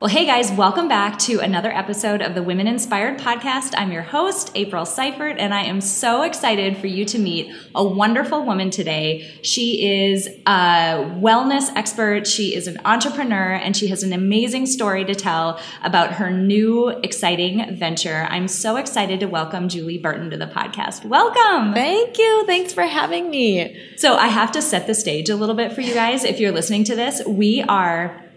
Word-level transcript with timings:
Well, 0.00 0.08
hey 0.08 0.24
guys, 0.24 0.50
welcome 0.50 0.88
back 0.88 1.18
to 1.18 1.40
another 1.40 1.70
episode 1.70 2.22
of 2.22 2.34
the 2.34 2.42
Women 2.42 2.66
Inspired 2.66 3.18
Podcast. 3.18 3.74
I'm 3.76 3.92
your 3.92 4.00
host, 4.00 4.50
April 4.54 4.86
Seifert, 4.86 5.36
and 5.38 5.52
I 5.52 5.64
am 5.64 5.82
so 5.82 6.22
excited 6.22 6.78
for 6.78 6.86
you 6.86 7.04
to 7.04 7.18
meet 7.18 7.54
a 7.74 7.84
wonderful 7.84 8.42
woman 8.46 8.70
today. 8.70 9.30
She 9.42 10.06
is 10.08 10.26
a 10.46 11.04
wellness 11.20 11.70
expert, 11.76 12.26
she 12.26 12.54
is 12.54 12.66
an 12.66 12.80
entrepreneur, 12.86 13.52
and 13.52 13.76
she 13.76 13.88
has 13.88 14.02
an 14.02 14.14
amazing 14.14 14.64
story 14.64 15.04
to 15.04 15.14
tell 15.14 15.60
about 15.82 16.12
her 16.12 16.30
new 16.30 16.88
exciting 16.88 17.76
venture. 17.76 18.26
I'm 18.30 18.48
so 18.48 18.76
excited 18.76 19.20
to 19.20 19.26
welcome 19.26 19.68
Julie 19.68 19.98
Burton 19.98 20.30
to 20.30 20.38
the 20.38 20.46
podcast. 20.46 21.04
Welcome. 21.04 21.74
Thank 21.74 22.16
you. 22.16 22.46
Thanks 22.46 22.72
for 22.72 22.84
having 22.84 23.28
me. 23.28 23.78
So, 23.98 24.16
I 24.16 24.28
have 24.28 24.50
to 24.52 24.62
set 24.62 24.86
the 24.86 24.94
stage 24.94 25.28
a 25.28 25.36
little 25.36 25.54
bit 25.54 25.74
for 25.74 25.82
you 25.82 25.92
guys. 25.92 26.24
If 26.24 26.40
you're 26.40 26.52
listening 26.52 26.84
to 26.84 26.96
this, 26.96 27.20
we 27.26 27.60
are 27.68 28.29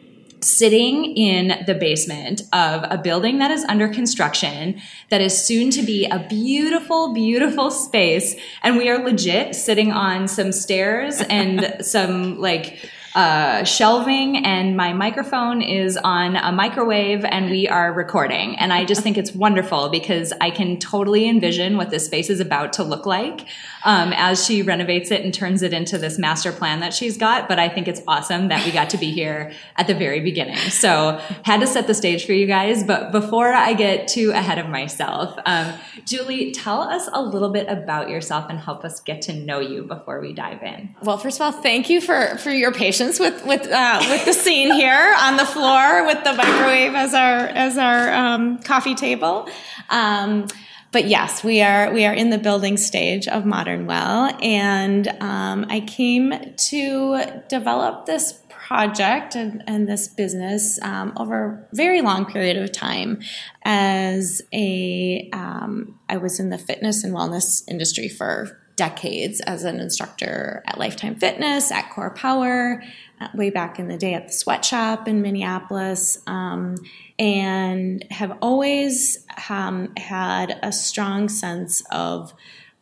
sitting 0.44 1.16
in 1.16 1.64
the 1.66 1.74
basement 1.74 2.42
of 2.54 2.86
a 2.90 2.98
building 2.98 3.40
that 3.40 3.52
is 3.52 3.64
under 3.66 3.88
construction 3.88 4.80
that 5.10 5.22
is 5.22 5.38
soon 5.38 5.70
to 5.72 5.82
be 5.82 6.06
a 6.06 6.20
beautiful 6.30 7.14
beautiful 7.14 7.72
space. 7.72 8.36
And 8.62 8.78
we 8.78 8.90
are 8.90 9.04
legit 9.04 9.56
sitting 9.56 9.92
on 9.92 10.28
some 10.28 10.52
stairs 10.52 11.22
and 11.22 11.78
some 11.82 12.40
like 12.40 12.90
uh, 13.16 13.64
shelving 13.64 14.38
and 14.38 14.76
my 14.76 14.92
microphone 14.92 15.62
is 15.62 15.98
on 15.98 16.36
a 16.36 16.52
microwave 16.52 17.24
and 17.24 17.50
we 17.52 17.68
are 17.68 17.94
recording. 17.94 18.56
And 18.58 18.74
I 18.74 18.86
just 18.86 19.02
think 19.02 19.18
it's 19.18 19.34
wonderful 19.34 19.90
because 19.90 20.34
I 20.42 20.50
can 20.50 20.80
totally 20.80 21.30
envision 21.30 21.78
what 21.78 21.92
this 21.92 22.06
space 22.08 22.32
is 22.32 22.40
about 22.40 22.74
to 22.74 22.84
look 22.84 23.06
like 23.06 23.46
um, 23.86 24.14
as 24.14 24.44
she 24.44 24.64
renovates 24.64 25.12
it 25.12 25.22
and 25.22 25.32
turns 25.32 25.62
it 25.62 25.74
into 25.74 26.00
this 26.00 26.18
master 26.18 26.52
plan 26.52 26.80
that 26.80 26.94
she's 26.94 27.18
got. 27.18 27.48
But 27.48 27.60
I 27.60 27.70
think 27.70 27.88
it's 27.88 28.02
awesome 28.08 28.48
that 28.48 28.66
we 28.66 28.72
got 28.72 28.90
to 28.92 28.98
be 28.98 29.12
here 29.12 29.54
at 29.76 29.86
the 29.86 29.94
very 29.94 30.20
beginning. 30.20 30.58
So 30.58 31.22
had 31.44 31.60
to 31.60 31.68
set 31.68 31.86
the 31.86 31.94
stage 31.94 32.26
for 32.26 32.34
you 32.34 32.48
guys. 32.48 32.84
But 32.84 33.12
before 33.12 33.54
I 33.54 33.74
get 33.74 34.08
too 34.08 34.32
ahead 34.32 34.58
of 34.58 34.70
myself, 34.70 35.38
um, 35.46 35.74
Julie, 36.06 36.52
tell 36.52 36.82
us 36.82 37.08
a 37.14 37.22
little 37.22 37.50
bit 37.50 37.68
about 37.68 38.10
yourself 38.10 38.48
and 38.50 38.58
help 38.58 38.84
us 38.84 39.00
get 39.02 39.22
to 39.24 39.34
know 39.34 39.60
you 39.60 39.84
before 39.84 40.20
we 40.20 40.34
dive 40.34 40.64
in. 40.64 40.96
Well, 41.04 41.20
first 41.20 41.40
of 41.40 41.46
all, 41.46 41.62
thank 41.62 41.90
you 41.90 42.02
for, 42.02 42.38
for 42.38 42.50
your 42.50 42.72
patience 42.72 43.03
with 43.20 43.46
with 43.46 43.70
uh, 43.70 44.06
with 44.10 44.26
the 44.26 44.34
scene 44.34 44.72
here 44.74 45.16
on 45.20 45.38
the 45.38 45.46
floor 45.46 46.06
with 46.06 46.24
the 46.24 46.34
microwave 46.34 46.94
as 46.96 47.14
our 47.14 47.48
as 47.48 47.78
our 47.78 48.14
um, 48.14 48.60
coffee 48.60 48.96
table. 48.96 49.50
Um, 49.90 50.48
but 50.92 51.06
yes, 51.08 51.44
we 51.44 51.62
are 51.62 51.92
we 51.92 52.06
are 52.06 52.14
in 52.14 52.30
the 52.30 52.38
building 52.38 52.78
stage 52.78 53.28
of 53.28 53.46
Modern 53.46 53.86
Well, 53.86 54.36
and 54.42 55.08
um, 55.20 55.66
I 55.70 55.82
came 55.82 56.34
to 56.70 57.44
develop 57.50 58.06
this 58.06 58.40
project 58.50 59.36
and, 59.36 59.62
and 59.68 59.90
this 59.90 60.08
business 60.08 60.80
um, 60.82 61.12
over 61.18 61.68
a 61.72 61.76
very 61.76 62.02
long 62.02 62.26
period 62.26 62.58
of 62.58 62.72
time 62.72 63.22
as 63.64 64.42
a 64.54 65.30
um, 65.34 66.00
I 66.08 66.18
was 66.18 66.40
in 66.40 66.50
the 66.50 66.58
fitness 66.58 67.04
and 67.04 67.14
wellness 67.14 67.64
industry 67.68 68.08
for 68.08 68.63
decades 68.76 69.40
as 69.42 69.64
an 69.64 69.80
instructor 69.80 70.64
at 70.66 70.78
Lifetime 70.78 71.16
Fitness, 71.16 71.72
at 71.72 71.90
Core 71.92 72.10
Power, 72.12 72.84
uh, 73.22 73.28
way 73.36 73.50
back 73.50 73.80
in 73.80 73.88
the 73.88 73.98
day 73.98 74.14
at 74.14 74.28
the 74.28 74.34
sweatshop 74.34 75.08
in 75.08 75.22
Minneapolis, 75.22 76.18
um, 76.28 76.76
and 77.20 78.06
have 78.12 78.38
always 78.42 79.26
um, 79.50 79.94
had 79.98 80.60
a 80.64 80.72
strong 80.72 81.30
sense 81.30 81.84
of 81.92 82.34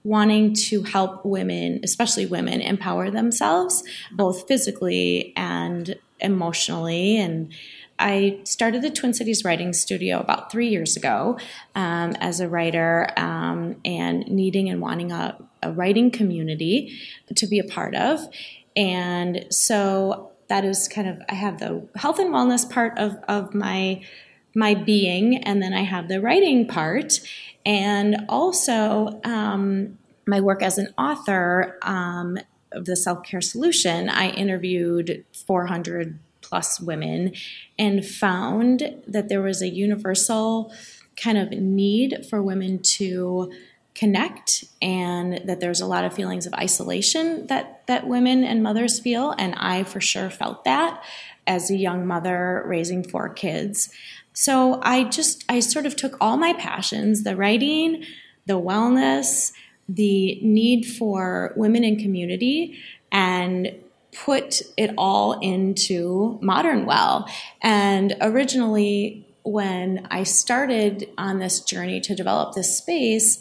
wanting 0.03 0.53
to 0.53 0.81
help 0.83 1.25
women, 1.25 1.79
especially 1.83 2.25
women, 2.25 2.61
empower 2.61 3.11
themselves, 3.11 3.83
both 4.11 4.47
physically 4.47 5.33
and 5.35 5.95
emotionally. 6.19 7.17
And 7.17 7.53
I 7.99 8.39
started 8.45 8.81
the 8.81 8.89
Twin 8.89 9.13
Cities 9.13 9.45
Writing 9.45 9.73
Studio 9.73 10.19
about 10.19 10.51
three 10.51 10.69
years 10.69 10.97
ago 10.97 11.37
um, 11.75 12.15
as 12.19 12.39
a 12.39 12.49
writer 12.49 13.09
um, 13.15 13.75
and 13.85 14.27
needing 14.27 14.69
and 14.69 14.81
wanting 14.81 15.11
a, 15.11 15.37
a 15.63 15.71
writing 15.71 16.11
community 16.11 16.97
to 17.35 17.47
be 17.47 17.59
a 17.59 17.63
part 17.63 17.95
of. 17.95 18.19
And 18.75 19.45
so 19.49 20.31
that 20.47 20.65
is 20.65 20.87
kind 20.87 21.07
of, 21.07 21.21
I 21.29 21.35
have 21.35 21.59
the 21.59 21.87
health 21.95 22.19
and 22.19 22.33
wellness 22.33 22.69
part 22.69 22.97
of, 22.97 23.17
of 23.27 23.53
my 23.53 24.03
my 24.53 24.73
being, 24.73 25.37
and 25.37 25.61
then 25.61 25.73
I 25.73 25.83
have 25.83 26.07
the 26.07 26.21
writing 26.21 26.67
part, 26.67 27.19
and 27.65 28.25
also 28.27 29.21
um, 29.23 29.97
my 30.27 30.41
work 30.41 30.61
as 30.61 30.77
an 30.77 30.93
author 30.97 31.77
um, 31.81 32.37
of 32.71 32.85
the 32.85 32.95
self 32.95 33.23
care 33.23 33.41
solution. 33.41 34.09
I 34.09 34.29
interviewed 34.29 35.25
400 35.33 36.19
plus 36.41 36.79
women 36.79 37.33
and 37.77 38.05
found 38.05 39.01
that 39.07 39.29
there 39.29 39.41
was 39.41 39.61
a 39.61 39.69
universal 39.69 40.73
kind 41.15 41.37
of 41.37 41.51
need 41.51 42.25
for 42.29 42.41
women 42.41 42.79
to 42.79 43.51
connect 43.93 44.63
and 44.81 45.41
that 45.45 45.59
there's 45.59 45.81
a 45.81 45.85
lot 45.85 46.05
of 46.05 46.13
feelings 46.13 46.45
of 46.45 46.53
isolation 46.53 47.47
that 47.47 47.85
that 47.87 48.07
women 48.07 48.43
and 48.43 48.63
mothers 48.63 48.99
feel 48.99 49.31
and 49.37 49.53
I 49.57 49.83
for 49.83 49.99
sure 49.99 50.29
felt 50.29 50.63
that 50.63 51.03
as 51.45 51.69
a 51.69 51.75
young 51.75 52.07
mother 52.07 52.63
raising 52.65 53.03
four 53.03 53.29
kids. 53.29 53.91
So 54.33 54.79
I 54.81 55.03
just 55.05 55.43
I 55.49 55.59
sort 55.59 55.85
of 55.85 55.95
took 55.95 56.15
all 56.21 56.37
my 56.37 56.53
passions, 56.53 57.23
the 57.23 57.35
writing, 57.35 58.05
the 58.45 58.59
wellness, 58.59 59.51
the 59.89 60.39
need 60.41 60.85
for 60.85 61.53
women 61.55 61.83
in 61.83 61.97
community 61.97 62.79
and 63.11 63.73
put 64.13 64.61
it 64.77 64.93
all 64.97 65.39
into 65.39 66.39
Modern 66.41 66.85
Well. 66.85 67.29
And 67.61 68.15
originally, 68.21 69.27
when 69.43 70.07
I 70.11 70.23
started 70.23 71.09
on 71.17 71.39
this 71.39 71.61
journey 71.61 71.99
to 72.01 72.15
develop 72.15 72.53
this 72.53 72.77
space, 72.77 73.39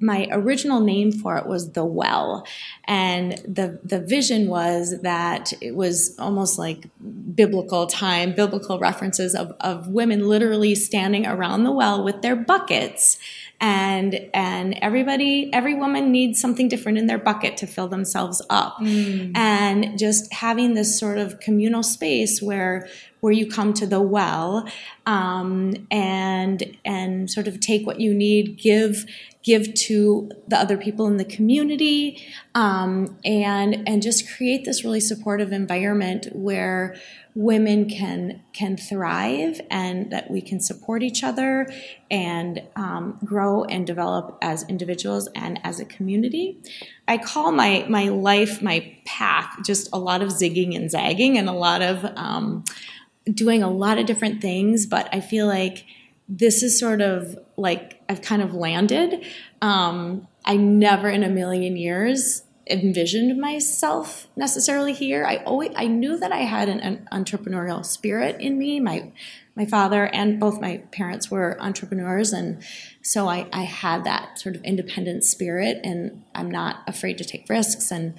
my 0.00 0.26
original 0.30 0.80
name 0.80 1.12
for 1.12 1.36
it 1.36 1.46
was 1.46 1.72
the 1.72 1.84
well. 1.84 2.46
And 2.84 3.32
the 3.46 3.78
the 3.84 4.00
vision 4.00 4.48
was 4.48 5.00
that 5.02 5.52
it 5.60 5.74
was 5.74 6.16
almost 6.18 6.58
like 6.58 6.88
biblical 7.34 7.86
time 7.86 8.34
biblical 8.34 8.78
references 8.78 9.34
of, 9.34 9.54
of 9.60 9.88
women 9.88 10.28
literally 10.28 10.74
standing 10.74 11.26
around 11.26 11.64
the 11.64 11.72
well 11.72 12.02
with 12.02 12.22
their 12.22 12.36
buckets. 12.36 13.18
And 13.58 14.28
and 14.34 14.78
everybody 14.82 15.50
every 15.52 15.74
woman 15.74 16.12
needs 16.12 16.40
something 16.40 16.68
different 16.68 16.98
in 16.98 17.06
their 17.06 17.18
bucket 17.18 17.56
to 17.58 17.66
fill 17.66 17.88
themselves 17.88 18.42
up. 18.50 18.76
Mm. 18.76 19.32
and 19.34 19.98
just 19.98 20.32
having 20.32 20.74
this 20.74 20.98
sort 20.98 21.18
of 21.18 21.40
communal 21.40 21.82
space 21.82 22.40
where 22.42 22.88
where 23.20 23.32
you 23.32 23.50
come 23.50 23.72
to 23.74 23.86
the 23.86 24.00
well 24.00 24.68
um, 25.06 25.74
and 25.90 26.76
and 26.84 27.30
sort 27.30 27.48
of 27.48 27.60
take 27.60 27.86
what 27.86 28.00
you 28.00 28.12
need 28.14 28.58
give 28.58 29.06
give 29.42 29.72
to 29.74 30.28
the 30.48 30.58
other 30.58 30.76
people 30.76 31.06
in 31.06 31.16
the 31.16 31.24
community 31.24 32.20
um, 32.54 33.16
and 33.24 33.88
and 33.88 34.02
just 34.02 34.28
create 34.36 34.64
this 34.64 34.84
really 34.84 35.00
supportive 35.00 35.52
environment 35.52 36.26
where 36.32 36.96
women 37.36 37.86
can 37.86 38.42
can 38.54 38.78
thrive 38.78 39.60
and 39.70 40.10
that 40.10 40.30
we 40.30 40.40
can 40.40 40.58
support 40.58 41.02
each 41.02 41.22
other 41.22 41.68
and 42.10 42.62
um, 42.76 43.18
grow 43.22 43.62
and 43.64 43.86
develop 43.86 44.38
as 44.40 44.64
individuals 44.70 45.28
and 45.36 45.60
as 45.62 45.78
a 45.78 45.84
community. 45.84 46.58
I 47.06 47.18
call 47.18 47.52
my 47.52 47.84
my 47.90 48.08
life 48.08 48.62
my 48.62 48.96
path 49.04 49.58
just 49.64 49.88
a 49.92 49.98
lot 49.98 50.22
of 50.22 50.30
zigging 50.30 50.74
and 50.74 50.90
zagging 50.90 51.36
and 51.36 51.48
a 51.48 51.52
lot 51.52 51.82
of 51.82 52.04
um, 52.16 52.64
doing 53.32 53.62
a 53.62 53.70
lot 53.70 53.98
of 53.98 54.06
different 54.06 54.40
things, 54.40 54.86
but 54.86 55.08
I 55.12 55.20
feel 55.20 55.46
like 55.46 55.84
this 56.28 56.62
is 56.62 56.78
sort 56.78 57.00
of 57.00 57.38
like 57.56 58.02
I've 58.08 58.22
kind 58.22 58.42
of 58.42 58.54
landed. 58.54 59.24
Um, 59.62 60.28
I 60.44 60.56
never 60.56 61.08
in 61.08 61.22
a 61.22 61.28
million 61.28 61.76
years 61.76 62.42
envisioned 62.68 63.40
myself 63.40 64.26
necessarily 64.36 64.92
here. 64.92 65.24
I 65.24 65.36
always 65.38 65.70
I 65.76 65.86
knew 65.86 66.18
that 66.18 66.32
I 66.32 66.38
had 66.38 66.68
an, 66.68 66.80
an, 66.80 67.08
entrepreneurial 67.12 67.84
spirit 67.84 68.40
in 68.40 68.58
me. 68.58 68.80
My 68.80 69.12
my 69.54 69.64
father 69.64 70.06
and 70.06 70.40
both 70.40 70.60
my 70.60 70.78
parents 70.90 71.30
were 71.30 71.56
entrepreneurs, 71.60 72.32
and 72.32 72.62
so 73.02 73.28
I, 73.28 73.46
I 73.52 73.62
had 73.62 74.04
that 74.04 74.38
sort 74.38 74.56
of 74.56 74.62
independent 74.64 75.24
spirit, 75.24 75.80
and 75.84 76.24
I'm 76.34 76.50
not 76.50 76.82
afraid 76.86 77.18
to 77.18 77.24
take 77.24 77.48
risks. 77.48 77.90
And 77.90 78.14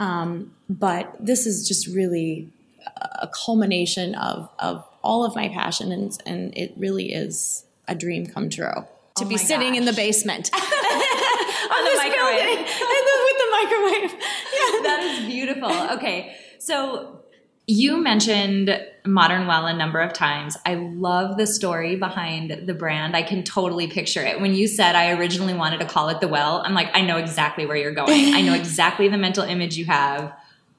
um, 0.00 0.54
but 0.68 1.14
this 1.18 1.46
is 1.46 1.66
just 1.66 1.88
really 1.88 2.52
a 2.96 3.28
culmination 3.28 4.14
of 4.14 4.48
of 4.58 4.86
all 5.02 5.24
of 5.24 5.34
my 5.34 5.48
passion, 5.48 5.92
and 5.92 6.16
and 6.26 6.56
it 6.56 6.72
really 6.76 7.12
is 7.12 7.64
a 7.86 7.94
dream 7.94 8.26
come 8.26 8.50
true 8.50 8.84
to 9.18 9.24
oh 9.24 9.28
be 9.28 9.36
sitting 9.36 9.70
gosh. 9.70 9.78
in 9.78 9.84
the 9.84 9.92
basement. 9.92 10.50
On 10.54 11.84
the 11.84 11.96
microwave. 11.96 12.58
with 12.58 13.38
the 13.38 13.48
microwave. 13.50 14.12
Yeah. 14.12 14.82
that 14.82 15.18
is 15.18 15.26
beautiful. 15.26 15.72
Okay. 15.96 16.36
So 16.58 17.20
you 17.66 17.98
mentioned 17.98 18.80
Modern 19.04 19.46
Well 19.46 19.66
a 19.66 19.74
number 19.74 20.00
of 20.00 20.12
times. 20.12 20.56
I 20.64 20.74
love 20.76 21.36
the 21.36 21.46
story 21.46 21.96
behind 21.96 22.66
the 22.66 22.74
brand. 22.74 23.14
I 23.14 23.22
can 23.22 23.42
totally 23.42 23.88
picture 23.88 24.22
it. 24.24 24.40
When 24.40 24.54
you 24.54 24.66
said 24.66 24.96
I 24.96 25.12
originally 25.12 25.54
wanted 25.54 25.80
to 25.80 25.86
call 25.86 26.08
it 26.08 26.20
the 26.20 26.28
Well, 26.28 26.62
I'm 26.64 26.74
like, 26.74 26.88
I 26.94 27.02
know 27.02 27.18
exactly 27.18 27.66
where 27.66 27.76
you're 27.76 27.92
going. 27.92 28.34
I 28.34 28.40
know 28.40 28.54
exactly 28.54 29.08
the 29.08 29.18
mental 29.18 29.44
image 29.44 29.76
you 29.76 29.84
have. 29.84 30.32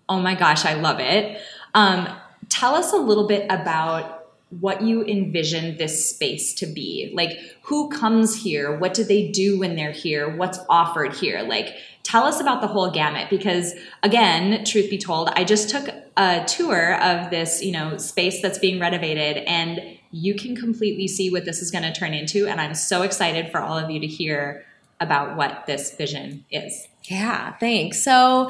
Oh 0.07 0.19
my 0.19 0.33
gosh, 0.33 0.65
I 0.65 0.73
love 0.73 0.99
it. 0.99 1.39
Um, 1.73 2.09
tell 2.49 2.75
us 2.75 2.93
a 2.93 2.97
little 2.97 3.27
bit 3.27 3.45
about 3.49 4.19
what 4.49 4.81
you 4.81 5.03
envision 5.03 5.77
this 5.77 6.09
space 6.09 6.53
to 6.55 6.65
be. 6.65 7.11
Like, 7.13 7.37
who 7.63 7.89
comes 7.89 8.41
here? 8.41 8.75
What 8.75 8.95
do 8.95 9.03
they 9.03 9.31
do 9.31 9.59
when 9.59 9.75
they're 9.75 9.91
here? 9.91 10.35
What's 10.35 10.59
offered 10.67 11.13
here? 11.13 11.43
Like, 11.43 11.75
tell 12.01 12.23
us 12.23 12.39
about 12.39 12.61
the 12.61 12.67
whole 12.67 12.89
gamut 12.89 13.29
because, 13.29 13.73
again, 14.01 14.65
truth 14.65 14.89
be 14.89 14.97
told, 14.97 15.29
I 15.29 15.43
just 15.43 15.69
took 15.69 15.87
a 16.17 16.43
tour 16.45 16.99
of 16.99 17.29
this, 17.29 17.63
you 17.63 17.71
know, 17.71 17.97
space 17.97 18.41
that's 18.41 18.57
being 18.57 18.79
renovated 18.79 19.37
and 19.37 19.97
you 20.11 20.33
can 20.33 20.55
completely 20.55 21.07
see 21.07 21.29
what 21.29 21.45
this 21.45 21.61
is 21.61 21.69
going 21.69 21.83
to 21.83 21.93
turn 21.93 22.15
into. 22.15 22.47
And 22.47 22.59
I'm 22.59 22.73
so 22.73 23.03
excited 23.03 23.51
for 23.51 23.61
all 23.61 23.77
of 23.77 23.91
you 23.91 23.99
to 23.99 24.07
hear 24.07 24.65
about 24.99 25.37
what 25.37 25.67
this 25.67 25.93
vision 25.93 26.45
is. 26.49 26.87
Yeah, 27.03 27.53
thanks. 27.57 28.03
So 28.03 28.49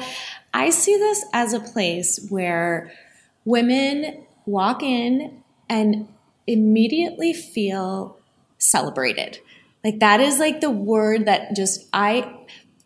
I 0.54 0.70
see 0.70 0.96
this 0.96 1.24
as 1.34 1.52
a 1.52 1.60
place 1.60 2.26
where 2.30 2.90
women 3.50 4.24
walk 4.46 4.82
in 4.82 5.42
and 5.68 6.08
immediately 6.46 7.32
feel 7.32 8.16
celebrated. 8.58 9.38
Like 9.84 10.00
that 10.00 10.20
is 10.20 10.38
like 10.38 10.60
the 10.60 10.70
word 10.70 11.26
that 11.26 11.56
just 11.56 11.86
I 11.92 12.36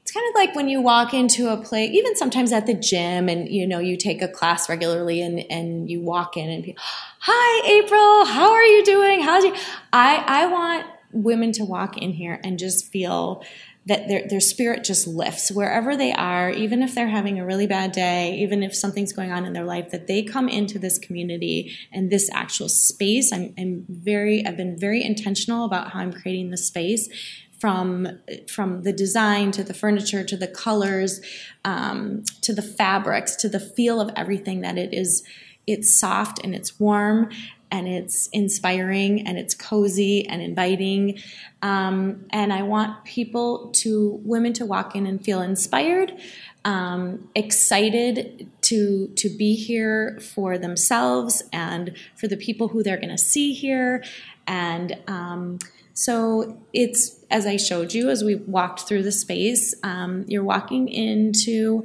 it's 0.03 0.13
kind 0.13 0.27
of 0.29 0.35
like 0.35 0.55
when 0.55 0.69
you 0.69 0.83
walk 0.83 1.15
into 1.15 1.49
a 1.49 1.57
place, 1.57 1.91
even 1.93 2.15
sometimes 2.15 2.53
at 2.53 2.67
the 2.67 2.75
gym 2.75 3.29
and 3.29 3.49
you 3.49 3.67
know 3.67 3.79
you 3.79 3.97
take 3.97 4.23
a 4.23 4.29
class 4.29 4.69
regularly 4.69 5.23
and 5.23 5.45
and 5.51 5.91
you 5.91 6.01
walk 6.01 6.37
in 6.37 6.51
and 6.51 6.63
be, 6.63 6.77
"Hi 7.21 7.69
April, 7.69 8.27
how 8.27 8.53
are 8.53 8.65
you 8.65 8.85
doing? 8.85 9.23
How's 9.23 9.45
you?" 9.45 9.55
I 9.93 10.23
I 10.27 10.47
want 10.47 10.87
women 11.13 11.53
to 11.53 11.65
walk 11.65 11.97
in 11.97 12.13
here 12.13 12.41
and 12.45 12.59
just 12.59 12.89
feel 12.89 13.43
that 13.87 14.09
their, 14.09 14.27
their 14.29 14.41
spirit 14.41 14.83
just 14.83 15.07
lifts 15.07 15.51
wherever 15.51 15.97
they 15.97 16.13
are, 16.13 16.51
even 16.51 16.83
if 16.83 16.95
they're 16.95 17.09
having 17.09 17.39
a 17.39 17.45
really 17.45 17.67
bad 17.67 17.93
day, 17.93 18.35
even 18.39 18.63
if 18.63 18.75
something's 18.75 19.13
going 19.13 19.31
on 19.31 19.45
in 19.45 19.53
their 19.53 19.65
life, 19.65 19.91
that 19.91 20.07
they 20.07 20.23
come 20.23 20.49
into 20.49 20.79
this 20.79 20.99
community 20.99 21.77
and 21.93 22.11
this 22.11 22.31
actual 22.33 22.69
space. 22.69 23.33
I'm, 23.33 23.55
I'm 23.59 23.85
very, 23.89 24.47
I've 24.47 24.57
been 24.57 24.79
very 24.79 25.05
intentional 25.05 25.67
about 25.67 25.91
how 25.91 26.01
I'm 26.01 26.13
creating 26.13 26.51
the 26.51 26.57
space 26.57 27.09
from 27.61 28.07
from 28.47 28.83
the 28.83 28.93
design 28.93 29.51
to 29.53 29.63
the 29.63 29.73
furniture 29.73 30.25
to 30.25 30.37
the 30.37 30.49
colors 30.49 31.21
um, 31.65 32.23
to 32.43 32.53
the 32.53 32.61
fabrics 32.61 33.37
to 33.37 33.49
the 33.49 33.61
feel 33.61 34.01
of 34.01 34.11
everything 34.17 34.61
that 34.61 34.77
it 34.77 34.93
is 34.93 35.23
it's 35.67 35.99
soft 35.99 36.41
and 36.45 36.55
it's 36.55 36.79
warm 36.79 37.31
and 37.75 37.89
it's 37.89 38.29
inspiring 38.29 39.27
and 39.27 39.37
it's 39.37 39.53
cozy 39.53 40.29
and 40.29 40.41
inviting. 40.41 41.19
Um, 41.61 42.27
and 42.31 42.53
I 42.53 42.63
want 42.63 43.05
people 43.05 43.73
to, 43.83 44.21
women 44.23 44.53
to 44.55 44.65
walk 44.65 44.95
in 44.95 45.09
and 45.09 45.23
feel 45.23 45.43
inspired, 45.43 46.13
um, 46.65 47.29
excited 47.35 48.49
to, 48.63 49.09
to 49.17 49.29
be 49.29 49.57
here 49.57 50.21
for 50.21 50.57
themselves 50.57 51.43
and 51.53 51.97
for 52.15 52.29
the 52.29 52.37
people 52.37 52.69
who 52.69 52.85
they're 52.85 52.97
going 52.97 53.09
to 53.09 53.19
see 53.19 53.53
here. 53.53 54.05
And 54.47 54.97
um, 55.09 55.59
so 55.95 56.57
it's, 56.73 57.25
as 57.29 57.45
I 57.45 57.57
showed 57.57 57.93
you 57.93 58.09
as 58.09 58.23
we 58.23 58.37
walked 58.37 58.83
through 58.83 59.03
the 59.03 59.11
space, 59.13 59.75
um, 59.83 60.25
you're 60.29 60.45
walking 60.45 60.87
into 60.87 61.85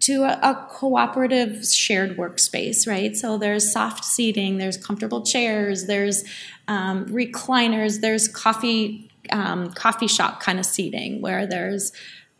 to 0.00 0.22
a, 0.22 0.38
a, 0.42 0.66
cooperative 0.70 1.64
shared 1.66 2.16
workspace, 2.16 2.86
right? 2.86 3.16
So 3.16 3.38
there's 3.38 3.72
soft 3.72 4.04
seating, 4.04 4.58
there's 4.58 4.76
comfortable 4.76 5.22
chairs, 5.22 5.86
there's 5.86 6.24
um, 6.66 7.06
recliners, 7.06 8.00
there's 8.00 8.28
coffee 8.28 9.10
um, 9.30 9.72
coffee 9.72 10.06
shop 10.06 10.40
kind 10.40 10.58
of 10.58 10.64
seating 10.64 11.20
where 11.20 11.46
there's 11.46 11.92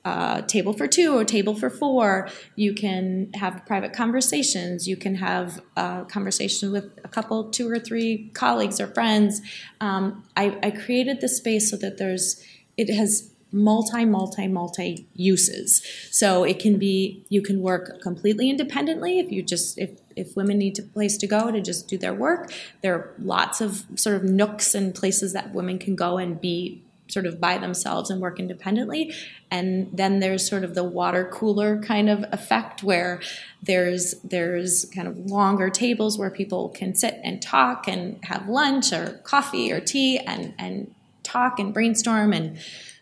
a 0.05 0.43
table 0.47 0.73
for 0.73 0.87
two 0.87 1.17
or 1.17 1.25
table 1.25 1.55
for 1.55 1.69
four. 1.69 2.29
You 2.57 2.73
can 2.73 3.31
have 3.35 3.65
private 3.67 3.93
conversations. 3.93 4.89
You 4.89 4.97
can 4.97 5.17
have 5.17 5.61
a 5.77 6.07
conversation 6.09 6.73
with 6.73 6.85
a 7.05 7.09
couple, 7.09 7.51
two 7.51 7.71
or 7.71 7.79
three 7.79 8.31
colleagues 8.35 8.81
or 8.81 8.87
friends. 8.87 9.41
Um, 9.81 10.25
I, 10.37 10.59
I 10.63 10.71
created 10.71 11.21
the 11.21 11.29
space 11.29 11.71
so 11.71 11.77
that 11.79 11.99
there's 11.99 12.43
it 12.77 12.95
has 12.95 13.33
multi 13.51 14.05
multi 14.05 14.47
multi 14.47 15.07
uses. 15.15 15.83
So 16.11 16.45
it 16.45 16.59
can 16.59 16.79
be 16.79 17.25
you 17.29 17.43
can 17.43 17.63
work 17.63 18.01
completely 18.03 18.51
independently 18.51 19.19
if 19.19 19.33
you 19.33 19.43
just 19.43 19.79
if 19.79 20.01
if 20.17 20.37
women 20.37 20.59
need 20.59 20.79
a 20.79 20.83
place 20.83 21.17
to 21.19 21.27
go 21.27 21.51
to 21.51 21.61
just 21.61 21.89
do 21.89 21.97
their 21.97 22.15
work. 22.15 22.53
There 22.83 22.95
are 22.95 23.15
lots 23.19 23.61
of 23.61 23.85
sort 23.95 24.17
of 24.17 24.25
nooks 24.25 24.75
and 24.75 24.95
places 24.95 25.33
that 25.33 25.55
women 25.55 25.79
can 25.79 25.97
go 25.97 26.19
and 26.19 26.41
be 26.41 26.83
sort 27.09 27.27
of 27.27 27.41
by 27.41 27.59
themselves 27.59 28.11
and 28.11 28.21
work 28.21 28.39
independently. 28.39 29.15
And 29.51 29.89
then 29.93 30.21
there's 30.21 30.47
sort 30.47 30.63
of 30.63 30.75
the 30.75 30.85
water 30.85 31.25
cooler 31.33 31.81
kind 31.83 32.11
of 32.11 32.25
effect 32.33 32.83
where 32.83 33.21
there's 33.63 34.15
there's 34.23 34.85
kind 34.95 35.09
of 35.09 35.17
longer 35.19 35.71
tables 35.71 36.19
where 36.19 36.31
people 36.31 36.69
can 36.69 36.95
sit 36.95 37.19
and 37.25 37.41
talk 37.41 37.89
and 37.89 38.23
have 38.25 38.49
lunch 38.49 38.93
or 38.93 39.21
coffee 39.25 39.73
or 39.73 39.81
tea 39.81 40.19
and 40.19 40.55
and 40.59 40.95
talk 41.23 41.59
and 41.59 41.75
brainstorm 41.75 42.33
and 42.33 42.59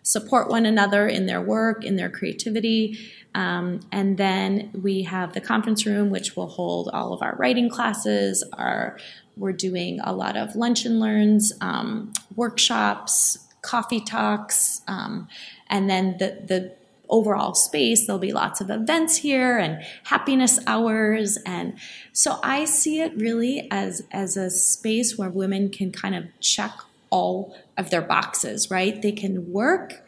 support 0.06 0.48
one 0.48 0.64
another 0.64 1.08
in 1.08 1.26
their 1.26 1.40
work, 1.40 1.84
in 1.84 1.96
their 1.96 2.08
creativity. 2.08 2.96
Um, 3.34 3.80
and 3.90 4.16
then 4.16 4.70
we 4.80 5.02
have 5.02 5.32
the 5.32 5.40
conference 5.40 5.84
room, 5.84 6.10
which 6.10 6.36
will 6.36 6.46
hold 6.46 6.88
all 6.92 7.12
of 7.12 7.22
our 7.22 7.34
writing 7.34 7.68
classes. 7.68 8.44
Our 8.52 8.98
we're 9.36 9.52
doing 9.52 9.98
a 10.00 10.12
lot 10.12 10.36
of 10.36 10.54
lunch 10.54 10.86
and 10.86 11.00
learns, 11.00 11.52
um, 11.60 12.12
workshops, 12.36 13.48
coffee 13.62 14.00
talks, 14.00 14.80
um, 14.86 15.26
and 15.68 15.90
then 15.90 16.16
the 16.18 16.40
the 16.46 16.72
overall 17.08 17.54
space. 17.56 18.06
There'll 18.06 18.20
be 18.20 18.32
lots 18.32 18.60
of 18.60 18.70
events 18.70 19.16
here 19.16 19.58
and 19.58 19.84
happiness 20.04 20.60
hours, 20.68 21.36
and 21.44 21.76
so 22.12 22.38
I 22.44 22.64
see 22.64 23.00
it 23.00 23.12
really 23.16 23.66
as 23.72 24.04
as 24.12 24.36
a 24.36 24.50
space 24.50 25.18
where 25.18 25.30
women 25.30 25.68
can 25.68 25.90
kind 25.90 26.14
of 26.14 26.26
check 26.38 26.70
all 27.10 27.56
of 27.76 27.90
their 27.90 28.02
boxes, 28.02 28.70
right? 28.70 29.00
They 29.00 29.12
can 29.12 29.52
work, 29.52 30.05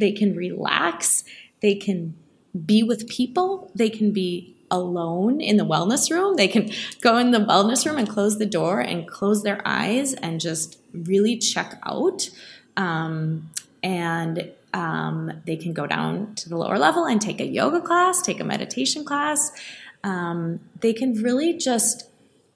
they 0.00 0.12
can 0.12 0.34
relax, 0.34 1.24
they 1.60 1.74
can 1.74 2.14
be 2.66 2.82
with 2.82 3.08
people, 3.08 3.70
they 3.74 3.90
can 3.90 4.12
be 4.12 4.56
alone 4.70 5.40
in 5.40 5.56
the 5.56 5.64
wellness 5.64 6.10
room. 6.10 6.36
They 6.36 6.48
can 6.48 6.70
go 7.00 7.18
in 7.18 7.32
the 7.32 7.38
wellness 7.38 7.84
room 7.84 7.98
and 7.98 8.08
close 8.08 8.38
the 8.38 8.46
door 8.46 8.80
and 8.80 9.06
close 9.06 9.42
their 9.42 9.60
eyes 9.64 10.14
and 10.14 10.40
just 10.40 10.78
really 10.92 11.36
check 11.36 11.80
out. 11.84 12.30
Um, 12.76 13.50
and 13.82 14.52
um, 14.72 15.42
they 15.46 15.56
can 15.56 15.72
go 15.72 15.86
down 15.86 16.34
to 16.36 16.48
the 16.48 16.56
lower 16.56 16.78
level 16.78 17.04
and 17.04 17.20
take 17.20 17.40
a 17.40 17.46
yoga 17.46 17.80
class, 17.80 18.22
take 18.22 18.40
a 18.40 18.44
meditation 18.44 19.04
class. 19.04 19.50
Um, 20.04 20.60
they 20.80 20.92
can 20.92 21.14
really 21.14 21.56
just 21.56 22.06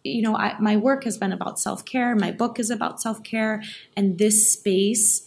you 0.06 0.20
know, 0.20 0.36
I, 0.36 0.54
my 0.60 0.76
work 0.76 1.04
has 1.04 1.16
been 1.16 1.32
about 1.32 1.58
self 1.58 1.84
care. 1.86 2.14
My 2.14 2.30
book 2.30 2.60
is 2.60 2.70
about 2.70 3.00
self 3.00 3.22
care. 3.24 3.62
And 3.96 4.18
this 4.18 4.52
space, 4.52 5.26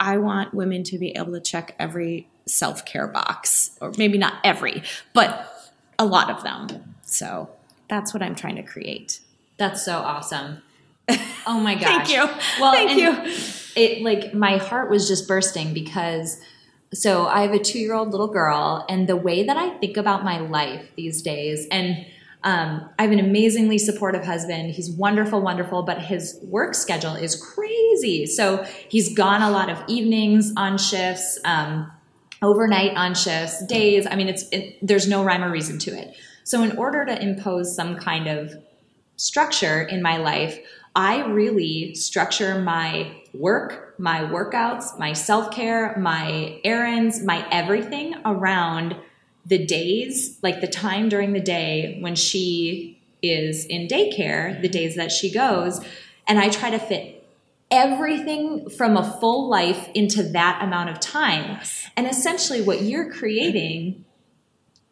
I 0.00 0.18
want 0.18 0.54
women 0.54 0.84
to 0.84 0.98
be 0.98 1.10
able 1.10 1.32
to 1.32 1.40
check 1.40 1.74
every 1.78 2.28
self 2.46 2.84
care 2.84 3.06
box, 3.06 3.76
or 3.80 3.92
maybe 3.96 4.18
not 4.18 4.34
every, 4.44 4.82
but 5.12 5.72
a 5.98 6.06
lot 6.06 6.30
of 6.30 6.42
them. 6.42 6.94
So 7.02 7.50
that's 7.88 8.14
what 8.14 8.22
I'm 8.22 8.34
trying 8.34 8.56
to 8.56 8.62
create. 8.62 9.20
That's 9.56 9.84
so 9.84 9.98
awesome. 9.98 10.62
Oh 11.46 11.58
my 11.58 11.76
gosh. 11.76 12.06
Thank 12.06 12.10
you. 12.10 12.40
Well, 12.60 12.72
Thank 12.72 13.00
you. 13.00 13.32
It 13.74 14.02
like 14.02 14.34
my 14.34 14.58
heart 14.58 14.90
was 14.90 15.08
just 15.08 15.26
bursting 15.26 15.72
because 15.72 16.38
so 16.92 17.26
I 17.26 17.40
have 17.40 17.52
a 17.52 17.58
two 17.58 17.78
year 17.78 17.94
old 17.94 18.10
little 18.10 18.28
girl, 18.28 18.84
and 18.86 19.08
the 19.08 19.16
way 19.16 19.44
that 19.44 19.56
I 19.56 19.70
think 19.78 19.96
about 19.96 20.24
my 20.24 20.40
life 20.40 20.90
these 20.94 21.22
days, 21.22 21.66
and 21.70 22.04
um, 22.44 22.88
I 22.98 23.02
have 23.02 23.10
an 23.10 23.18
amazingly 23.18 23.78
supportive 23.78 24.24
husband. 24.24 24.70
He's 24.70 24.90
wonderful, 24.90 25.40
wonderful, 25.40 25.82
but 25.82 26.00
his 26.00 26.38
work 26.42 26.74
schedule 26.74 27.14
is 27.14 27.34
crazy. 27.34 28.26
So 28.26 28.64
he's 28.88 29.12
gone 29.14 29.42
a 29.42 29.50
lot 29.50 29.70
of 29.70 29.78
evenings 29.88 30.52
on 30.56 30.78
shifts, 30.78 31.38
um, 31.44 31.90
overnight 32.40 32.96
on 32.96 33.14
shifts, 33.14 33.66
days. 33.66 34.06
I 34.06 34.14
mean, 34.14 34.28
it's 34.28 34.48
it, 34.50 34.78
there's 34.80 35.08
no 35.08 35.24
rhyme 35.24 35.42
or 35.42 35.50
reason 35.50 35.78
to 35.80 35.98
it. 35.98 36.16
So 36.44 36.62
in 36.62 36.76
order 36.78 37.04
to 37.04 37.20
impose 37.20 37.74
some 37.74 37.96
kind 37.96 38.28
of 38.28 38.54
structure 39.16 39.82
in 39.82 40.00
my 40.00 40.18
life, 40.18 40.58
I 40.94 41.24
really 41.26 41.94
structure 41.96 42.60
my 42.60 43.12
work, 43.34 43.94
my 43.98 44.20
workouts, 44.20 44.96
my 44.98 45.12
self 45.12 45.50
care, 45.50 45.96
my 45.98 46.60
errands, 46.64 47.22
my 47.22 47.46
everything 47.50 48.14
around 48.24 48.96
the 49.48 49.64
days, 49.64 50.38
like 50.42 50.60
the 50.60 50.68
time 50.68 51.08
during 51.08 51.32
the 51.32 51.40
day 51.40 51.98
when 52.00 52.14
she 52.14 53.02
is 53.22 53.64
in 53.66 53.88
daycare, 53.88 54.60
the 54.60 54.68
days 54.68 54.94
that 54.96 55.10
she 55.10 55.32
goes, 55.32 55.80
and 56.26 56.38
I 56.38 56.50
try 56.50 56.70
to 56.70 56.78
fit 56.78 57.26
everything 57.70 58.68
from 58.70 58.96
a 58.96 59.18
full 59.20 59.48
life 59.48 59.88
into 59.94 60.22
that 60.22 60.62
amount 60.62 60.90
of 60.90 61.00
time. 61.00 61.60
And 61.96 62.06
essentially, 62.06 62.62
what 62.62 62.82
you're 62.82 63.10
creating 63.10 64.04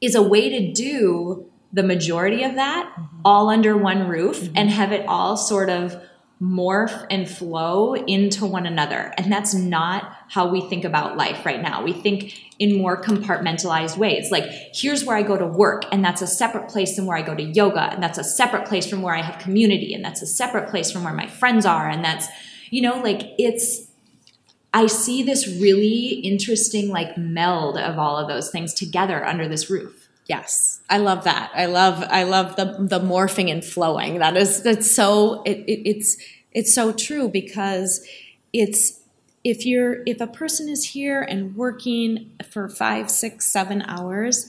is 0.01 0.15
a 0.15 0.23
way 0.23 0.49
to 0.49 0.73
do 0.73 1.51
the 1.73 1.83
majority 1.83 2.43
of 2.43 2.55
that 2.55 2.91
mm-hmm. 2.91 3.21
all 3.25 3.49
under 3.49 3.77
one 3.77 4.09
roof 4.09 4.41
mm-hmm. 4.41 4.57
and 4.57 4.71
have 4.71 4.93
it 4.93 5.07
all 5.07 5.37
sort 5.37 5.69
of 5.69 6.01
morph 6.43 7.07
and 7.11 7.29
flow 7.29 7.95
into 7.95 8.45
one 8.45 8.67
another. 8.67 9.13
And 9.17 9.33
that's 9.33 9.55
not 9.55 10.15
how 10.29 10.47
we 10.47 10.61
think 10.61 10.85
about 10.85 11.17
life 11.17 11.47
right 11.47 11.63
now. 11.63 11.83
We 11.83 11.95
think 11.95 12.39
in 12.59 12.77
more 12.77 13.01
compartmentalized 13.01 13.97
ways. 13.97 14.31
Like, 14.31 14.45
here's 14.75 15.05
where 15.05 15.17
I 15.17 15.23
go 15.23 15.39
to 15.39 15.47
work, 15.47 15.85
and 15.91 16.05
that's 16.05 16.21
a 16.21 16.27
separate 16.27 16.69
place 16.69 16.97
than 16.97 17.07
where 17.07 17.17
I 17.17 17.23
go 17.23 17.35
to 17.35 17.43
yoga, 17.43 17.93
and 17.93 18.03
that's 18.03 18.19
a 18.19 18.25
separate 18.25 18.67
place 18.67 18.89
from 18.89 19.03
where 19.03 19.15
I 19.15 19.23
have 19.23 19.39
community, 19.41 19.95
and 19.95 20.05
that's 20.05 20.21
a 20.21 20.27
separate 20.27 20.69
place 20.69 20.91
from 20.91 21.05
where 21.05 21.15
my 21.15 21.27
friends 21.27 21.65
are, 21.65 21.89
and 21.89 22.05
that's, 22.05 22.29
you 22.71 22.83
know, 22.83 23.01
like 23.01 23.23
it's, 23.39 23.89
I 24.75 24.89
see 24.89 25.23
this 25.23 25.47
really 25.47 26.21
interesting 26.23 26.91
like 26.91 27.17
meld 27.17 27.79
of 27.79 27.99
all 27.99 28.19
of 28.19 28.29
those 28.29 28.51
things 28.51 28.75
together 28.75 29.25
under 29.25 29.49
this 29.49 29.71
roof. 29.71 30.09
Yes, 30.27 30.76
I 30.89 30.99
love 30.99 31.25
that. 31.25 31.51
I 31.55 31.67
love 31.67 32.05
I 32.09 32.23
love 32.23 32.57
the 32.57 32.77
the 32.79 33.01
morphing 33.01 33.51
and 33.51 33.65
flowing. 33.65 34.19
That 34.19 34.37
is 34.37 34.63
that's 34.63 34.91
so 34.91 35.43
it, 35.43 35.59
it, 35.67 35.89
it's 35.89 36.17
it's 36.53 36.75
so 36.75 36.93
true 36.93 37.29
because 37.29 38.07
it's 38.53 39.01
if 39.43 39.67
you're 39.67 40.03
if 40.07 40.21
a 40.21 40.27
person 40.27 40.69
is 40.69 40.85
here 40.85 41.23
and 41.23 41.57
working 41.57 42.33
for 42.51 42.69
five, 42.69 43.11
six, 43.11 43.47
seven 43.47 43.83
hours, 43.83 44.49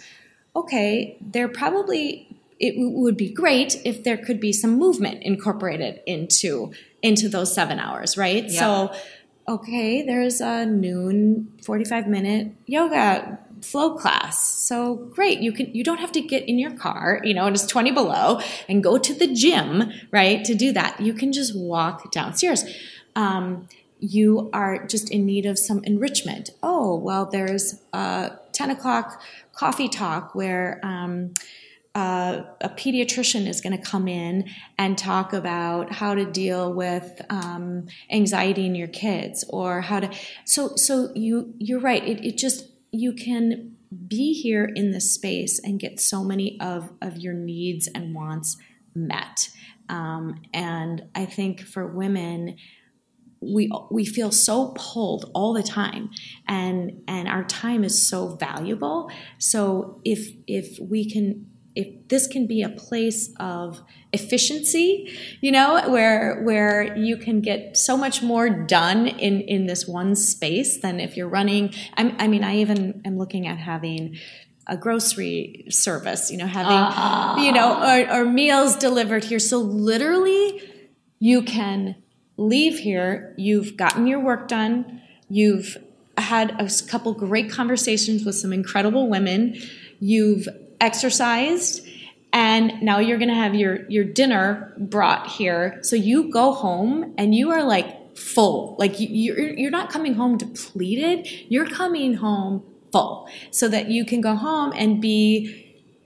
okay, 0.56 1.18
they're 1.22 1.48
probably 1.48 2.28
it 2.60 2.74
would 2.78 3.18
be 3.18 3.30
great 3.30 3.80
if 3.86 4.04
there 4.04 4.18
could 4.18 4.40
be 4.40 4.52
some 4.52 4.78
movement 4.78 5.24
incorporated 5.24 6.02
into 6.06 6.72
into 7.02 7.30
those 7.30 7.54
seven 7.54 7.80
hours, 7.80 8.18
right? 8.18 8.46
Yeah. 8.46 8.60
So 8.60 8.94
okay, 9.48 10.04
there's 10.04 10.42
a 10.42 10.66
noon 10.66 11.54
45 11.64 12.08
minute 12.08 12.52
yoga 12.66 13.40
flow 13.62 13.96
class. 13.96 14.40
So 14.40 14.96
great. 14.96 15.40
You 15.40 15.52
can, 15.52 15.74
you 15.74 15.84
don't 15.84 16.00
have 16.00 16.12
to 16.14 16.22
get 16.22 16.48
in 16.48 16.60
your 16.60 16.72
car, 16.72 17.22
you 17.24 17.34
know, 17.34 17.46
and 17.46 17.56
it's 17.56 17.66
20 17.66 17.92
below 17.92 18.40
and 18.68 18.84
go 18.84 18.98
to 18.98 19.14
the 19.14 19.28
gym, 19.34 19.92
right? 20.12 20.44
To 20.46 20.56
do 20.56 20.72
that. 20.74 21.00
You 21.00 21.14
can 21.14 21.32
just 21.32 21.58
walk 21.58 22.12
downstairs. 22.12 22.64
Um, 23.16 23.68
you 24.00 24.50
are 24.54 24.86
just 24.86 25.10
in 25.10 25.26
need 25.26 25.46
of 25.46 25.58
some 25.58 25.84
enrichment. 25.84 26.52
Oh, 26.62 26.96
well, 26.96 27.26
there's 27.26 27.82
a 27.94 28.32
10 28.54 28.70
o'clock 28.70 29.22
coffee 29.54 29.90
talk 29.90 30.36
where, 30.36 30.80
um, 30.84 31.34
uh, 31.98 32.44
a 32.62 32.70
pediatrician 32.70 33.48
is 33.48 33.60
going 33.60 33.76
to 33.76 33.84
come 33.84 34.08
in 34.08 34.48
and 34.78 35.00
talk 35.00 35.34
about 35.34 35.92
how 35.92 36.14
to 36.14 36.26
deal 36.26 36.72
with 36.72 37.20
um, 37.32 37.88
anxiety 38.12 38.68
in 38.68 38.76
your 38.76 38.88
kids 38.88 39.44
or 39.50 39.82
how 39.82 40.00
to 40.00 40.10
so 40.46 40.76
so 40.76 41.10
you 41.16 41.56
you're 41.58 41.80
right 41.80 42.08
it, 42.08 42.24
it 42.24 42.38
just 42.38 42.68
you 42.92 43.14
can 43.14 43.76
be 44.08 44.34
here 44.34 44.70
in 44.76 44.92
this 44.92 45.14
space 45.14 45.60
and 45.64 45.80
get 45.80 46.00
so 46.00 46.24
many 46.24 46.60
of, 46.60 46.92
of 47.02 47.18
your 47.18 47.34
needs 47.34 47.88
and 47.94 48.14
wants 48.14 48.58
met. 48.94 49.50
Um, 49.90 50.42
and 50.54 51.06
I 51.16 51.26
think 51.26 51.62
for 51.62 51.88
women, 51.88 52.58
we 53.40 53.72
we 53.92 54.04
feel 54.04 54.32
so 54.32 54.74
pulled 54.76 55.30
all 55.34 55.54
the 55.54 55.64
time 55.64 56.10
and 56.48 57.04
and 57.08 57.28
our 57.28 57.44
time 57.44 57.84
is 57.84 58.08
so 58.08 58.36
valuable 58.36 59.12
so 59.38 60.02
if 60.04 60.36
if 60.48 60.80
we 60.80 61.08
can 61.10 61.46
if 61.78 62.08
this 62.08 62.26
can 62.26 62.48
be 62.48 62.64
a 62.64 62.70
place 62.70 63.30
of 63.40 63.84
efficiency, 64.12 65.16
you 65.42 65.52
know, 65.52 65.90
where 65.90 66.42
where 66.42 66.98
you 66.98 67.18
can 67.18 67.40
get 67.40 67.78
so 67.78 67.96
much 67.96 68.24
more 68.24 68.50
done 68.50 69.06
in 69.06 69.42
in 69.42 69.68
this 69.68 69.88
one 69.88 70.16
space 70.16 70.82
than 70.82 71.00
if 71.00 71.16
you're 71.16 71.30
running. 71.30 71.74
I'm, 71.96 72.16
i 72.18 72.28
mean, 72.28 72.44
I 72.44 72.58
even 72.58 73.02
am 73.06 73.18
looking 73.18 73.46
at 73.46 73.60
having 73.60 74.18
a 74.66 74.76
grocery 74.76 75.66
service, 75.70 76.32
you 76.32 76.38
know, 76.38 76.48
having 76.48 76.74
uh-huh. 76.74 77.42
you 77.42 77.52
know, 77.52 77.70
or, 77.80 78.22
or 78.22 78.26
meals 78.26 78.76
delivered 78.76 79.24
here. 79.24 79.40
So 79.40 79.60
literally, 79.60 80.62
you 81.20 81.44
can 81.44 81.96
leave 82.38 82.80
here. 82.80 83.36
You've 83.38 83.78
gotten 83.78 84.08
your 84.08 84.20
work 84.20 84.48
done. 84.48 85.02
You've 85.30 85.78
had 86.18 86.60
a 86.60 86.70
couple 86.90 87.14
great 87.14 87.52
conversations 87.52 88.26
with 88.26 88.36
some 88.36 88.52
incredible 88.52 89.08
women. 89.08 89.62
You've 90.00 90.48
exercised 90.80 91.88
and 92.34 92.82
now 92.82 93.00
you're 93.00 93.18
going 93.18 93.30
to 93.30 93.36
have 93.36 93.56
your 93.56 93.90
your 93.90 94.04
dinner 94.04 94.74
brought 94.78 95.28
here. 95.28 95.80
So 95.82 95.96
you 95.96 96.30
go 96.32 96.54
home 96.54 97.14
and 97.18 97.34
you 97.34 97.52
are 97.52 97.64
like 97.64 98.18
full. 98.18 98.76
Like 98.78 99.00
you, 99.00 99.08
you're 99.10 99.54
you're 99.54 99.72
not 99.72 99.90
coming 99.90 100.14
home 100.16 100.38
depleted. 100.38 101.28
You're 101.50 101.68
coming 101.68 102.16
home 102.16 102.64
full 102.92 103.30
so 103.52 103.68
that 103.70 103.90
you 103.90 104.06
can 104.06 104.22
go 104.22 104.36
home 104.36 104.74
and 104.76 105.02
be 105.02 105.64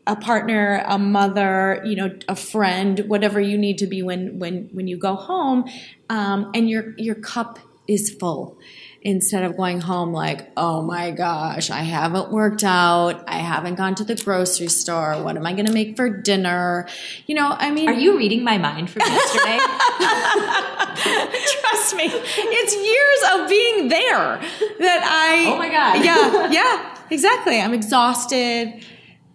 a 0.08 0.16
partner 0.16 0.84
a 0.88 0.98
mother 0.98 1.80
you 1.86 1.96
know 1.96 2.10
a 2.28 2.36
friend 2.36 3.02
whatever 3.08 3.40
you 3.40 3.56
need 3.56 3.78
to 3.78 3.86
be 3.86 4.02
when 4.02 4.40
when 4.40 4.68
when 4.72 4.88
you 4.88 4.98
go 4.98 5.14
home 5.14 5.64
um, 6.10 6.50
and 6.56 6.68
your 6.68 6.96
your 6.98 7.14
cup 7.14 7.60
is 7.88 8.10
full 8.10 8.58
instead 9.04 9.44
of 9.44 9.58
going 9.58 9.82
home 9.82 10.14
like, 10.14 10.52
oh 10.56 10.82
my 10.84 11.10
gosh, 11.12 11.72
I 11.72 11.82
haven't 11.82 12.32
worked 12.32 12.64
out. 12.64 13.24
I 13.28 13.40
haven't 13.40 13.76
gone 13.76 13.96
to 13.96 14.04
the 14.04 14.16
grocery 14.16 14.68
store. 14.68 15.22
What 15.24 15.36
am 15.38 15.46
I 15.46 15.54
going 15.54 15.66
to 15.66 15.74
make 15.74 15.96
for 15.96 16.10
dinner? 16.10 16.88
You 17.26 17.36
know, 17.36 17.56
I 17.58 17.72
mean. 17.72 17.90
Are 17.90 17.94
you 17.94 18.18
reading 18.18 18.44
my 18.44 18.58
mind 18.58 18.90
from 18.90 19.02
yesterday? 19.02 19.58
Trust 21.02 21.96
me, 21.96 22.04
it's 22.06 22.76
years 22.76 23.42
of 23.42 23.50
being 23.50 23.88
there 23.88 24.40
that 24.80 25.04
I. 25.04 25.46
Oh 25.52 25.58
my 25.58 25.70
God. 25.70 26.06
Yeah, 26.06 26.52
yeah, 26.52 26.98
exactly. 27.10 27.60
I'm 27.60 27.74
exhausted. 27.74 28.86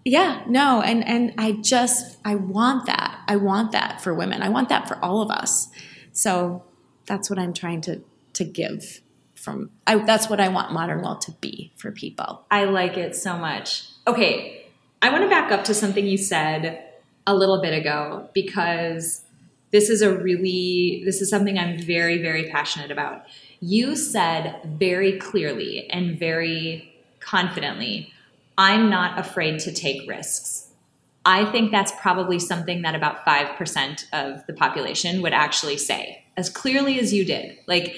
Yeah, 0.05 0.45
no, 0.47 0.81
and 0.83 1.05
and 1.05 1.35
I 1.39 1.53
just 1.53 2.19
I 2.25 2.37
want 2.37 2.87
that. 2.87 3.21
I 3.27 3.37
want 3.37 3.73
that 3.73 4.01
for 4.01 4.15
women. 4.15 4.43
I 4.43 4.49
want 4.49 4.69
that 4.69 4.87
for 4.87 5.05
all 5.05 5.23
of 5.23 5.31
us. 5.31 5.69
So 6.13 6.63
that's 7.07 7.29
what 7.29 7.39
I'm 7.39 7.53
trying 7.53 7.81
to 7.83 8.03
to 8.35 8.45
give 8.45 9.01
from 9.47 9.71
I, 9.87 10.05
that's 10.05 10.29
what 10.29 10.41
I 10.41 10.49
want 10.49 10.73
modern 10.73 11.03
well 11.03 11.17
to 11.19 11.31
be 11.31 11.73
for 11.76 11.93
people. 11.93 12.45
I 12.50 12.65
like 12.65 12.99
it 12.99 13.15
so 13.15 13.38
much. 13.38 13.85
Okay, 14.09 14.67
I 15.00 15.11
want 15.11 15.23
to 15.23 15.31
back 15.31 15.53
up 15.53 15.62
to 15.67 15.75
something 15.75 16.05
you 16.05 16.19
said 16.19 16.83
a 17.29 17.35
little 17.35 17.62
bit 17.62 17.73
ago 17.73 18.29
because 18.35 19.23
this 19.71 19.88
is 19.88 20.03
a 20.03 20.12
really 20.12 21.03
this 21.05 21.23
is 21.23 21.31
something 21.31 21.59
I'm 21.59 21.79
very 21.79 22.21
very 22.21 22.50
passionate 22.50 22.91
about. 22.91 23.23
You 23.61 23.95
said 23.95 24.61
very 24.65 25.19
clearly 25.19 25.88
and 25.91 26.19
very 26.19 26.93
confidently, 27.21 28.12
I'm 28.59 28.91
not 28.91 29.17
afraid 29.17 29.61
to 29.61 29.73
take 29.73 30.09
risks. 30.09 30.71
I 31.25 31.45
think 31.53 31.71
that's 31.71 31.93
probably 32.00 32.38
something 32.38 32.83
that 32.83 32.95
about 32.95 33.25
5% 33.25 34.05
of 34.12 34.47
the 34.47 34.53
population 34.53 35.23
would 35.23 35.33
actually 35.33 35.76
say 35.76 36.25
as 36.37 36.49
clearly 36.49 37.00
as 37.00 37.12
you 37.12 37.25
did. 37.25 37.59
Like 37.67 37.97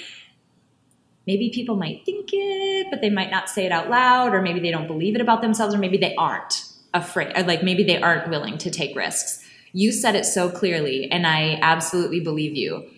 maybe 1.28 1.50
people 1.50 1.76
might 1.76 2.06
think 2.06 2.30
it, 2.32 2.86
but 2.90 3.02
they 3.02 3.10
might 3.10 3.30
not 3.30 3.50
say 3.50 3.66
it 3.66 3.70
out 3.70 3.90
loud, 3.90 4.34
or 4.34 4.40
maybe 4.40 4.60
they 4.60 4.70
don't 4.70 4.86
believe 4.86 5.14
it 5.14 5.20
about 5.20 5.42
themselves, 5.42 5.74
or 5.74 5.78
maybe 5.78 5.98
they 5.98 6.14
aren't 6.14 6.64
afraid, 6.94 7.36
or 7.36 7.42
like 7.42 7.62
maybe 7.62 7.84
they 7.84 8.00
aren't 8.00 8.30
willing 8.30 8.56
to 8.56 8.70
take 8.70 8.96
risks. 8.96 9.44
You 9.74 9.92
said 9.92 10.16
it 10.16 10.24
so 10.24 10.50
clearly, 10.50 11.10
and 11.12 11.26
I 11.26 11.58
absolutely 11.60 12.20
believe 12.20 12.56
you. 12.56 12.88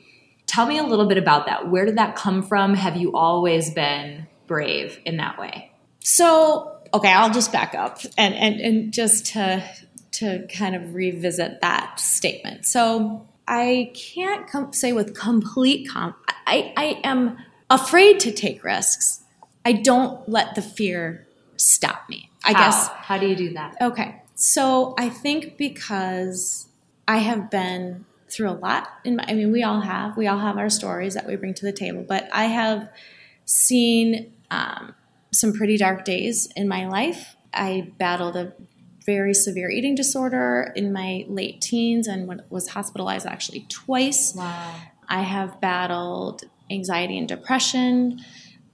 Tell 0.46 0.64
me 0.64 0.78
a 0.78 0.84
little 0.84 1.08
bit 1.08 1.18
about 1.18 1.46
that. 1.46 1.68
Where 1.68 1.84
did 1.84 1.99
that 1.99 2.14
come 2.14 2.44
from? 2.44 2.75
Have 2.75 2.96
you 2.96 3.12
always 3.12 3.75
been 3.75 4.28
brave 4.46 5.00
in 5.04 5.16
that 5.16 5.37
way? 5.37 5.72
So, 5.99 6.78
okay, 6.94 7.12
I'll 7.12 7.32
just 7.32 7.50
back 7.52 7.75
up 7.75 7.99
and 8.16 8.32
and, 8.34 8.60
and 8.60 8.92
just 8.92 9.26
to 9.32 9.68
to 10.12 10.46
kind 10.46 10.76
of 10.76 10.94
revisit 10.94 11.60
that 11.62 11.99
statement. 11.99 12.64
So, 12.64 13.26
I 13.49 13.92
can't 14.14 14.49
com- 14.49 14.72
say 14.72 14.92
with 14.92 15.18
complete 15.18 15.88
com. 15.88 16.14
I, 16.46 16.72
I 16.76 17.00
am 17.02 17.38
afraid 17.71 18.21
to 18.21 18.33
take 18.33 18.65
risks. 18.65 19.23
I 19.65 19.73
don't 19.73 20.29
let 20.29 20.55
the 20.55 20.62
fear 20.62 21.27
stop 21.57 22.09
me. 22.09 22.31
I 22.45 22.53
How? 22.53 22.59
guess. 22.59 22.89
How 22.89 23.19
do 23.19 23.27
you 23.27 23.37
do 23.37 23.53
that? 23.55 23.77
Okay. 23.81 24.23
So 24.35 24.95
I 24.99 25.09
think 25.09 25.57
because 25.57 26.69
I 27.07 27.19
have 27.19 27.50
been 27.50 28.05
through 28.29 28.50
a 28.50 28.53
lot 28.53 28.89
in 29.05 29.17
my, 29.17 29.25
I 29.29 29.35
mean, 29.35 29.53
we 29.53 29.62
all 29.62 29.81
have, 29.81 30.17
we 30.17 30.27
all 30.27 30.39
have 30.39 30.57
our 30.57 30.71
stories 30.71 31.15
that 31.15 31.27
we 31.27 31.37
bring 31.37 31.55
to 31.55 31.67
the 31.67 31.73
table, 31.73 32.05
but 32.07 32.29
I 32.33 32.45
have 32.45 32.89
seen 33.45 34.33
um, 34.50 34.95
some 35.33 35.53
pretty 35.53 35.77
dark 35.77 36.05
days 36.05 36.49
in 36.57 36.69
my 36.69 36.87
life. 36.87 37.37
I 37.53 37.93
battled 37.99 38.37
a 38.37 38.53
very 39.05 39.35
severe 39.35 39.71
eating 39.71 39.95
disorder 39.95 40.73
in 40.77 40.93
my 40.93 41.25
late 41.29 41.61
teens 41.61 42.07
and 42.07 42.43
was 42.49 42.69
hospitalized 42.69 43.27
actually 43.27 43.67
twice. 43.69 44.35
Wow. 44.37 44.75
I 45.09 45.23
have 45.23 45.61
battled 45.61 46.45
anxiety 46.71 47.19
and 47.19 47.29
depression, 47.29 48.21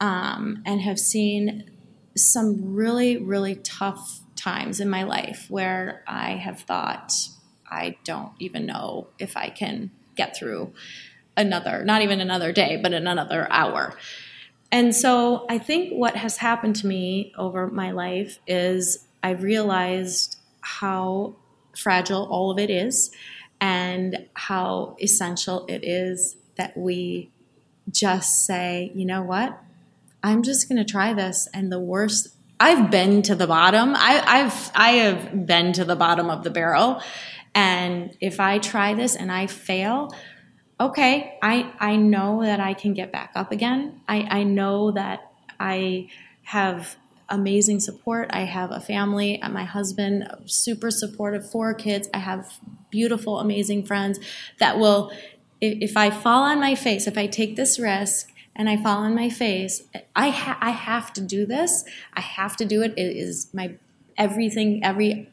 um, 0.00 0.62
and 0.67 0.81
have 0.81 0.99
seen 0.99 1.71
some 2.17 2.75
really, 2.75 3.17
really 3.17 3.57
tough 3.57 4.21
times 4.37 4.81
in 4.81 4.88
my 4.88 5.03
life 5.03 5.47
where 5.49 6.03
I 6.07 6.33
have 6.33 6.61
thought, 6.61 7.12
I 7.69 7.97
don't 8.05 8.33
even 8.38 8.67
know 8.67 9.09
if 9.19 9.37
I 9.37 9.49
can 9.49 9.91
get 10.15 10.37
through 10.37 10.73
another, 11.37 11.85
not 11.85 12.03
even 12.03 12.21
another 12.21 12.53
day, 12.53 12.79
but 12.83 12.93
in 12.93 13.07
another 13.07 13.47
hour. 13.50 13.95
And 14.73 14.95
so 14.95 15.47
I 15.49 15.59
think 15.59 15.93
what 15.93 16.17
has 16.17 16.38
happened 16.38 16.76
to 16.76 16.87
me 16.87 17.33
over 17.37 17.69
my 17.69 17.91
life 17.93 18.38
is 18.47 19.07
I've 19.23 19.43
realized 19.43 20.38
how 20.61 21.37
fragile 21.76 22.26
all 22.31 22.50
of 22.50 22.59
it 22.59 22.71
is 22.71 23.11
and 23.61 24.26
how 24.35 24.97
essential 25.00 25.67
it 25.67 25.85
is 25.85 26.37
that 26.57 26.76
we 26.76 27.31
just 27.90 28.45
say, 28.45 28.90
you 28.95 29.05
know 29.05 29.23
what? 29.23 29.59
I'm 30.23 30.43
just 30.43 30.69
going 30.69 30.78
to 30.78 30.90
try 30.90 31.14
this. 31.14 31.49
And 31.55 31.71
the 31.71 31.78
worst, 31.78 32.28
I've 32.59 32.90
been 32.90 33.23
to 33.23 33.35
the 33.35 33.47
bottom. 33.47 33.95
I, 33.95 34.23
I've, 34.26 34.71
I 34.75 34.90
have 34.93 35.47
been 35.47 35.73
to 35.75 35.85
the 35.85 35.97
bottom 35.97 36.31
of 36.31 36.43
the 36.43 36.50
barrel. 36.50 37.00
And 37.55 38.16
if 38.21 38.40
I 38.40 38.59
try 38.59 38.95
this 38.95 39.16
and 39.16 39.31
I 39.31 39.47
fail, 39.47 40.14
okay, 40.78 41.38
I, 41.43 41.73
I 41.78 41.97
know 41.97 42.43
that 42.43 42.61
I 42.61 42.75
can 42.75 42.93
get 42.93 43.12
back 43.12 43.33
up 43.35 43.52
again. 43.52 44.00
I, 44.09 44.23
I 44.23 44.43
know 44.43 44.90
that 44.90 45.33
I 45.59 46.09
have 46.43 46.97
amazing 47.28 47.81
support. 47.81 48.28
I 48.31 48.40
have 48.40 48.71
a 48.71 48.81
family, 48.81 49.40
uh, 49.40 49.49
my 49.49 49.64
husband, 49.64 50.28
super 50.47 50.90
supportive, 50.90 51.50
four 51.50 51.75
kids. 51.75 52.09
I 52.14 52.19
have 52.19 52.61
beautiful, 52.90 53.40
amazing 53.40 53.87
friends 53.87 54.21
that 54.59 54.78
will, 54.78 55.12
if 55.60 55.96
I 55.96 56.10
fall 56.10 56.42
on 56.42 56.60
my 56.60 56.75
face, 56.75 57.06
if 57.06 57.16
I 57.16 57.26
take 57.26 57.56
this 57.56 57.78
risk 57.78 58.32
and 58.54 58.68
I 58.68 58.76
fall 58.76 58.98
on 58.98 59.14
my 59.14 59.30
face, 59.30 59.82
I, 60.14 60.30
ha- 60.30 60.58
I 60.60 60.70
have 60.70 61.12
to 61.14 61.20
do 61.20 61.46
this. 61.46 61.84
I 62.14 62.20
have 62.20 62.56
to 62.56 62.64
do 62.64 62.82
it. 62.82 62.94
It 62.96 63.16
is 63.16 63.48
my 63.52 63.75
everything, 64.16 64.82
every 64.82 65.30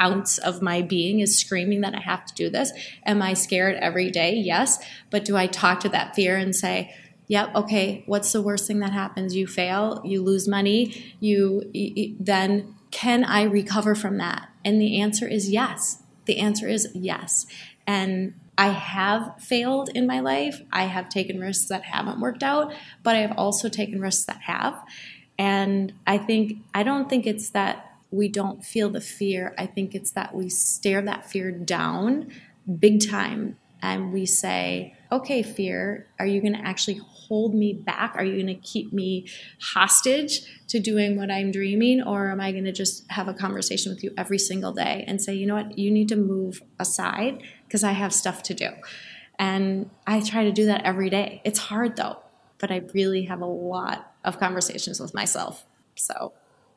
ounce 0.00 0.38
of 0.38 0.60
my 0.60 0.82
being 0.82 1.20
is 1.20 1.38
screaming 1.38 1.80
that 1.82 1.94
I 1.94 2.00
have 2.00 2.24
to 2.26 2.34
do 2.34 2.50
this. 2.50 2.72
Am 3.06 3.22
I 3.22 3.34
scared 3.34 3.76
every 3.76 4.10
day? 4.10 4.34
Yes. 4.34 4.78
But 5.10 5.24
do 5.24 5.36
I 5.36 5.46
talk 5.46 5.80
to 5.80 5.88
that 5.90 6.14
fear 6.14 6.36
and 6.36 6.54
say, 6.54 6.94
yep 7.26 7.54
okay 7.54 8.02
what's 8.06 8.32
the 8.32 8.42
worst 8.42 8.66
thing 8.66 8.80
that 8.80 8.92
happens 8.92 9.34
you 9.34 9.46
fail 9.46 10.00
you 10.04 10.22
lose 10.22 10.46
money 10.46 11.14
you, 11.20 11.62
you, 11.72 12.14
then 12.20 12.74
can 12.90 13.24
i 13.24 13.42
recover 13.42 13.94
from 13.94 14.18
that 14.18 14.48
and 14.64 14.80
the 14.80 15.00
answer 15.00 15.26
is 15.26 15.50
yes 15.50 16.02
the 16.26 16.38
answer 16.38 16.68
is 16.68 16.88
yes 16.94 17.46
and 17.86 18.34
i 18.58 18.68
have 18.68 19.34
failed 19.40 19.90
in 19.94 20.06
my 20.06 20.20
life 20.20 20.60
i 20.72 20.84
have 20.84 21.08
taken 21.08 21.40
risks 21.40 21.68
that 21.68 21.82
haven't 21.82 22.20
worked 22.20 22.42
out 22.42 22.72
but 23.02 23.16
i 23.16 23.20
have 23.20 23.36
also 23.36 23.68
taken 23.68 24.00
risks 24.00 24.24
that 24.24 24.40
have 24.40 24.82
and 25.38 25.92
i 26.06 26.18
think 26.18 26.58
i 26.74 26.82
don't 26.82 27.08
think 27.08 27.26
it's 27.26 27.50
that 27.50 27.90
we 28.10 28.28
don't 28.28 28.64
feel 28.64 28.90
the 28.90 29.00
fear 29.00 29.54
i 29.58 29.66
think 29.66 29.94
it's 29.94 30.12
that 30.12 30.34
we 30.34 30.48
stare 30.48 31.02
that 31.02 31.28
fear 31.28 31.50
down 31.50 32.30
big 32.78 33.06
time 33.08 33.56
and 33.82 34.12
we 34.12 34.24
say 34.24 34.94
okay 35.10 35.42
fear 35.42 36.06
are 36.18 36.26
you 36.26 36.40
going 36.40 36.54
to 36.54 36.66
actually 36.66 37.00
hold 37.28 37.54
me 37.54 37.72
back? 37.72 38.14
Are 38.16 38.24
you 38.24 38.34
going 38.34 38.46
to 38.54 38.62
keep 38.62 38.92
me 38.92 39.26
hostage 39.60 40.40
to 40.68 40.78
doing 40.78 41.16
what 41.16 41.30
I'm 41.30 41.50
dreaming? 41.50 42.02
Or 42.02 42.30
am 42.30 42.40
I 42.40 42.52
going 42.52 42.64
to 42.64 42.72
just 42.72 43.10
have 43.10 43.28
a 43.28 43.34
conversation 43.34 43.92
with 43.92 44.04
you 44.04 44.12
every 44.16 44.38
single 44.38 44.72
day 44.72 45.04
and 45.06 45.20
say, 45.20 45.34
you 45.34 45.46
know 45.46 45.54
what, 45.54 45.78
you 45.78 45.90
need 45.90 46.08
to 46.08 46.16
move 46.16 46.62
aside 46.78 47.42
because 47.74 47.82
I 47.82 47.92
have 47.92 48.14
stuff 48.14 48.44
to 48.44 48.54
do? 48.54 48.68
And 49.36 49.90
I 50.06 50.20
try 50.20 50.44
to 50.44 50.52
do 50.52 50.66
that 50.66 50.84
every 50.84 51.10
day. 51.10 51.42
It's 51.44 51.58
hard 51.58 51.96
though, 51.96 52.18
but 52.58 52.70
I 52.70 52.82
really 52.94 53.24
have 53.24 53.40
a 53.40 53.46
lot 53.46 54.14
of 54.24 54.38
conversations 54.38 55.00
with 55.00 55.12
myself. 55.12 55.66
So 55.96 56.32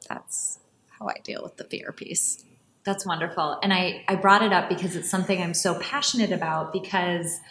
that's 0.10 0.60
how 0.98 1.08
I 1.08 1.20
deal 1.24 1.44
with 1.44 1.58
the 1.58 1.66
fear 1.66 1.92
piece. 1.92 2.44
That's 2.84 3.06
wonderful. 3.06 3.60
And 3.62 3.72
I, 3.72 4.04
I 4.08 4.16
brought 4.16 4.42
it 4.42 4.51
up 4.54 4.70
because 4.70 4.96
it's 4.96 5.10
something 5.10 5.39
I'm 5.39 5.54
so 5.54 5.80
passionate 5.80 6.32
about 6.32 6.74
because– 6.74 7.39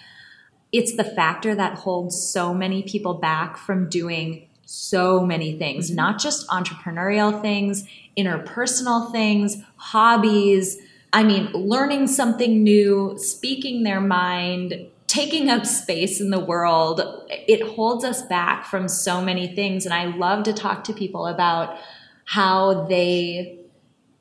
it's 0.72 0.96
the 0.96 1.04
factor 1.04 1.54
that 1.54 1.78
holds 1.78 2.20
so 2.20 2.52
many 2.52 2.82
people 2.82 3.14
back 3.14 3.56
from 3.56 3.88
doing 3.88 4.48
so 4.64 5.24
many 5.24 5.56
things, 5.56 5.86
mm-hmm. 5.86 5.96
not 5.96 6.18
just 6.18 6.46
entrepreneurial 6.48 7.40
things, 7.40 7.86
interpersonal 8.18 9.12
things, 9.12 9.58
hobbies. 9.76 10.78
I 11.12 11.22
mean, 11.22 11.50
learning 11.52 12.08
something 12.08 12.62
new, 12.62 13.14
speaking 13.18 13.82
their 13.82 14.00
mind, 14.00 14.88
taking 15.06 15.48
up 15.48 15.64
space 15.64 16.20
in 16.20 16.30
the 16.30 16.40
world. 16.40 17.00
It 17.28 17.62
holds 17.74 18.04
us 18.04 18.22
back 18.22 18.66
from 18.66 18.88
so 18.88 19.22
many 19.22 19.54
things. 19.54 19.86
And 19.86 19.94
I 19.94 20.06
love 20.06 20.44
to 20.44 20.52
talk 20.52 20.84
to 20.84 20.92
people 20.92 21.26
about 21.26 21.78
how 22.26 22.84
they 22.84 23.60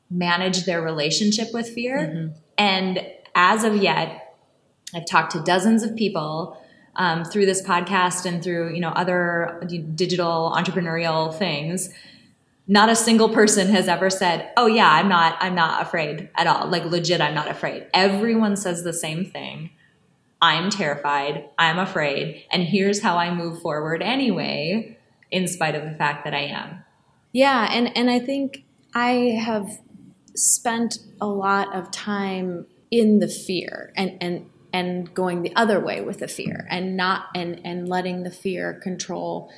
manage 0.10 0.66
their 0.66 0.82
relationship 0.82 1.48
with 1.54 1.68
fear. 1.70 1.98
Mm-hmm. 1.98 2.34
And 2.58 3.08
as 3.34 3.64
of 3.64 3.76
yet, 3.76 4.38
I've 4.94 5.06
talked 5.06 5.32
to 5.32 5.42
dozens 5.42 5.84
of 5.84 5.96
people 5.96 6.62
um, 6.96 7.26
through 7.26 7.46
this 7.46 7.62
podcast 7.62 8.26
and 8.26 8.42
through 8.42 8.74
you 8.74 8.80
know 8.80 8.90
other 8.90 9.62
digital 9.96 10.54
entrepreneurial 10.56 11.38
things. 11.38 11.90
Not 12.68 12.90
a 12.90 12.96
single 12.96 13.30
person 13.30 13.68
has 13.70 13.88
ever 13.88 14.10
said, 14.10 14.50
"Oh 14.58 14.66
yeah, 14.66 14.90
I'm 14.90 15.08
not. 15.08 15.38
I'm 15.40 15.56
not 15.56 15.82
afraid 15.82 16.30
at 16.36 16.48
all. 16.48 16.68
Like 16.68 16.86
legit, 16.86 17.22
I'm 17.22 17.36
not 17.36 17.50
afraid." 17.50 17.88
Everyone 17.94 18.56
says 18.56 18.84
the 18.84 18.94
same 18.94 19.26
thing. 19.26 19.70
I'm 20.42 20.70
terrified. 20.70 21.46
I'm 21.58 21.80
afraid, 21.80 22.44
and 22.52 22.64
here's 22.64 23.02
how 23.02 23.18
I 23.18 23.34
move 23.34 23.62
forward 23.62 24.02
anyway, 24.02 24.98
in 25.32 25.48
spite 25.48 25.76
of 25.76 25.84
the 25.84 25.96
fact 25.96 26.24
that 26.26 26.34
I 26.34 26.46
am. 26.46 26.84
Yeah, 27.32 27.70
and 27.72 27.96
and 27.96 28.10
I 28.10 28.20
think 28.20 28.64
I 28.94 29.38
have 29.44 29.80
spent 30.36 31.00
a 31.22 31.28
lot 31.28 31.74
of 31.74 31.92
time 31.92 32.66
in 32.92 33.20
the 33.20 33.28
fear 33.28 33.92
and 33.96 34.18
and 34.22 34.50
and 34.74 35.14
going 35.14 35.42
the 35.42 35.56
other 35.56 35.80
way 35.80 36.02
with 36.02 36.20
the 36.20 36.28
fear 36.28 36.68
and 36.70 36.98
not 36.98 37.28
and 37.36 37.62
and 37.66 37.88
letting 37.88 38.24
the 38.24 38.32
fear 38.32 38.74
control 38.74 39.50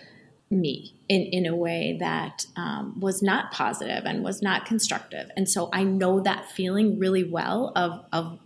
me 0.49 0.93
in 1.09 1.21
in 1.23 1.45
a 1.45 1.55
way 1.55 1.97
that 1.99 2.45
um, 2.55 2.99
was 2.99 3.21
not 3.21 3.51
positive 3.51 4.03
and 4.05 4.23
was 4.23 4.41
not 4.41 4.65
constructive. 4.65 5.29
And 5.35 5.49
so 5.49 5.69
i 5.73 5.83
know 5.83 6.19
that 6.21 6.49
feeling 6.51 6.99
really 6.99 7.23
well 7.23 7.71
of 7.75 8.05
of 8.13 8.39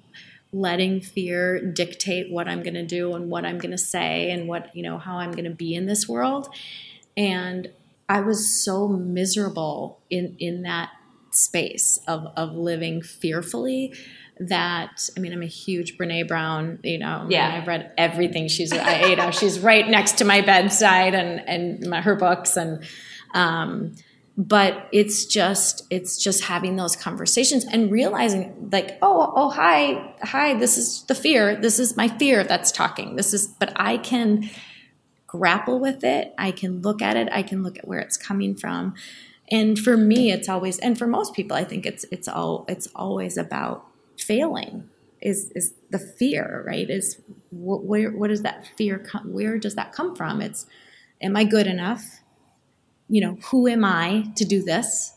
letting 0.54 1.00
fear 1.00 1.62
dictate 1.72 2.30
what 2.30 2.48
i'm 2.48 2.62
going 2.62 2.74
to 2.74 2.86
do 2.86 3.14
and 3.14 3.30
what 3.30 3.46
i'm 3.46 3.58
going 3.58 3.72
to 3.72 3.78
say 3.78 4.32
and 4.32 4.50
what 4.50 4.76
you 4.76 4.84
know 4.84 4.98
how 4.98 5.18
i'm 5.18 5.32
going 5.32 5.46
to 5.46 5.50
be 5.50 5.74
in 5.76 5.86
this 5.86 6.08
world. 6.08 6.48
And 7.16 7.72
i 8.10 8.20
was 8.20 8.64
so 8.64 8.88
miserable 8.88 10.00
in 10.10 10.36
in 10.40 10.64
that 10.64 10.90
space 11.32 12.00
of 12.08 12.28
of 12.36 12.54
living 12.54 13.02
fearfully 13.02 13.94
that 14.48 15.10
I 15.16 15.20
mean 15.20 15.34
I'm 15.34 15.44
a 15.44 15.48
huge 15.48 15.98
Brene 15.98 16.28
Brown, 16.28 16.80
you 16.84 16.98
know. 16.98 17.28
Yeah, 17.30 17.54
I've 17.54 17.68
read 17.68 17.92
everything 17.98 18.48
she's 18.48 18.74
I 18.74 19.06
you 19.06 19.16
know 19.16 19.32
she's 19.32 19.60
right 19.60 19.88
next 19.88 20.18
to 20.20 20.26
my 20.26 20.42
bedside 20.42 21.14
and 21.14 21.48
and 21.48 21.88
my, 21.88 22.02
her 22.02 22.16
books 22.16 22.58
and 22.58 22.84
um, 23.34 23.96
but 24.38 24.88
it's 24.92 25.26
just 25.26 25.86
it's 25.90 26.18
just 26.18 26.44
having 26.46 26.76
those 26.76 26.96
conversations 26.96 27.66
and 27.66 27.92
realizing 27.92 28.70
like 28.72 28.98
oh 29.02 29.32
oh 29.36 29.50
hi 29.50 30.16
hi 30.24 30.56
this 30.56 30.78
is 30.78 31.04
the 31.04 31.16
fear. 31.16 31.56
This 31.56 31.80
is 31.80 31.96
my 31.96 32.08
fear 32.08 32.44
that's 32.44 32.72
talking. 32.72 33.16
This 33.16 33.34
is 33.34 33.48
but 33.48 33.72
I 33.76 33.98
can 33.98 34.50
grapple 35.28 35.80
with 35.80 36.04
it. 36.04 36.34
I 36.38 36.52
can 36.52 36.82
look 36.82 37.02
at 37.02 37.16
it. 37.16 37.30
I 37.32 37.44
can 37.44 37.64
look 37.64 37.78
at 37.78 37.88
where 37.88 38.00
it's 38.00 38.18
coming 38.18 38.56
from. 38.56 38.96
And 39.50 39.78
for 39.78 39.98
me 39.98 40.32
it's 40.32 40.50
always 40.50 40.80
and 40.80 40.98
for 40.98 41.06
most 41.06 41.34
people 41.36 41.56
I 41.56 41.64
think 41.64 41.86
it's 41.86 42.06
it's 42.12 42.28
all 42.28 42.66
it's 42.68 42.88
always 42.96 43.38
about 43.38 43.86
failing 44.24 44.90
is 45.22 45.52
is 45.56 45.74
the 45.90 46.00
fear 46.00 46.64
right? 46.66 46.90
Is 46.90 47.20
what, 47.50 47.84
where 47.84 48.12
what 48.12 48.30
does 48.30 48.42
that 48.42 48.68
fear 48.78 48.98
come 48.98 49.34
where 49.34 49.58
does 49.58 49.76
that 49.76 49.92
come 49.92 50.16
from? 50.16 50.42
It's 50.42 50.66
am 51.22 51.36
i 51.36 51.44
good 51.44 51.68
enough? 51.68 52.22
You 53.10 53.22
know 53.22 53.38
who 53.50 53.68
am 53.68 53.86
i 53.86 54.26
to 54.36 54.46
do 54.46 54.64
this? 54.64 55.14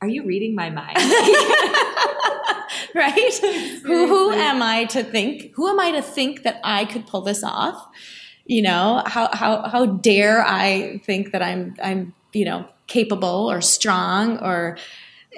Are 0.00 0.08
you 0.08 0.24
reading 0.24 0.54
my 0.54 0.70
mind? 0.70 0.96
Right? 2.94 3.34
Who 3.84 4.06
who 4.06 4.32
am 4.32 4.62
i 4.62 4.84
to 4.86 5.04
think 5.04 5.52
who 5.54 5.68
am 5.68 5.78
i 5.78 5.90
to 5.92 6.00
think 6.00 6.44
that 6.44 6.60
i 6.64 6.86
could 6.86 7.06
pull 7.06 7.20
this 7.20 7.44
off? 7.44 7.86
You 8.46 8.62
know 8.62 9.02
how 9.04 9.28
how 9.34 9.68
how 9.68 9.86
dare 9.86 10.42
i 10.46 10.98
think 11.04 11.32
that 11.32 11.42
i'm 11.42 11.76
i'm 11.82 12.14
you 12.32 12.46
know 12.46 12.66
capable 12.86 13.50
or 13.50 13.60
strong 13.60 14.38
or 14.38 14.78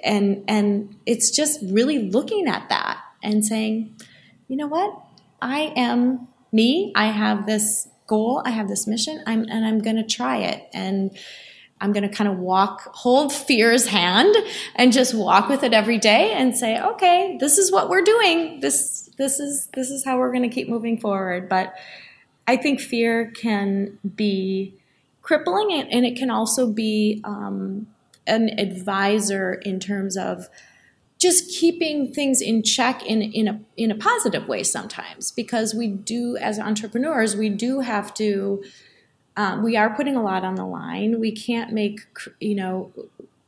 and 0.04 0.44
and 0.48 0.96
it's 1.06 1.30
just 1.30 1.60
really 1.62 2.10
looking 2.10 2.46
at 2.46 2.68
that 2.68 2.98
and 3.22 3.44
saying 3.44 3.96
you 4.48 4.56
know 4.56 4.66
what? 4.66 4.98
I 5.40 5.72
am 5.76 6.26
me. 6.52 6.92
I 6.96 7.08
have 7.08 7.46
this 7.46 7.86
goal. 8.06 8.42
I 8.44 8.50
have 8.50 8.68
this 8.68 8.86
mission. 8.86 9.22
I'm 9.26 9.44
and 9.48 9.64
i'm 9.64 9.80
going 9.80 9.96
to 9.96 10.06
try 10.06 10.38
it. 10.38 10.68
And 10.72 11.16
i'm 11.80 11.92
going 11.92 12.08
to 12.08 12.14
kind 12.14 12.28
of 12.28 12.38
walk 12.38 12.92
hold 12.94 13.32
fear's 13.32 13.86
hand 13.86 14.34
and 14.74 14.92
just 14.92 15.14
walk 15.14 15.48
with 15.48 15.62
it 15.62 15.72
every 15.72 15.98
day 15.98 16.32
and 16.32 16.56
say 16.56 16.80
okay 16.80 17.36
this 17.38 17.58
is 17.58 17.70
what 17.70 17.88
we're 17.88 18.02
doing. 18.02 18.60
This 18.60 19.10
this 19.18 19.38
is 19.38 19.68
this 19.74 19.90
is 19.90 20.04
how 20.04 20.18
we're 20.18 20.32
going 20.32 20.48
to 20.48 20.54
keep 20.54 20.68
moving 20.68 20.98
forward. 20.98 21.48
But 21.48 21.74
i 22.46 22.56
think 22.56 22.80
fear 22.80 23.30
can 23.32 23.98
be 24.16 24.74
crippling 25.20 25.70
and, 25.70 26.06
it 26.06 26.16
can 26.16 26.30
also 26.30 26.72
be 26.72 27.20
um, 27.22 27.86
an 28.28 28.58
advisor 28.58 29.54
in 29.54 29.80
terms 29.80 30.16
of 30.16 30.48
just 31.18 31.50
keeping 31.58 32.12
things 32.12 32.40
in 32.40 32.62
check 32.62 33.04
in 33.04 33.22
in 33.22 33.48
a 33.48 33.60
in 33.76 33.90
a 33.90 33.96
positive 33.96 34.46
way 34.46 34.62
sometimes. 34.62 35.32
Because 35.32 35.74
we 35.74 35.88
do 35.88 36.36
as 36.36 36.58
entrepreneurs 36.58 37.34
we 37.34 37.48
do 37.48 37.80
have 37.80 38.14
to 38.14 38.62
um, 39.36 39.62
we 39.62 39.76
are 39.76 39.94
putting 39.94 40.16
a 40.16 40.22
lot 40.22 40.44
on 40.44 40.56
the 40.56 40.64
line. 40.64 41.20
We 41.20 41.32
can't 41.32 41.72
make 41.72 42.00
you 42.40 42.54
know 42.54 42.92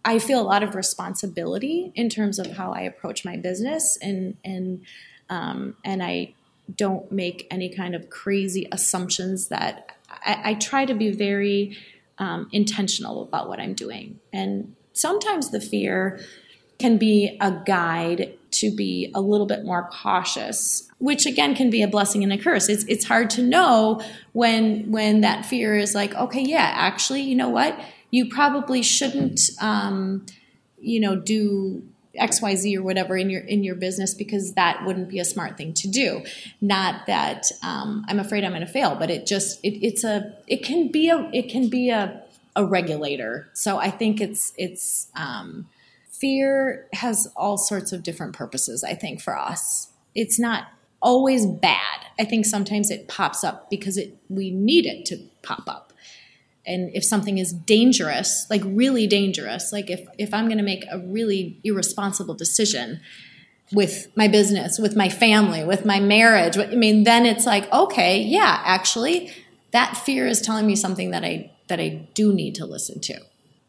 i 0.04 0.18
feel 0.18 0.40
a 0.40 0.42
lot 0.42 0.62
of 0.62 0.74
responsibility 0.74 1.92
in 1.94 2.08
terms 2.08 2.38
of 2.38 2.52
how 2.52 2.72
i 2.72 2.80
approach 2.80 3.24
my 3.24 3.36
business 3.36 3.98
and 4.02 4.36
and 4.44 4.82
um, 5.28 5.76
and 5.84 6.02
i 6.02 6.32
don't 6.74 7.10
make 7.10 7.46
any 7.50 7.68
kind 7.68 7.94
of 7.94 8.10
crazy 8.10 8.66
assumptions 8.72 9.48
that 9.48 9.96
i, 10.08 10.50
I 10.50 10.54
try 10.54 10.84
to 10.84 10.94
be 10.94 11.10
very 11.10 11.76
um, 12.20 12.48
intentional 12.52 13.22
about 13.22 13.48
what 13.48 13.58
i'm 13.58 13.74
doing. 13.74 14.20
And 14.32 14.76
sometimes 14.92 15.50
the 15.50 15.60
fear 15.60 16.20
can 16.78 16.96
be 16.96 17.36
a 17.40 17.50
guide 17.66 18.34
to 18.52 18.74
be 18.74 19.10
a 19.14 19.20
little 19.20 19.46
bit 19.46 19.64
more 19.64 19.88
cautious 19.90 20.90
which 21.00 21.24
again 21.24 21.54
can 21.54 21.70
be 21.70 21.82
a 21.82 21.88
blessing 21.88 22.22
and 22.22 22.32
a 22.32 22.36
curse. 22.36 22.68
It's, 22.68 22.84
it's 22.84 23.06
hard 23.06 23.30
to 23.30 23.42
know 23.42 24.02
when 24.32 24.90
when 24.92 25.22
that 25.22 25.46
fear 25.46 25.76
is 25.76 25.94
like 25.94 26.14
okay 26.14 26.42
yeah 26.42 26.72
actually 26.74 27.22
you 27.22 27.34
know 27.34 27.48
what? 27.48 27.80
You 28.10 28.28
probably 28.28 28.82
shouldn't 28.82 29.40
um, 29.60 30.26
you 30.78 31.00
know 31.00 31.16
do 31.16 31.82
xyz 32.16 32.76
or 32.76 32.82
whatever 32.82 33.16
in 33.16 33.30
your 33.30 33.42
in 33.42 33.62
your 33.62 33.74
business 33.74 34.14
because 34.14 34.54
that 34.54 34.84
wouldn't 34.84 35.08
be 35.08 35.18
a 35.18 35.24
smart 35.24 35.56
thing 35.56 35.72
to 35.72 35.88
do 35.88 36.22
not 36.60 37.06
that 37.06 37.46
um, 37.62 38.04
i'm 38.08 38.18
afraid 38.18 38.44
i'm 38.44 38.52
going 38.52 38.66
to 38.66 38.72
fail 38.72 38.96
but 38.96 39.10
it 39.10 39.26
just 39.26 39.58
it, 39.64 39.84
it's 39.84 40.04
a 40.04 40.34
it 40.46 40.64
can 40.64 40.88
be 40.88 41.08
a 41.08 41.30
it 41.32 41.48
can 41.48 41.68
be 41.68 41.90
a 41.90 42.22
a 42.56 42.64
regulator 42.64 43.48
so 43.52 43.78
i 43.78 43.88
think 43.90 44.20
it's 44.20 44.52
it's 44.56 45.06
um, 45.14 45.66
fear 46.20 46.86
has 46.92 47.32
all 47.34 47.56
sorts 47.56 47.92
of 47.92 48.02
different 48.02 48.34
purposes, 48.34 48.84
I 48.84 48.94
think, 48.94 49.20
for 49.20 49.36
us. 49.38 49.88
It's 50.14 50.38
not 50.38 50.68
always 51.00 51.46
bad. 51.46 52.06
I 52.18 52.24
think 52.24 52.44
sometimes 52.44 52.90
it 52.90 53.08
pops 53.08 53.42
up 53.42 53.70
because 53.70 53.96
it 53.96 54.16
we 54.28 54.50
need 54.50 54.84
it 54.84 55.06
to 55.06 55.16
pop 55.42 55.64
up. 55.66 55.89
And 56.66 56.90
if 56.94 57.04
something 57.04 57.38
is 57.38 57.52
dangerous, 57.52 58.46
like 58.50 58.62
really 58.64 59.06
dangerous, 59.06 59.72
like 59.72 59.90
if, 59.90 60.06
if 60.18 60.34
I'm 60.34 60.46
going 60.46 60.58
to 60.58 60.64
make 60.64 60.84
a 60.90 60.98
really 60.98 61.58
irresponsible 61.64 62.34
decision 62.34 63.00
with 63.72 64.08
my 64.16 64.28
business, 64.28 64.78
with 64.78 64.96
my 64.96 65.08
family, 65.08 65.64
with 65.64 65.84
my 65.86 66.00
marriage, 66.00 66.58
I 66.58 66.74
mean, 66.74 67.04
then 67.04 67.24
it's 67.24 67.46
like, 67.46 67.72
okay, 67.72 68.20
yeah, 68.20 68.60
actually, 68.64 69.32
that 69.70 69.96
fear 69.96 70.26
is 70.26 70.40
telling 70.40 70.66
me 70.66 70.76
something 70.76 71.10
that 71.12 71.24
I 71.24 71.52
that 71.68 71.80
I 71.80 72.08
do 72.14 72.32
need 72.34 72.56
to 72.56 72.66
listen 72.66 73.00
to. 73.02 73.20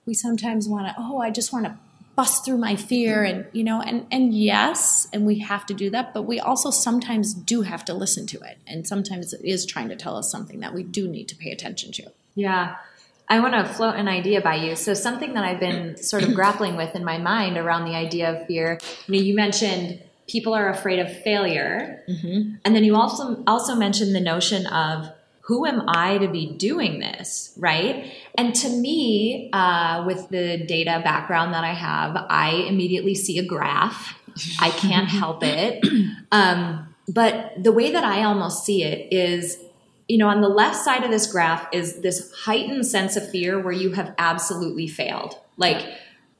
We 0.07 0.15
sometimes 0.15 0.67
want 0.67 0.87
to, 0.87 0.95
oh, 0.97 1.19
I 1.19 1.29
just 1.29 1.53
want 1.53 1.65
to 1.65 1.77
bust 2.15 2.45
through 2.45 2.57
my 2.57 2.75
fear 2.75 3.23
and 3.23 3.45
you 3.53 3.63
know 3.63 3.81
and 3.81 4.05
and 4.11 4.33
yes 4.33 5.07
and 5.13 5.25
we 5.25 5.39
have 5.39 5.65
to 5.65 5.73
do 5.73 5.89
that 5.89 6.13
but 6.13 6.23
we 6.23 6.39
also 6.39 6.69
sometimes 6.69 7.33
do 7.33 7.61
have 7.61 7.85
to 7.85 7.93
listen 7.93 8.27
to 8.27 8.39
it 8.41 8.57
and 8.67 8.87
sometimes 8.87 9.33
it 9.33 9.41
is 9.43 9.65
trying 9.65 9.89
to 9.89 9.95
tell 9.95 10.17
us 10.17 10.29
something 10.31 10.59
that 10.59 10.73
we 10.73 10.83
do 10.83 11.07
need 11.07 11.27
to 11.27 11.35
pay 11.35 11.51
attention 11.51 11.91
to 11.91 12.03
yeah 12.35 12.75
I 13.29 13.39
want 13.39 13.53
to 13.53 13.73
float 13.73 13.95
an 13.95 14.09
idea 14.09 14.41
by 14.41 14.55
you. 14.55 14.75
So 14.75 14.93
something 14.93 15.35
that 15.35 15.45
I've 15.45 15.61
been 15.61 15.95
sort 15.95 16.23
of 16.23 16.33
grappling 16.35 16.75
with 16.75 16.95
in 16.95 17.05
my 17.05 17.17
mind 17.17 17.55
around 17.55 17.85
the 17.85 17.95
idea 17.95 18.29
of 18.29 18.45
fear. 18.45 18.77
You 19.07 19.15
know, 19.15 19.23
you 19.23 19.33
mentioned 19.33 20.01
people 20.27 20.53
are 20.53 20.69
afraid 20.69 20.99
of 20.99 21.23
failure, 21.23 22.03
mm-hmm. 22.09 22.55
and 22.65 22.75
then 22.75 22.83
you 22.83 22.97
also 22.97 23.41
also 23.47 23.75
mentioned 23.75 24.13
the 24.13 24.19
notion 24.19 24.67
of 24.67 25.13
who 25.41 25.65
am 25.65 25.83
I 25.87 26.17
to 26.19 26.27
be 26.27 26.53
doing 26.53 26.99
this, 26.99 27.53
right? 27.57 28.11
And 28.35 28.53
to 28.55 28.69
me, 28.69 29.49
uh, 29.53 30.03
with 30.05 30.29
the 30.29 30.57
data 30.65 31.01
background 31.03 31.53
that 31.53 31.63
I 31.63 31.73
have, 31.73 32.15
I 32.29 32.51
immediately 32.67 33.15
see 33.15 33.39
a 33.39 33.45
graph. 33.45 34.15
I 34.59 34.69
can't 34.69 35.07
help 35.09 35.43
it. 35.43 35.83
Um, 36.31 36.93
but 37.07 37.51
the 37.61 37.71
way 37.71 37.91
that 37.91 38.03
I 38.03 38.23
almost 38.23 38.63
see 38.65 38.83
it 38.83 39.11
is, 39.11 39.57
you 40.07 40.17
know, 40.17 40.27
on 40.27 40.41
the 40.41 40.49
left 40.49 40.77
side 40.77 41.03
of 41.03 41.11
this 41.11 41.31
graph 41.31 41.67
is 41.73 42.01
this 42.01 42.31
heightened 42.31 42.85
sense 42.85 43.15
of 43.15 43.29
fear 43.29 43.59
where 43.59 43.73
you 43.73 43.93
have 43.93 44.13
absolutely 44.17 44.87
failed. 44.87 45.35
Like, 45.57 45.85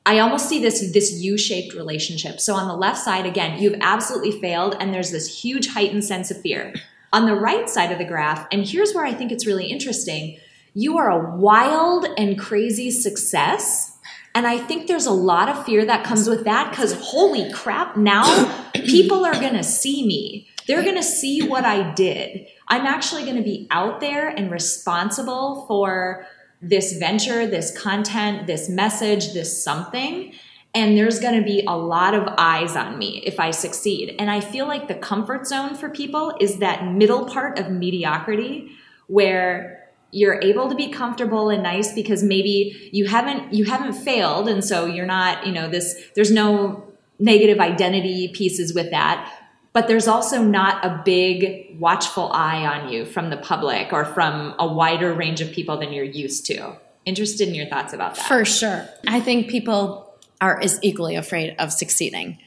I 0.06 0.20
almost 0.20 0.50
see 0.50 0.60
this 0.62 0.92
this 0.94 1.14
U-shaped 1.22 1.76
relationship. 1.76 2.40
So 2.40 2.56
on 2.56 2.68
the 2.68 2.76
left 2.76 3.00
side, 3.00 3.26
again, 3.26 3.62
you've 3.62 3.78
absolutely 3.82 4.40
failed, 4.40 4.76
and 4.80 4.94
there's 4.94 5.12
this 5.12 5.42
huge 5.44 5.68
heightened 5.68 6.04
sense 6.04 6.32
of 6.32 6.42
fear. 6.42 6.74
On 7.14 7.26
the 7.26 7.36
right 7.36 7.70
side 7.70 7.92
of 7.92 7.98
the 7.98 8.06
graph, 8.06 8.48
and 8.52 8.66
here's 8.66 8.94
where 8.94 9.06
I 9.06 9.14
think 9.14 9.32
it's 9.32 9.46
really 9.46 9.68
interesting, 9.68 10.38
you 10.74 10.98
are 10.98 11.10
a 11.10 11.36
wild 11.38 12.06
and 12.18 12.40
crazy 12.40 12.90
success. 12.92 13.98
And 14.34 14.48
I 14.48 14.58
think 14.58 14.88
there's 14.88 15.06
a 15.06 15.12
lot 15.12 15.50
of 15.50 15.66
fear 15.66 15.86
that 15.86 16.06
comes 16.06 16.30
with 16.30 16.46
that 16.46 16.70
because 16.70 16.94
holy 17.02 17.52
crap, 17.52 17.98
now 17.98 18.24
people 18.74 19.26
are 19.26 19.34
going 19.34 19.56
to 19.56 19.64
see 19.64 20.08
me. 20.08 20.48
They're 20.68 20.84
going 20.84 20.96
to 20.96 21.04
see 21.04 21.46
what 21.46 21.66
I 21.66 21.94
did. 21.94 22.48
I'm 22.70 22.86
actually 22.86 23.24
going 23.24 23.36
to 23.36 23.44
be 23.44 23.68
out 23.72 24.00
there 24.00 24.30
and 24.30 24.50
responsible 24.50 25.66
for 25.68 26.26
this 26.62 26.94
venture, 26.94 27.46
this 27.46 27.78
content, 27.78 28.48
this 28.48 28.70
message, 28.70 29.34
this 29.34 29.62
something 29.62 30.34
and 30.74 30.98
there's 30.98 31.20
going 31.20 31.38
to 31.38 31.46
be 31.46 31.64
a 31.68 31.76
lot 31.76 32.14
of 32.14 32.28
eyes 32.38 32.76
on 32.76 32.98
me 32.98 33.22
if 33.26 33.40
I 33.40 33.52
succeed. 33.52 34.16
And 34.18 34.32
I 34.32 34.40
feel 34.40 34.68
like 34.68 34.88
the 34.88 34.96
comfort 34.96 35.46
zone 35.46 35.76
for 35.76 35.90
people 35.90 36.34
is 36.40 36.60
that 36.60 36.86
middle 36.86 37.26
part 37.26 37.60
of 37.60 37.70
mediocrity 37.70 38.72
where 39.08 39.90
you're 40.12 40.40
able 40.42 40.70
to 40.70 40.76
be 40.76 40.90
comfortable 40.90 41.50
and 41.50 41.64
nice 41.64 41.94
because 41.94 42.24
maybe 42.24 42.90
you 42.92 43.06
haven't 43.06 43.54
you 43.54 43.66
haven't 43.66 43.94
failed 43.94 44.48
and 44.48 44.64
so 44.64 44.86
you're 44.86 45.06
not, 45.06 45.46
you 45.46 45.54
know, 45.54 45.70
this 45.70 45.96
there's 46.16 46.32
no 46.32 46.92
negative 47.20 47.60
identity 47.60 48.30
pieces 48.34 48.74
with 48.74 48.92
that. 48.92 49.38
But 49.74 49.88
there's 49.88 50.08
also 50.08 50.44
not 50.44 50.84
a 50.86 51.02
big 51.06 51.80
watchful 51.80 52.30
eye 52.34 52.66
on 52.66 52.92
you 52.92 53.06
from 53.06 53.30
the 53.30 53.38
public 53.38 53.94
or 53.94 54.04
from 54.04 54.54
a 54.60 54.68
wider 54.68 55.14
range 55.14 55.40
of 55.40 55.52
people 55.52 55.78
than 55.78 55.94
you're 55.94 56.04
used 56.04 56.46
to. 56.48 56.76
Interested 57.06 57.48
in 57.48 57.56
your 57.56 57.68
thoughts 57.68 57.94
about 57.94 58.16
that. 58.16 58.28
For 58.28 58.44
sure. 58.44 58.88
I 59.08 59.22
think 59.22 59.50
people 59.50 60.11
are 60.42 60.60
as 60.60 60.80
equally 60.82 61.16
afraid 61.16 61.56
of 61.58 61.72
succeeding 61.72 62.38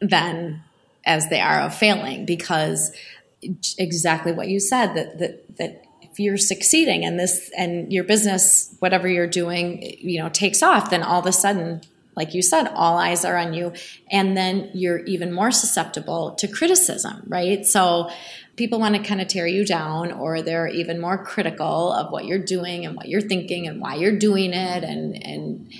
than 0.00 0.62
as 1.04 1.28
they 1.28 1.40
are 1.40 1.60
of 1.60 1.74
failing 1.74 2.24
because 2.24 2.92
exactly 3.76 4.32
what 4.32 4.48
you 4.48 4.60
said 4.60 4.94
that 4.94 5.18
that 5.18 5.56
that 5.56 5.84
if 6.00 6.20
you're 6.20 6.36
succeeding 6.36 7.04
and 7.04 7.18
this 7.18 7.50
and 7.58 7.92
your 7.92 8.04
business 8.04 8.74
whatever 8.78 9.08
you're 9.08 9.26
doing 9.26 9.82
you 9.98 10.22
know 10.22 10.28
takes 10.28 10.62
off 10.62 10.90
then 10.90 11.02
all 11.02 11.20
of 11.20 11.26
a 11.26 11.32
sudden 11.32 11.80
like 12.14 12.34
you 12.34 12.42
said 12.42 12.68
all 12.74 12.98
eyes 12.98 13.24
are 13.24 13.36
on 13.36 13.54
you. 13.54 13.72
And 14.10 14.36
then 14.36 14.70
you're 14.74 14.98
even 15.04 15.32
more 15.32 15.50
susceptible 15.50 16.32
to 16.32 16.48
criticism 16.48 17.22
right? 17.26 17.64
So 17.64 18.10
people 18.56 18.80
want 18.80 18.94
to 18.94 19.02
kind 19.02 19.20
of 19.20 19.28
tear 19.28 19.46
you 19.46 19.64
down 19.64 20.12
or 20.12 20.42
they're 20.42 20.68
even 20.68 21.00
more 21.00 21.24
critical 21.24 21.92
of 21.92 22.12
what 22.12 22.26
you're 22.26 22.38
doing 22.38 22.84
and 22.84 22.96
what 22.96 23.08
you're 23.08 23.20
thinking 23.20 23.66
and 23.66 23.80
why 23.80 23.94
you're 23.94 24.18
doing 24.18 24.52
it 24.52 24.84
and 24.84 25.24
and 25.24 25.72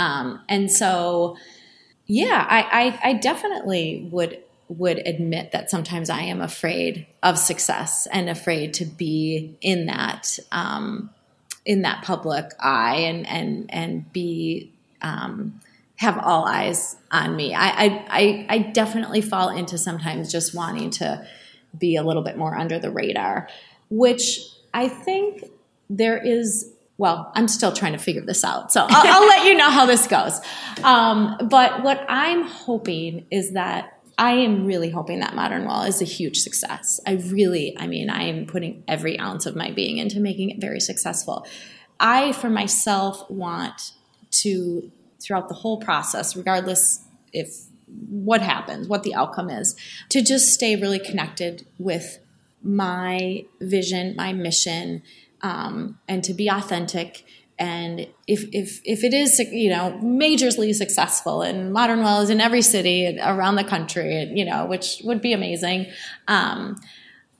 um, 0.00 0.40
and 0.48 0.72
so, 0.72 1.36
yeah, 2.06 2.46
I, 2.48 2.98
I, 3.02 3.10
I 3.10 3.12
definitely 3.14 4.08
would 4.10 4.38
would 4.68 5.02
admit 5.04 5.50
that 5.50 5.68
sometimes 5.68 6.08
I 6.08 6.20
am 6.22 6.40
afraid 6.40 7.06
of 7.24 7.36
success 7.36 8.06
and 8.12 8.30
afraid 8.30 8.72
to 8.74 8.84
be 8.84 9.58
in 9.60 9.86
that 9.86 10.38
um, 10.52 11.10
in 11.66 11.82
that 11.82 12.02
public 12.02 12.46
eye 12.58 12.96
and 12.96 13.26
and 13.26 13.66
and 13.68 14.10
be 14.10 14.72
um, 15.02 15.60
have 15.96 16.16
all 16.18 16.46
eyes 16.46 16.96
on 17.10 17.36
me. 17.36 17.52
I, 17.52 18.06
I 18.08 18.46
I 18.48 18.58
definitely 18.58 19.20
fall 19.20 19.50
into 19.50 19.76
sometimes 19.76 20.32
just 20.32 20.54
wanting 20.54 20.90
to 20.92 21.26
be 21.78 21.96
a 21.96 22.02
little 22.02 22.22
bit 22.22 22.38
more 22.38 22.56
under 22.56 22.78
the 22.78 22.90
radar, 22.90 23.48
which 23.90 24.40
I 24.72 24.88
think 24.88 25.44
there 25.90 26.16
is 26.16 26.72
well, 27.00 27.32
I'm 27.34 27.48
still 27.48 27.72
trying 27.72 27.92
to 27.92 27.98
figure 27.98 28.20
this 28.20 28.44
out. 28.44 28.70
So 28.70 28.84
I'll, 28.86 29.22
I'll 29.22 29.26
let 29.26 29.46
you 29.46 29.54
know 29.54 29.70
how 29.70 29.86
this 29.86 30.06
goes. 30.06 30.38
Um, 30.84 31.34
but 31.48 31.82
what 31.82 32.04
I'm 32.10 32.42
hoping 32.42 33.24
is 33.30 33.54
that 33.54 33.98
I 34.18 34.32
am 34.32 34.66
really 34.66 34.90
hoping 34.90 35.20
that 35.20 35.34
Modern 35.34 35.64
Well 35.64 35.84
is 35.84 36.02
a 36.02 36.04
huge 36.04 36.36
success. 36.36 37.00
I 37.06 37.12
really, 37.12 37.74
I 37.78 37.86
mean, 37.86 38.10
I 38.10 38.24
am 38.24 38.44
putting 38.44 38.84
every 38.86 39.18
ounce 39.18 39.46
of 39.46 39.56
my 39.56 39.70
being 39.70 39.96
into 39.96 40.20
making 40.20 40.50
it 40.50 40.60
very 40.60 40.78
successful. 40.78 41.46
I, 41.98 42.32
for 42.32 42.50
myself, 42.50 43.28
want 43.30 43.92
to, 44.42 44.92
throughout 45.22 45.48
the 45.48 45.54
whole 45.54 45.80
process, 45.80 46.36
regardless 46.36 47.02
if 47.32 47.64
what 48.10 48.42
happens, 48.42 48.88
what 48.88 49.04
the 49.04 49.14
outcome 49.14 49.48
is, 49.48 49.74
to 50.10 50.20
just 50.20 50.52
stay 50.52 50.76
really 50.76 50.98
connected 50.98 51.66
with 51.78 52.18
my 52.62 53.46
vision, 53.58 54.14
my 54.16 54.34
mission, 54.34 55.02
um, 55.42 55.98
and 56.08 56.22
to 56.24 56.34
be 56.34 56.48
authentic. 56.48 57.24
And 57.58 58.06
if, 58.26 58.44
if, 58.52 58.80
if 58.84 59.04
it 59.04 59.12
is, 59.12 59.38
you 59.38 59.68
know, 59.68 59.98
majorly 60.02 60.74
successful 60.74 61.42
and 61.42 61.72
Modern 61.72 62.02
Well 62.02 62.22
is 62.22 62.30
in 62.30 62.40
every 62.40 62.62
city 62.62 63.18
around 63.22 63.56
the 63.56 63.64
country, 63.64 64.24
you 64.34 64.44
know, 64.44 64.64
which 64.64 65.02
would 65.04 65.20
be 65.20 65.34
amazing. 65.34 65.86
Um, 66.26 66.80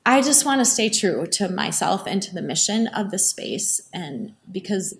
I 0.04 0.20
just 0.20 0.44
want 0.44 0.60
to 0.60 0.64
stay 0.64 0.90
true 0.90 1.26
to 1.32 1.48
myself 1.48 2.06
and 2.06 2.22
to 2.22 2.34
the 2.34 2.42
mission 2.42 2.86
of 2.88 3.10
the 3.10 3.18
space. 3.18 3.88
And 3.94 4.34
because 4.50 4.94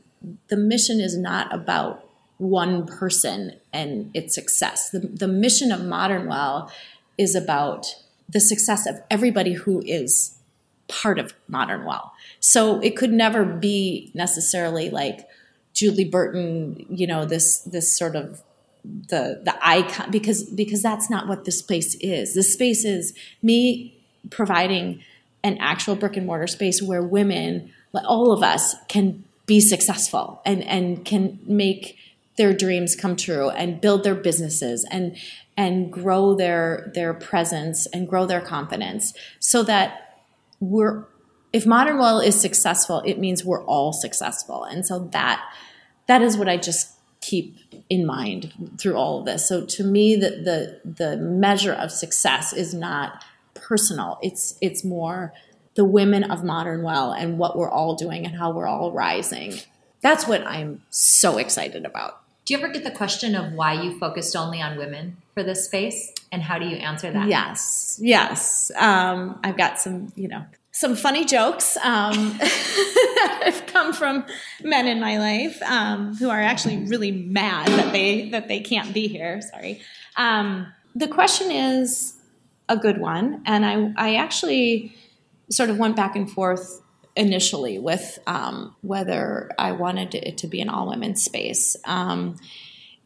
the 0.48 0.56
mission 0.56 1.00
is 1.00 1.16
not 1.16 1.52
about 1.54 2.06
one 2.38 2.86
person 2.86 3.52
and 3.72 4.10
its 4.14 4.34
success. 4.34 4.90
The, 4.90 5.00
the 5.00 5.28
mission 5.28 5.70
of 5.70 5.84
Modern 5.84 6.26
Well 6.26 6.72
is 7.18 7.34
about 7.34 7.86
the 8.28 8.40
success 8.40 8.86
of 8.86 9.02
everybody 9.10 9.52
who 9.52 9.82
is 9.84 10.38
part 10.88 11.18
of 11.18 11.34
Modern 11.48 11.84
Well. 11.84 12.12
So 12.40 12.80
it 12.80 12.96
could 12.96 13.12
never 13.12 13.44
be 13.44 14.10
necessarily 14.14 14.90
like 14.90 15.28
Julie 15.74 16.08
Burton, 16.08 16.86
you 16.88 17.06
know, 17.06 17.24
this 17.24 17.60
this 17.60 17.96
sort 17.96 18.16
of 18.16 18.42
the 18.84 19.40
the 19.44 19.54
icon 19.62 20.10
because 20.10 20.44
because 20.44 20.82
that's 20.82 21.10
not 21.10 21.28
what 21.28 21.44
this 21.44 21.58
space 21.58 21.94
is. 22.00 22.34
This 22.34 22.52
space 22.52 22.84
is 22.84 23.14
me 23.42 23.96
providing 24.30 25.02
an 25.42 25.58
actual 25.58 25.96
brick 25.96 26.16
and 26.16 26.26
mortar 26.26 26.46
space 26.46 26.82
where 26.82 27.02
women, 27.02 27.72
all 27.94 28.32
of 28.32 28.42
us, 28.42 28.74
can 28.88 29.24
be 29.46 29.60
successful 29.60 30.40
and 30.44 30.62
and 30.64 31.04
can 31.04 31.38
make 31.44 31.96
their 32.36 32.54
dreams 32.54 32.96
come 32.96 33.16
true 33.16 33.50
and 33.50 33.80
build 33.80 34.02
their 34.02 34.14
businesses 34.14 34.86
and 34.90 35.16
and 35.56 35.92
grow 35.92 36.34
their 36.34 36.90
their 36.94 37.12
presence 37.12 37.86
and 37.86 38.08
grow 38.08 38.24
their 38.24 38.40
confidence 38.40 39.12
so 39.40 39.62
that 39.62 40.22
we're 40.58 41.04
if 41.52 41.66
modern 41.66 41.98
well 41.98 42.20
is 42.20 42.40
successful 42.40 43.02
it 43.04 43.18
means 43.18 43.44
we're 43.44 43.64
all 43.64 43.92
successful. 43.92 44.64
And 44.64 44.86
so 44.86 45.00
that 45.12 45.44
that 46.06 46.22
is 46.22 46.36
what 46.36 46.48
i 46.48 46.56
just 46.56 46.92
keep 47.20 47.56
in 47.88 48.06
mind 48.06 48.52
through 48.78 48.96
all 48.96 49.20
of 49.20 49.26
this. 49.26 49.46
So 49.46 49.64
to 49.66 49.84
me 49.84 50.16
the 50.16 50.30
the 50.30 50.90
the 50.90 51.16
measure 51.16 51.72
of 51.72 51.90
success 51.90 52.52
is 52.52 52.72
not 52.72 53.24
personal. 53.54 54.18
It's 54.22 54.56
it's 54.60 54.84
more 54.84 55.32
the 55.74 55.84
women 55.84 56.24
of 56.24 56.42
modern 56.42 56.82
well 56.82 57.12
and 57.12 57.38
what 57.38 57.56
we're 57.56 57.70
all 57.70 57.94
doing 57.94 58.26
and 58.26 58.36
how 58.36 58.50
we're 58.50 58.66
all 58.66 58.92
rising. 58.92 59.54
That's 60.02 60.26
what 60.26 60.46
i'm 60.46 60.82
so 60.88 61.36
excited 61.36 61.84
about. 61.84 62.22
Do 62.44 62.54
you 62.54 62.58
ever 62.58 62.72
get 62.72 62.84
the 62.84 62.90
question 62.90 63.34
of 63.34 63.52
why 63.52 63.80
you 63.80 63.98
focused 63.98 64.34
only 64.34 64.60
on 64.60 64.76
women 64.76 65.18
for 65.34 65.42
this 65.42 65.66
space, 65.66 66.12
and 66.32 66.42
how 66.42 66.58
do 66.58 66.66
you 66.66 66.76
answer 66.76 67.12
that? 67.12 67.28
Yes, 67.28 67.98
yes. 68.02 68.72
Um, 68.76 69.38
I've 69.44 69.56
got 69.56 69.78
some, 69.78 70.12
you 70.16 70.26
know, 70.26 70.44
some 70.80 70.96
funny 70.96 71.26
jokes 71.26 71.76
um, 71.84 72.38
that 72.38 73.40
have 73.44 73.66
come 73.66 73.92
from 73.92 74.24
men 74.62 74.88
in 74.88 74.98
my 74.98 75.18
life 75.18 75.60
um, 75.60 76.16
who 76.16 76.30
are 76.30 76.40
actually 76.40 76.78
really 76.86 77.12
mad 77.12 77.66
that 77.68 77.92
they 77.92 78.30
that 78.30 78.48
they 78.48 78.60
can't 78.60 78.94
be 78.94 79.06
here. 79.06 79.42
Sorry. 79.42 79.82
Um, 80.16 80.72
the 80.94 81.06
question 81.06 81.50
is 81.50 82.14
a 82.70 82.78
good 82.78 82.98
one, 82.98 83.42
and 83.44 83.66
I 83.66 83.92
I 83.98 84.14
actually 84.14 84.96
sort 85.50 85.68
of 85.68 85.76
went 85.76 85.96
back 85.96 86.16
and 86.16 86.30
forth 86.30 86.80
initially 87.14 87.78
with 87.78 88.18
um, 88.26 88.74
whether 88.80 89.50
I 89.58 89.72
wanted 89.72 90.14
it 90.14 90.38
to 90.38 90.46
be 90.46 90.62
an 90.62 90.70
all 90.70 90.88
women 90.88 91.14
space. 91.14 91.76
Um, 91.84 92.36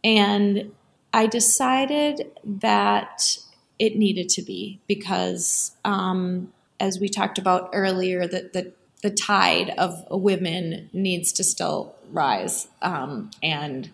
and 0.04 0.70
I 1.12 1.26
decided 1.26 2.30
that 2.44 3.38
it 3.80 3.96
needed 3.96 4.28
to 4.28 4.42
be 4.42 4.80
because, 4.86 5.72
um, 5.84 6.52
as 6.80 6.98
we 6.98 7.08
talked 7.08 7.38
about 7.38 7.70
earlier, 7.72 8.26
that 8.26 8.52
the, 8.52 8.72
the 9.02 9.10
tide 9.10 9.70
of 9.78 10.04
women 10.10 10.90
needs 10.92 11.32
to 11.34 11.44
still 11.44 11.94
rise. 12.10 12.68
Um, 12.82 13.30
and 13.42 13.90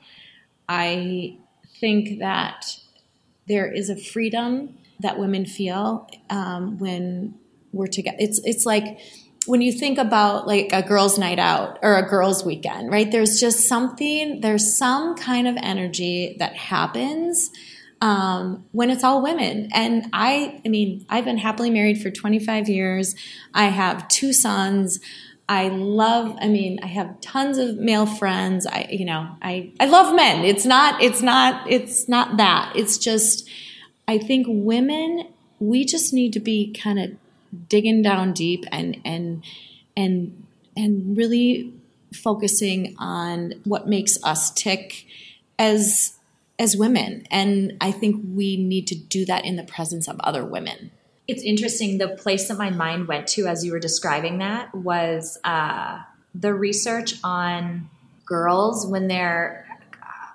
I 0.69 1.37
think 1.81 2.19
that 2.19 2.79
there 3.49 3.71
is 3.71 3.91
a 3.91 3.97
freedom 3.97 4.79
that 5.01 5.19
women 5.19 5.47
feel 5.47 6.09
um, 6.29 6.79
when 6.79 7.35
we're 7.73 7.87
together. 7.87 8.17
It's 8.21 8.41
it's 8.45 8.67
like 8.67 8.99
when 9.47 9.63
you 9.63 9.73
think 9.73 9.99
about 9.99 10.47
like 10.47 10.71
a 10.73 10.83
girls' 10.83 11.19
night 11.19 11.39
out 11.39 11.79
or 11.83 11.97
a 11.97 12.09
girls' 12.09 12.45
weekend, 12.45 12.91
right? 12.91 13.11
There's 13.11 13.41
just 13.41 13.67
something, 13.67 14.41
there's 14.41 14.77
some 14.77 15.17
kind 15.17 15.49
of 15.49 15.57
energy 15.63 16.37
that 16.39 16.55
happens 16.55 17.51
um, 18.01 18.65
when 18.73 18.91
it's 18.91 19.05
all 19.05 19.23
women. 19.23 19.69
And 19.73 20.07
I, 20.13 20.61
I 20.65 20.69
mean, 20.69 21.05
I've 21.09 21.25
been 21.25 21.39
happily 21.39 21.71
married 21.71 22.01
for 22.01 22.11
25 22.11 22.69
years. 22.69 23.15
I 23.53 23.67
have 23.67 24.09
two 24.09 24.33
sons. 24.33 25.01
I 25.49 25.69
love, 25.69 26.37
I 26.41 26.49
mean, 26.49 26.79
I 26.83 26.87
have 26.87 27.21
tons 27.21 27.59
of 27.59 27.77
male 27.77 28.07
friends. 28.07 28.67
I, 28.67 28.87
you 28.91 29.05
know, 29.05 29.29
I, 29.43 29.73
I 29.81 29.87
love 29.87 30.15
men. 30.15 30.45
It's 30.45 30.65
not, 30.65 31.03
it's 31.03 31.23
not, 31.23 31.71
it's 31.71 32.09
not 32.09 32.37
that. 32.37 32.73
It's 32.77 32.97
just, 32.99 33.49
I 34.07 34.19
think 34.19 34.47
women, 34.49 35.29
we 35.59 35.85
just 35.85 36.15
need 36.15 36.33
to 36.33 36.41
be 36.41 36.73
kind 36.73 36.99
of 36.99 37.11
digging 37.69 38.03
down 38.03 38.33
deep 38.33 38.65
and 38.71 39.01
and 39.05 39.45
and 39.97 40.47
and 40.77 41.17
really 41.17 41.73
focusing 42.15 42.95
on 42.99 43.55
what 43.65 43.89
makes 43.89 44.23
us 44.25 44.51
tick 44.51 45.07
as 45.59 46.15
as 46.61 46.77
women 46.77 47.27
and 47.31 47.77
i 47.81 47.91
think 47.91 48.23
we 48.33 48.57
need 48.57 48.87
to 48.87 48.95
do 48.95 49.25
that 49.25 49.45
in 49.45 49.57
the 49.57 49.65
presence 49.65 50.07
of 50.07 50.21
other 50.21 50.45
women 50.45 50.93
it's 51.27 51.43
interesting 51.43 51.99
the 51.99 52.09
place 52.09 52.47
that 52.47 52.57
my 52.59 52.71
mind 52.71 53.09
went 53.09 53.27
to 53.27 53.47
as 53.47 53.65
you 53.65 53.73
were 53.73 53.81
describing 53.81 54.39
that 54.39 54.73
was 54.75 55.39
uh, 55.45 55.99
the 56.35 56.55
research 56.55 57.15
on 57.25 57.91
girls 58.25 58.87
when 58.87 59.09
they're 59.09 59.67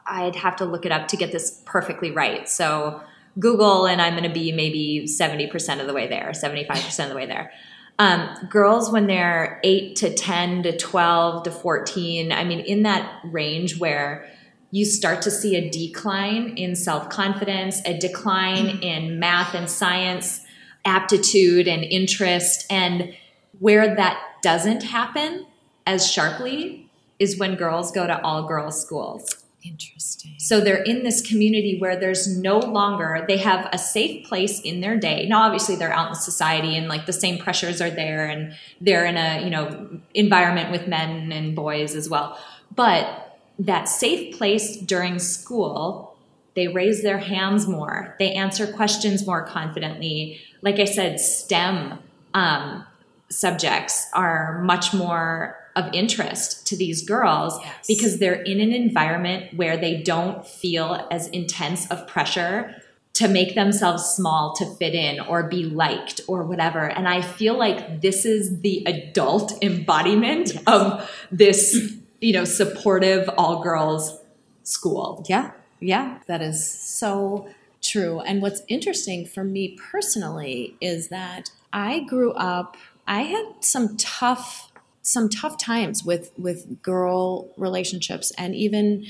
i'd 0.07 0.35
have 0.35 0.57
to 0.57 0.65
look 0.65 0.85
it 0.85 0.91
up 0.91 1.07
to 1.07 1.15
get 1.15 1.31
this 1.31 1.61
perfectly 1.65 2.11
right 2.11 2.49
so 2.49 3.01
Google 3.39 3.85
and 3.85 4.01
I'm 4.01 4.13
going 4.13 4.23
to 4.23 4.33
be 4.33 4.51
maybe 4.51 5.05
70% 5.07 5.81
of 5.81 5.87
the 5.87 5.93
way 5.93 6.07
there, 6.07 6.31
75% 6.31 7.03
of 7.03 7.09
the 7.09 7.15
way 7.15 7.25
there. 7.25 7.51
Um, 7.97 8.29
girls, 8.49 8.91
when 8.91 9.07
they're 9.07 9.59
8 9.63 9.95
to 9.97 10.13
10 10.13 10.63
to 10.63 10.77
12 10.77 11.43
to 11.43 11.51
14, 11.51 12.31
I 12.31 12.43
mean, 12.43 12.59
in 12.59 12.83
that 12.83 13.21
range 13.23 13.79
where 13.79 14.29
you 14.71 14.85
start 14.85 15.21
to 15.23 15.31
see 15.31 15.55
a 15.55 15.69
decline 15.69 16.57
in 16.57 16.75
self 16.75 17.09
confidence, 17.09 17.81
a 17.85 17.97
decline 17.97 18.67
mm-hmm. 18.67 18.83
in 18.83 19.19
math 19.19 19.53
and 19.53 19.69
science 19.69 20.41
aptitude 20.85 21.67
and 21.67 21.83
interest. 21.83 22.65
And 22.69 23.15
where 23.59 23.95
that 23.95 24.21
doesn't 24.41 24.83
happen 24.83 25.45
as 25.87 26.09
sharply 26.09 26.89
is 27.19 27.39
when 27.39 27.55
girls 27.55 27.91
go 27.91 28.05
to 28.05 28.21
all 28.21 28.47
girls 28.47 28.81
schools. 28.81 29.45
Interesting. 29.63 30.35
So 30.37 30.59
they're 30.59 30.83
in 30.83 31.03
this 31.03 31.25
community 31.25 31.79
where 31.79 31.95
there's 31.99 32.27
no 32.27 32.59
longer, 32.59 33.25
they 33.27 33.37
have 33.37 33.67
a 33.73 33.79
safe 33.79 34.27
place 34.27 34.61
in 34.61 34.81
their 34.81 34.95
day. 34.95 35.25
Now, 35.27 35.41
obviously, 35.41 35.75
they're 35.75 35.91
out 35.91 36.09
in 36.09 36.15
society 36.15 36.77
and 36.77 36.87
like 36.87 37.07
the 37.07 37.13
same 37.13 37.39
pressures 37.39 37.81
are 37.81 37.89
there 37.89 38.27
and 38.27 38.55
they're 38.79 39.05
in 39.05 39.17
a, 39.17 39.43
you 39.43 39.49
know, 39.49 39.99
environment 40.13 40.71
with 40.71 40.87
men 40.87 41.31
and 41.31 41.55
boys 41.55 41.95
as 41.95 42.07
well. 42.07 42.37
But 42.75 43.34
that 43.59 43.87
safe 43.87 44.37
place 44.37 44.77
during 44.77 45.19
school, 45.19 46.17
they 46.55 46.67
raise 46.67 47.03
their 47.03 47.17
hands 47.17 47.67
more, 47.67 48.15
they 48.19 48.33
answer 48.33 48.71
questions 48.71 49.25
more 49.25 49.45
confidently. 49.45 50.39
Like 50.61 50.79
I 50.79 50.85
said, 50.85 51.19
STEM 51.19 51.99
um, 52.33 52.85
subjects 53.29 54.07
are 54.13 54.61
much 54.63 54.93
more 54.93 55.57
of 55.75 55.93
interest 55.93 56.65
to 56.67 56.77
these 56.77 57.03
girls 57.03 57.59
yes. 57.61 57.87
because 57.87 58.19
they're 58.19 58.41
in 58.41 58.61
an 58.61 58.71
environment 58.71 59.53
where 59.55 59.75
they 59.75 60.01
don't 60.01 60.47
feel 60.47 61.05
as 61.11 61.27
intense 61.29 61.89
of 61.91 62.07
pressure 62.07 62.73
to 63.15 63.27
make 63.29 63.55
themselves 63.55 64.03
small 64.03 64.53
to 64.53 64.65
fit 64.75 64.93
in 64.93 65.19
or 65.21 65.43
be 65.43 65.63
liked 65.63 66.21
or 66.27 66.43
whatever. 66.43 66.85
And 66.85 67.07
I 67.07 67.21
feel 67.21 67.57
like 67.57 68.01
this 68.01 68.25
is 68.25 68.59
the 68.59 68.83
adult 68.85 69.63
embodiment 69.63 70.53
yes. 70.53 70.63
of 70.67 71.11
this, 71.31 71.93
you 72.25 72.33
know, 72.33 72.43
supportive 72.43 73.29
all 73.37 73.61
girls 73.61 74.19
school. 74.63 75.23
Yeah. 75.29 75.51
Yeah. 75.79 76.17
That 76.25 76.41
is 76.41 76.67
so 76.67 77.47
true. 77.83 78.19
And 78.21 78.41
what's 78.41 78.63
interesting 78.67 79.27
for 79.27 79.43
me 79.43 79.77
personally 79.91 80.75
is 80.81 81.09
that 81.09 81.51
I 81.71 81.99
grew 81.99 82.31
up, 82.33 82.77
I 83.05 83.21
had 83.21 83.45
some 83.59 83.95
tough 83.97 84.71
some 85.03 85.29
tough 85.29 85.59
times 85.59 86.03
with 86.03 86.31
with 86.35 86.81
girl 86.81 87.53
relationships 87.57 88.31
and 88.39 88.55
even 88.55 89.05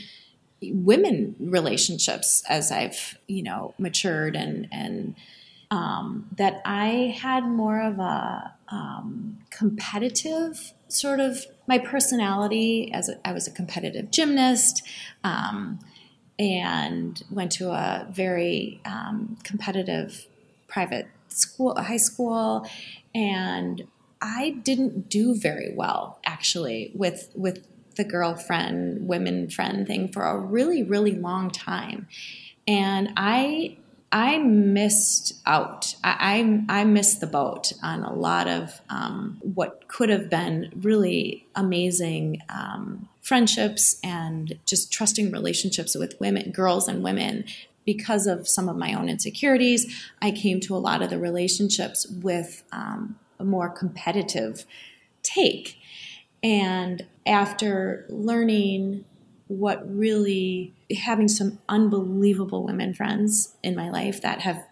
women 0.62 1.38
relationships 1.40 2.44
as 2.50 2.70
I've 2.70 3.18
you 3.28 3.44
know 3.44 3.74
matured 3.78 4.36
and 4.36 4.68
and 4.74 5.16
um, 5.72 6.28
that 6.38 6.62
I 6.66 7.16
had 7.18 7.46
more 7.46 7.82
of 7.82 7.98
a 7.98 8.55
um, 8.70 9.38
competitive 9.50 10.74
sort 10.88 11.20
of 11.20 11.46
my 11.68 11.78
personality 11.78 12.92
as 12.94 13.10
a, 13.10 13.28
I 13.28 13.32
was 13.32 13.48
a 13.48 13.52
competitive 13.52 14.12
gymnast 14.12 14.84
um, 15.24 15.80
and 16.38 17.22
went 17.30 17.52
to 17.54 17.72
a 17.72 18.08
very 18.12 18.82
um, 18.86 19.38
competitive 19.44 20.26
private 20.68 21.08
school 21.30 21.76
high 21.76 21.98
school 21.98 22.68
and 23.14 23.88
I 24.22 24.52
didn't 24.64 25.10
do 25.10 25.36
very 25.36 25.74
well 25.76 26.20
actually 26.26 26.92
with 26.94 27.30
with 27.36 27.68
the 27.96 28.04
girlfriend 28.04 29.08
women 29.08 29.50
friend 29.50 29.88
thing 29.88 30.12
for 30.12 30.24
a 30.24 30.38
really 30.38 30.84
really 30.84 31.14
long 31.14 31.50
time. 31.52 32.08
And 32.68 33.14
i 33.16 33.78
I 34.16 34.38
missed 34.38 35.34
out. 35.46 35.94
I, 36.02 36.64
I, 36.70 36.80
I 36.80 36.84
missed 36.86 37.20
the 37.20 37.28
boat 37.28 37.74
on 37.84 38.02
a 38.02 38.14
lot 38.14 38.48
of 38.48 38.80
um, 38.90 39.40
what 39.42 39.90
could 39.90 40.08
have 40.08 40.30
been 40.30 40.72
really 40.74 41.46
amazing 41.54 42.42
um, 42.48 43.10
friendships 43.22 44.00
and 44.06 44.58
just 44.66 44.90
trusting 44.90 45.34
relationships 45.34 45.96
with 45.96 46.18
women, 46.22 46.52
girls 46.52 46.88
and 46.88 47.04
women. 47.04 47.44
Because 47.86 48.26
of 48.26 48.48
some 48.48 48.70
of 48.70 48.78
my 48.78 48.94
own 48.94 49.10
insecurities, 49.10 50.02
I 50.22 50.32
came 50.32 50.62
to 50.62 50.78
a 50.78 50.80
lot 50.80 51.02
of 51.02 51.10
the 51.10 51.20
relationships 51.20 52.08
with 52.08 52.64
um, 52.72 53.20
a 53.38 53.44
more 53.44 53.70
competitive 53.70 54.66
take. 55.24 55.78
And 56.42 57.06
after 57.26 58.06
learning 58.08 59.04
what 59.48 59.84
really 59.88 60.74
having 61.04 61.28
some 61.28 61.60
unbelievable 61.70 62.64
women 62.64 62.94
friends 62.94 63.56
in 63.62 63.76
my 63.76 63.90
life 63.90 64.22
that 64.22 64.42
have 64.42 64.64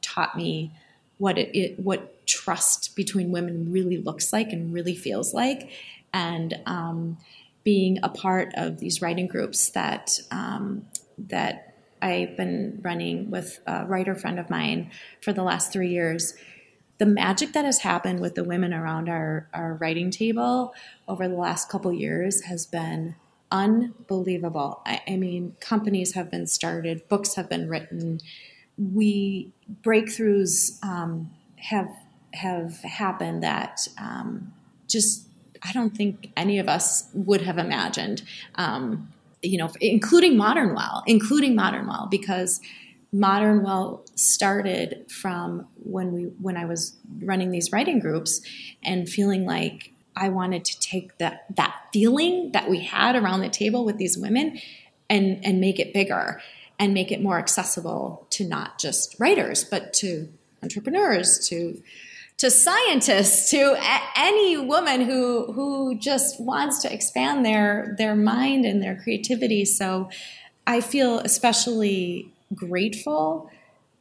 taught 0.00 0.36
me 0.36 0.72
what 1.18 1.38
it, 1.38 1.56
it, 1.56 1.78
what 1.78 2.26
trust 2.26 2.96
between 2.96 3.30
women 3.30 3.70
really 3.70 3.98
looks 3.98 4.32
like 4.32 4.52
and 4.52 4.72
really 4.72 4.94
feels 4.94 5.34
like. 5.34 5.70
And 6.14 6.60
um, 6.66 7.18
being 7.64 7.98
a 8.02 8.08
part 8.08 8.52
of 8.54 8.78
these 8.78 9.02
writing 9.02 9.26
groups 9.26 9.70
that 9.70 10.18
um, 10.30 10.86
that 11.18 11.74
I've 12.00 12.36
been 12.36 12.80
running 12.82 13.30
with 13.30 13.60
a 13.66 13.86
writer 13.86 14.14
friend 14.14 14.38
of 14.38 14.50
mine 14.50 14.90
for 15.20 15.32
the 15.32 15.42
last 15.42 15.72
three 15.72 15.90
years 15.90 16.34
the 17.02 17.06
magic 17.06 17.52
that 17.52 17.64
has 17.64 17.78
happened 17.78 18.20
with 18.20 18.36
the 18.36 18.44
women 18.44 18.72
around 18.72 19.08
our, 19.08 19.48
our 19.52 19.74
writing 19.74 20.08
table 20.08 20.72
over 21.08 21.26
the 21.26 21.34
last 21.34 21.68
couple 21.68 21.92
years 21.92 22.42
has 22.42 22.64
been 22.64 23.16
unbelievable. 23.52 24.82
I, 24.84 25.00
I, 25.06 25.16
mean, 25.16 25.54
companies 25.60 26.14
have 26.14 26.30
been 26.30 26.46
started, 26.48 27.06
books 27.08 27.34
have 27.34 27.48
been 27.48 27.68
written. 27.68 28.20
We 28.76 29.52
breakthroughs 29.82 30.82
um, 30.82 31.30
have 31.56 31.88
have 32.34 32.78
happened 32.78 33.42
that 33.42 33.86
um, 34.00 34.54
just 34.88 35.26
I 35.62 35.72
don't 35.72 35.94
think 35.94 36.32
any 36.36 36.58
of 36.58 36.68
us 36.68 37.08
would 37.12 37.42
have 37.42 37.58
imagined. 37.58 38.22
Um, 38.56 39.12
you 39.42 39.58
know, 39.58 39.70
including 39.80 40.36
modern 40.36 40.74
well, 40.74 41.02
including 41.06 41.54
modern 41.54 41.86
well, 41.86 42.08
because 42.10 42.60
modern 43.12 43.62
well 43.62 44.04
started 44.14 45.04
from 45.10 45.66
when 45.82 46.12
we 46.12 46.22
when 46.40 46.56
I 46.56 46.64
was 46.64 46.96
running 47.20 47.50
these 47.50 47.70
writing 47.70 47.98
groups 47.98 48.40
and 48.82 49.08
feeling 49.08 49.44
like 49.44 49.91
I 50.16 50.28
wanted 50.28 50.64
to 50.66 50.80
take 50.80 51.18
that 51.18 51.44
that 51.56 51.74
feeling 51.92 52.52
that 52.52 52.68
we 52.68 52.80
had 52.80 53.16
around 53.16 53.40
the 53.40 53.48
table 53.48 53.84
with 53.84 53.98
these 53.98 54.18
women 54.18 54.60
and 55.08 55.44
and 55.44 55.60
make 55.60 55.78
it 55.78 55.92
bigger 55.92 56.40
and 56.78 56.94
make 56.94 57.12
it 57.12 57.22
more 57.22 57.38
accessible 57.38 58.26
to 58.30 58.46
not 58.46 58.78
just 58.78 59.18
writers 59.18 59.64
but 59.64 59.92
to 59.94 60.28
entrepreneurs 60.62 61.46
to 61.48 61.82
to 62.38 62.50
scientists 62.50 63.50
to 63.50 63.74
a- 63.74 64.02
any 64.16 64.56
woman 64.56 65.02
who 65.02 65.52
who 65.52 65.96
just 65.96 66.40
wants 66.40 66.82
to 66.82 66.92
expand 66.92 67.44
their 67.44 67.94
their 67.98 68.16
mind 68.16 68.64
and 68.64 68.82
their 68.82 68.96
creativity. 69.00 69.64
So 69.64 70.10
I 70.66 70.80
feel 70.80 71.20
especially 71.20 72.32
grateful 72.52 73.48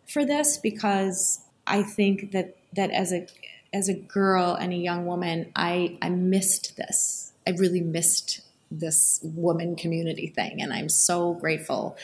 for 0.08 0.26
this 0.26 0.58
because 0.58 1.42
I 1.68 1.84
think 1.84 2.32
that 2.32 2.58
that 2.74 2.90
as 2.90 3.12
a 3.12 3.28
as 3.74 3.88
a 3.88 3.94
girl 3.94 4.54
and 4.54 4.74
a 4.74 4.78
young 4.78 5.06
woman, 5.06 5.52
I, 5.56 5.98
I 6.02 6.10
missed 6.10 6.78
this. 6.78 7.32
I 7.48 7.52
really 7.52 7.82
missed 7.82 8.42
this 8.70 9.20
woman 9.24 9.76
community 9.76 10.28
thing. 10.28 10.62
And 10.62 10.74
I'm 10.74 10.90
so 10.90 11.34
grateful 11.34 11.98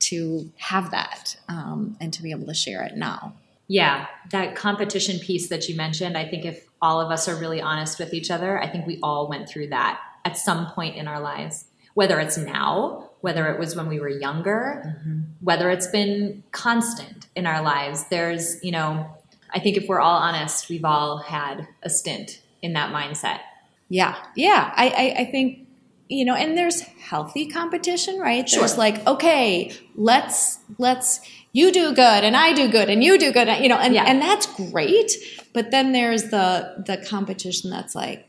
to 0.00 0.50
have 0.56 0.90
that 0.90 1.36
um, 1.48 1.96
and 2.00 2.12
to 2.12 2.22
be 2.22 2.30
able 2.30 2.46
to 2.46 2.54
share 2.54 2.82
it 2.82 2.96
now. 2.96 3.34
Yeah, 3.68 4.06
that 4.30 4.56
competition 4.56 5.20
piece 5.20 5.48
that 5.48 5.68
you 5.68 5.76
mentioned, 5.76 6.18
I 6.18 6.26
think 6.26 6.44
if 6.44 6.68
all 6.82 7.00
of 7.00 7.10
us 7.10 7.28
are 7.28 7.36
really 7.36 7.60
honest 7.60 7.98
with 7.98 8.12
each 8.12 8.30
other, 8.30 8.60
I 8.60 8.66
think 8.66 8.86
we 8.86 8.98
all 9.02 9.28
went 9.28 9.48
through 9.48 9.68
that 9.68 10.00
at 10.24 10.36
some 10.36 10.66
point 10.66 10.96
in 10.96 11.06
our 11.06 11.20
lives. 11.20 11.66
Whether 11.94 12.18
it's 12.18 12.36
now, 12.36 13.10
whether 13.20 13.46
it 13.48 13.58
was 13.58 13.76
when 13.76 13.88
we 13.88 14.00
were 14.00 14.08
younger, 14.08 14.82
mm-hmm. 14.86 15.20
whether 15.40 15.70
it's 15.70 15.86
been 15.86 16.42
constant 16.50 17.28
in 17.36 17.46
our 17.46 17.62
lives, 17.62 18.06
there's, 18.08 18.62
you 18.64 18.72
know, 18.72 19.08
I 19.52 19.58
think 19.60 19.76
if 19.76 19.88
we're 19.88 20.00
all 20.00 20.18
honest, 20.18 20.68
we've 20.68 20.84
all 20.84 21.18
had 21.18 21.68
a 21.82 21.90
stint 21.90 22.40
in 22.62 22.72
that 22.74 22.92
mindset. 22.92 23.40
Yeah, 23.88 24.16
yeah. 24.36 24.72
I, 24.76 24.88
I, 24.88 25.20
I 25.22 25.24
think 25.30 25.66
you 26.10 26.24
know, 26.24 26.34
and 26.34 26.58
there's 26.58 26.80
healthy 26.80 27.46
competition, 27.46 28.18
right? 28.18 28.46
Sure. 28.48 28.60
There's 28.60 28.76
like, 28.76 29.06
okay, 29.06 29.72
let's 29.94 30.58
let's 30.78 31.20
you 31.52 31.72
do 31.72 31.94
good 31.94 32.24
and 32.24 32.36
I 32.36 32.52
do 32.52 32.68
good 32.68 32.90
and 32.90 33.02
you 33.02 33.16
do 33.16 33.32
good, 33.32 33.48
you 33.62 33.68
know, 33.68 33.78
and 33.78 33.94
yeah. 33.94 34.04
and 34.04 34.20
that's 34.20 34.46
great. 34.46 35.12
But 35.52 35.70
then 35.70 35.92
there's 35.92 36.24
the 36.24 36.82
the 36.84 37.04
competition 37.08 37.70
that's 37.70 37.94
like, 37.94 38.28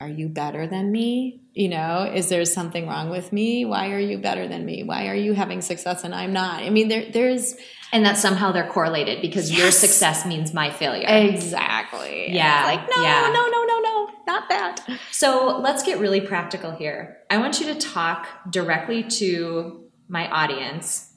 are 0.00 0.08
you 0.08 0.28
better 0.28 0.66
than 0.66 0.90
me? 0.90 1.40
You 1.52 1.68
know, 1.68 2.10
is 2.14 2.28
there 2.28 2.44
something 2.44 2.86
wrong 2.86 3.10
with 3.10 3.32
me? 3.32 3.64
Why 3.64 3.90
are 3.90 3.98
you 3.98 4.18
better 4.18 4.46
than 4.46 4.64
me? 4.64 4.84
Why 4.84 5.08
are 5.08 5.14
you 5.14 5.32
having 5.32 5.62
success 5.62 6.04
and 6.04 6.14
I'm 6.14 6.32
not? 6.32 6.62
I 6.62 6.70
mean, 6.70 6.88
there 6.88 7.10
there's 7.10 7.56
and 7.92 8.04
that 8.04 8.16
somehow 8.16 8.52
they're 8.52 8.68
correlated 8.68 9.20
because 9.20 9.50
yes. 9.50 9.58
your 9.58 9.70
success 9.70 10.24
means 10.24 10.54
my 10.54 10.70
failure. 10.70 11.06
Exactly. 11.08 12.32
Yeah. 12.32 12.64
like, 12.66 12.88
no, 12.94 13.02
yeah. 13.02 13.30
no, 13.32 13.46
no, 13.48 13.64
no, 13.64 13.78
no, 13.80 14.08
not 14.26 14.48
that. 14.48 14.86
So 15.10 15.58
let's 15.58 15.82
get 15.82 15.98
really 15.98 16.20
practical 16.20 16.70
here. 16.70 17.18
I 17.30 17.38
want 17.38 17.60
you 17.60 17.66
to 17.66 17.74
talk 17.74 18.28
directly 18.48 19.02
to 19.02 19.84
my 20.08 20.28
audience. 20.28 21.12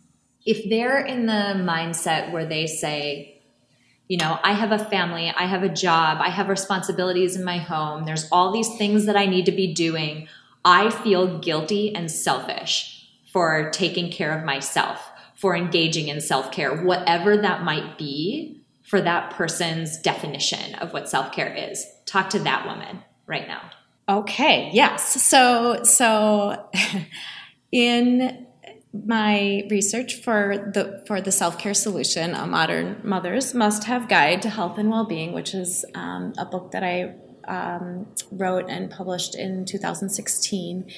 If 0.46 0.70
they're 0.70 1.06
in 1.06 1.26
the 1.26 1.64
mindset 1.64 2.32
where 2.32 2.46
they 2.46 2.68
say, 2.68 3.33
you 4.14 4.20
know, 4.20 4.40
I 4.44 4.54
have 4.54 4.72
a 4.72 4.78
family, 4.78 5.34
I 5.36 5.48
have 5.48 5.64
a 5.64 5.70
job, 5.70 6.20
I 6.22 6.30
have 6.30 6.48
responsibilities 6.48 7.36
in 7.36 7.44
my 7.44 7.58
home, 7.58 8.06
there's 8.06 8.30
all 8.32 8.52
these 8.52 8.78
things 8.78 9.08
that 9.08 9.18
I 9.18 9.26
need 9.26 9.48
to 9.48 9.52
be 9.52 9.74
doing. 9.74 10.28
I 10.64 10.92
feel 10.92 11.40
guilty 11.40 11.96
and 11.96 12.12
selfish 12.12 13.10
for 13.32 13.72
taking 13.72 14.12
care 14.12 14.38
of 14.38 14.46
myself 14.46 15.10
for 15.34 15.56
engaging 15.56 16.10
in 16.10 16.22
self 16.22 16.52
care, 16.52 16.84
whatever 16.84 17.36
that 17.38 17.64
might 17.64 17.98
be 17.98 18.62
for 18.84 19.02
that 19.02 19.32
person's 19.32 19.98
definition 19.98 20.76
of 20.76 20.94
what 20.94 21.10
self 21.10 21.32
care 21.32 21.52
is. 21.52 21.84
Talk 22.06 22.30
to 22.30 22.40
that 22.42 22.68
woman 22.68 23.02
right 23.26 23.48
now. 23.48 23.64
Okay, 24.08 24.70
yes. 24.74 25.24
So, 25.24 25.82
so 25.82 26.70
in 27.72 28.43
my 28.94 29.66
research 29.72 30.16
for 30.16 30.72
the 30.74 31.04
for 31.08 31.20
the 31.20 31.32
self 31.32 31.58
care 31.58 31.74
solution, 31.74 32.36
a 32.36 32.46
modern 32.46 33.02
mothers 33.04 33.54
must 33.54 33.86
have 33.86 34.08
guide 34.08 34.42
to 34.44 34.50
health 34.50 34.78
and 34.78 34.90
well 34.90 35.06
being, 35.06 35.34
which 35.34 35.54
is 35.56 35.84
um, 35.96 36.34
a 36.38 36.46
book 36.46 36.72
that 36.72 36.84
I 36.84 37.16
um, 37.48 38.08
wrote 38.32 38.70
and 38.70 38.92
published 38.92 39.36
in 39.36 39.66
2016. 39.66 40.92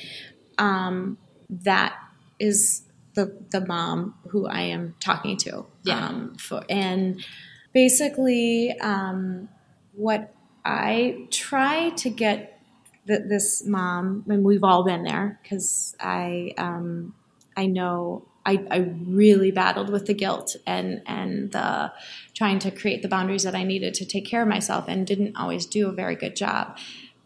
Um, 0.58 1.18
that 1.50 1.96
is 2.38 2.84
the 3.14 3.38
the 3.52 3.66
mom 3.66 4.16
who 4.30 4.46
I 4.46 4.62
am 4.62 4.96
talking 5.00 5.38
to. 5.38 5.66
Yeah. 5.84 6.08
Um, 6.08 6.36
for, 6.36 6.64
and 6.70 7.24
basically, 7.72 8.78
um, 8.80 9.48
what 9.94 10.34
I 10.66 11.28
try 11.32 11.92
to 11.92 12.10
get 12.10 12.60
the, 13.06 13.20
this 13.20 13.66
mom, 13.66 14.26
and 14.28 14.44
we've 14.44 14.64
all 14.64 14.84
been 14.84 15.04
there 15.04 15.40
because 15.42 15.96
I 16.00 16.54
um, 16.58 17.14
I 17.56 17.68
know 17.68 18.28
I, 18.46 18.64
I, 18.70 18.78
really 19.06 19.50
battled 19.50 19.90
with 19.90 20.06
the 20.06 20.14
guilt 20.14 20.56
and 20.68 21.02
and 21.08 21.52
the 21.52 21.92
trying 22.36 22.60
to 22.60 22.72
create 22.72 23.02
the 23.02 23.08
boundaries 23.08 23.44
that 23.44 23.56
I 23.56 23.64
needed 23.64 23.96
to 23.96 24.06
take 24.06 24.26
care 24.26 24.44
of 24.44 24.48
myself 24.48 24.86
and 24.88 25.08
didn't 25.08 25.36
always 25.36 25.66
do 25.66 25.90
a 25.90 25.92
very 25.92 26.16
good 26.16 26.36
job. 26.36 26.78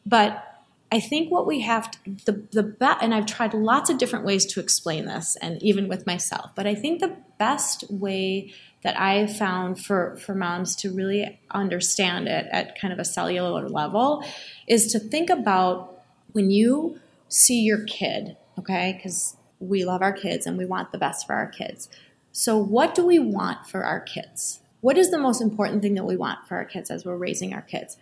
But 0.06 0.46
I 0.92 1.00
think 1.00 1.30
what 1.30 1.46
we 1.46 1.60
have 1.62 1.92
to, 1.92 2.00
the 2.26 2.32
the 2.52 2.98
and 3.02 3.13
I've 3.13 3.26
tried 3.26 3.54
lots 3.54 3.89
of 3.89 3.98
different 3.98 4.26
ways 4.26 4.46
to 4.48 4.60
explain 4.60 5.06
this, 5.06 5.36
and 5.42 5.62
even 5.62 5.88
with 5.88 6.08
myself. 6.08 6.52
But 6.56 6.65
I 6.65 6.74
think 6.74 7.00
the 7.00 7.18
best 7.38 7.89
way 7.92 8.54
that 8.84 9.00
I've 9.00 9.36
found 9.36 9.84
for 9.84 10.15
for 10.18 10.34
moms 10.34 10.76
to 10.78 10.92
really 10.92 11.39
understand 11.52 12.28
it 12.28 12.48
at 12.52 12.80
kind 12.80 12.94
of 12.94 13.00
a 13.00 13.06
cellular 13.06 13.68
level 13.68 14.24
is 14.68 14.92
to 14.94 15.00
think 15.00 15.30
about 15.30 16.02
when 16.32 16.50
you 16.50 17.00
see 17.28 17.62
your 17.62 17.84
kid, 17.84 18.38
okay? 18.58 18.94
Because 18.96 19.36
we 19.60 19.84
love 19.86 20.02
our 20.02 20.13
kids 20.13 20.45
and 20.45 20.58
we 20.58 20.65
want 20.65 20.91
the 20.91 20.98
best 20.98 21.28
for 21.28 21.34
our 21.34 21.48
kids. 21.48 21.89
So, 22.32 22.58
what 22.58 22.96
do 22.96 23.06
we 23.06 23.19
want 23.19 23.67
for 23.67 23.83
our 23.83 24.00
kids? 24.00 24.62
What 24.81 24.98
is 24.98 25.12
the 25.12 25.17
most 25.17 25.42
important 25.42 25.81
thing 25.81 25.96
that 25.96 26.06
we 26.06 26.15
want 26.15 26.48
for 26.48 26.56
our 26.56 26.65
kids 26.65 26.90
as 26.90 27.06
we're 27.06 27.17
raising 27.17 27.54
our 27.54 27.62
kids? 27.62 27.98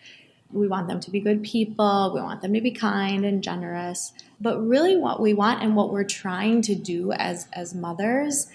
We 0.51 0.67
want 0.67 0.87
them 0.87 0.99
to 1.01 1.11
be 1.11 1.19
good 1.19 1.43
people. 1.43 2.11
We 2.13 2.21
want 2.21 2.41
them 2.41 2.53
to 2.53 2.61
be 2.61 2.71
kind 2.71 3.25
and 3.25 3.43
generous. 3.43 4.13
But 4.39 4.59
really, 4.59 4.95
what 4.95 5.19
we 5.19 5.33
want 5.33 5.63
and 5.63 5.75
what 5.75 5.91
we're 5.91 6.03
trying 6.03 6.61
to 6.63 6.75
do 6.75 7.11
as, 7.11 7.47
as 7.53 7.73
mothers 7.73 8.47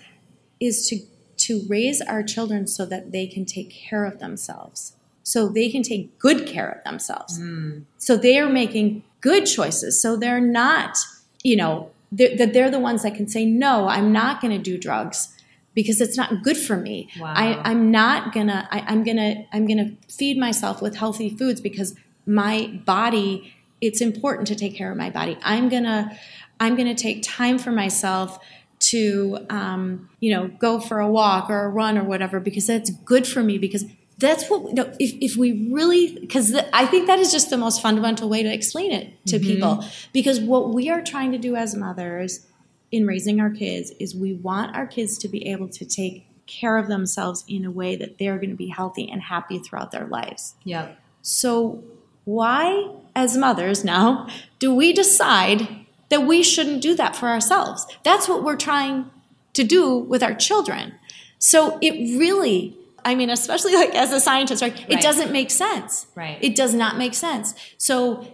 is 0.61 0.89
to, 0.89 1.01
to 1.49 1.67
raise 1.69 2.01
our 2.01 2.23
children 2.23 2.67
so 2.67 2.87
that 2.87 3.13
they 3.13 3.27
can 3.27 3.45
take 3.45 3.71
care 3.71 4.05
of 4.05 4.21
themselves, 4.21 4.95
so 5.23 5.49
they 5.49 5.69
can 5.69 5.83
take 5.83 6.19
good 6.19 6.47
care 6.47 6.69
of 6.71 6.85
themselves. 6.85 7.39
Mm. 7.39 7.85
So 7.99 8.17
they 8.17 8.39
are 8.39 8.49
making 8.49 9.03
good 9.21 9.47
choices. 9.47 10.01
So 10.01 10.17
they're 10.17 10.41
not, 10.41 10.97
you 11.43 11.57
know, 11.57 11.91
they're, 12.13 12.37
that 12.37 12.53
they're 12.53 12.71
the 12.71 12.79
ones 12.79 13.03
that 13.03 13.15
can 13.15 13.27
say, 13.27 13.45
no, 13.45 13.89
I'm 13.89 14.13
not 14.13 14.41
going 14.41 14.53
to 14.57 14.63
do 14.63 14.79
drugs 14.79 15.35
because 15.75 16.01
it's 16.01 16.17
not 16.17 16.43
good 16.43 16.57
for 16.57 16.77
me. 16.77 17.09
Wow. 17.19 17.33
I, 17.35 17.61
I'm 17.65 17.91
not 17.91 18.33
gonna 18.33 18.69
I, 18.71 18.81
I'm 18.81 19.05
gonna 19.05 19.47
I'm 19.53 19.67
gonna 19.67 19.93
feed 20.09 20.39
myself 20.39 20.83
with 20.83 20.97
healthy 20.97 21.31
foods 21.31 21.61
because 21.61 21.95
my 22.27 22.81
body, 22.85 23.55
it's 23.81 24.01
important 24.01 24.49
to 24.49 24.55
take 24.55 24.77
care 24.77 24.91
of 24.91 24.97
my 24.97 25.11
body. 25.11 25.39
I'm 25.43 25.69
gonna 25.69 26.17
I'm 26.61 26.77
gonna 26.77 26.95
take 26.95 27.23
time 27.23 27.59
for 27.59 27.73
myself 27.73 28.39
to 28.81 29.47
um, 29.49 30.11
you 30.21 30.35
know 30.35 30.49
go 30.49 30.81
for 30.81 31.01
a 31.01 31.09
walk 31.09 31.49
or 31.49 31.65
a 31.65 31.69
run 31.69 31.97
or 31.97 32.05
whatever 32.05 32.41
because 32.41 32.67
that's 32.67 32.91
good 32.91 33.27
for 33.27 33.43
me 33.43 33.59
because 33.59 33.85
that's 34.27 34.49
what 34.49 34.69
you 34.69 34.75
know, 34.75 34.93
if, 34.99 35.13
if 35.21 35.37
we 35.37 35.69
really 35.71 36.19
because 36.19 36.55
i 36.73 36.87
think 36.87 37.07
that 37.07 37.19
is 37.19 37.31
just 37.31 37.51
the 37.51 37.57
most 37.59 37.83
fundamental 37.83 38.29
way 38.29 38.43
to 38.43 38.53
explain 38.53 38.91
it 38.93 39.07
to 39.27 39.37
Mm-hmm. 39.39 39.47
people. 39.47 39.85
Because 40.13 40.41
what 40.41 40.73
we 40.73 40.89
are 40.89 41.03
trying 41.03 41.33
to 41.33 41.39
do 41.39 41.57
as 41.57 41.75
mothers 41.75 42.47
in 42.91 43.07
raising 43.07 43.41
our 43.41 43.51
kids 43.51 43.93
is 43.99 44.15
we 44.15 44.33
want 44.35 44.75
our 44.77 44.87
kids 44.87 45.19
to 45.19 45.29
be 45.29 45.49
able 45.49 45.69
to 45.69 45.85
take 45.85 46.27
care 46.47 46.77
of 46.77 46.87
themselves 46.89 47.45
in 47.49 47.65
a 47.65 47.71
way 47.71 47.97
that 47.97 48.19
they're 48.19 48.37
going 48.37 48.51
to 48.51 48.57
be 48.57 48.69
healthy 48.69 49.11
and 49.11 49.23
happy 49.23 49.59
throughout 49.59 49.91
their 49.91 50.07
lives. 50.07 50.55
Yeah. 50.65 50.93
So 51.23 51.83
why 52.25 52.91
as 53.15 53.37
mothers 53.37 53.85
now 53.85 54.29
do 54.59 54.75
we 54.75 54.93
decide 54.93 55.67
that 56.11 56.23
we 56.27 56.43
shouldn't 56.43 56.83
do 56.83 56.95
that 56.97 57.17
for 57.17 57.29
ourselves? 57.29 57.87
That's 58.05 58.29
what 58.29 58.45
we're 58.45 58.57
trying 58.57 59.11
to 59.55 59.65
do 59.65 59.97
with 59.97 60.23
our 60.23 60.35
children. 60.35 60.95
So 61.39 61.79
it 61.81 62.19
really 62.19 62.77
i 63.05 63.15
mean 63.15 63.31
especially 63.31 63.75
like 63.75 63.95
as 63.95 64.13
a 64.13 64.21
scientist 64.21 64.63
right, 64.63 64.79
it 64.89 64.95
Right. 64.95 65.03
doesn't 65.03 65.33
make 65.33 65.51
sense 65.51 66.07
Right. 66.15 66.39
it 66.41 66.55
does 66.55 66.75
not 66.75 66.97
make 66.99 67.15
sense 67.15 67.55
so 67.79 68.27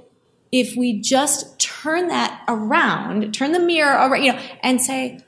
if 0.51 0.77
we 0.77 0.99
just 1.01 1.59
turn 1.59 2.09
that 2.09 2.43
around 2.49 3.33
turn 3.35 3.53
the 3.53 3.61
mirror 3.61 3.93
around 3.95 4.23
you 4.23 4.33
know 4.33 4.41
and 4.63 4.81
say 4.81 5.21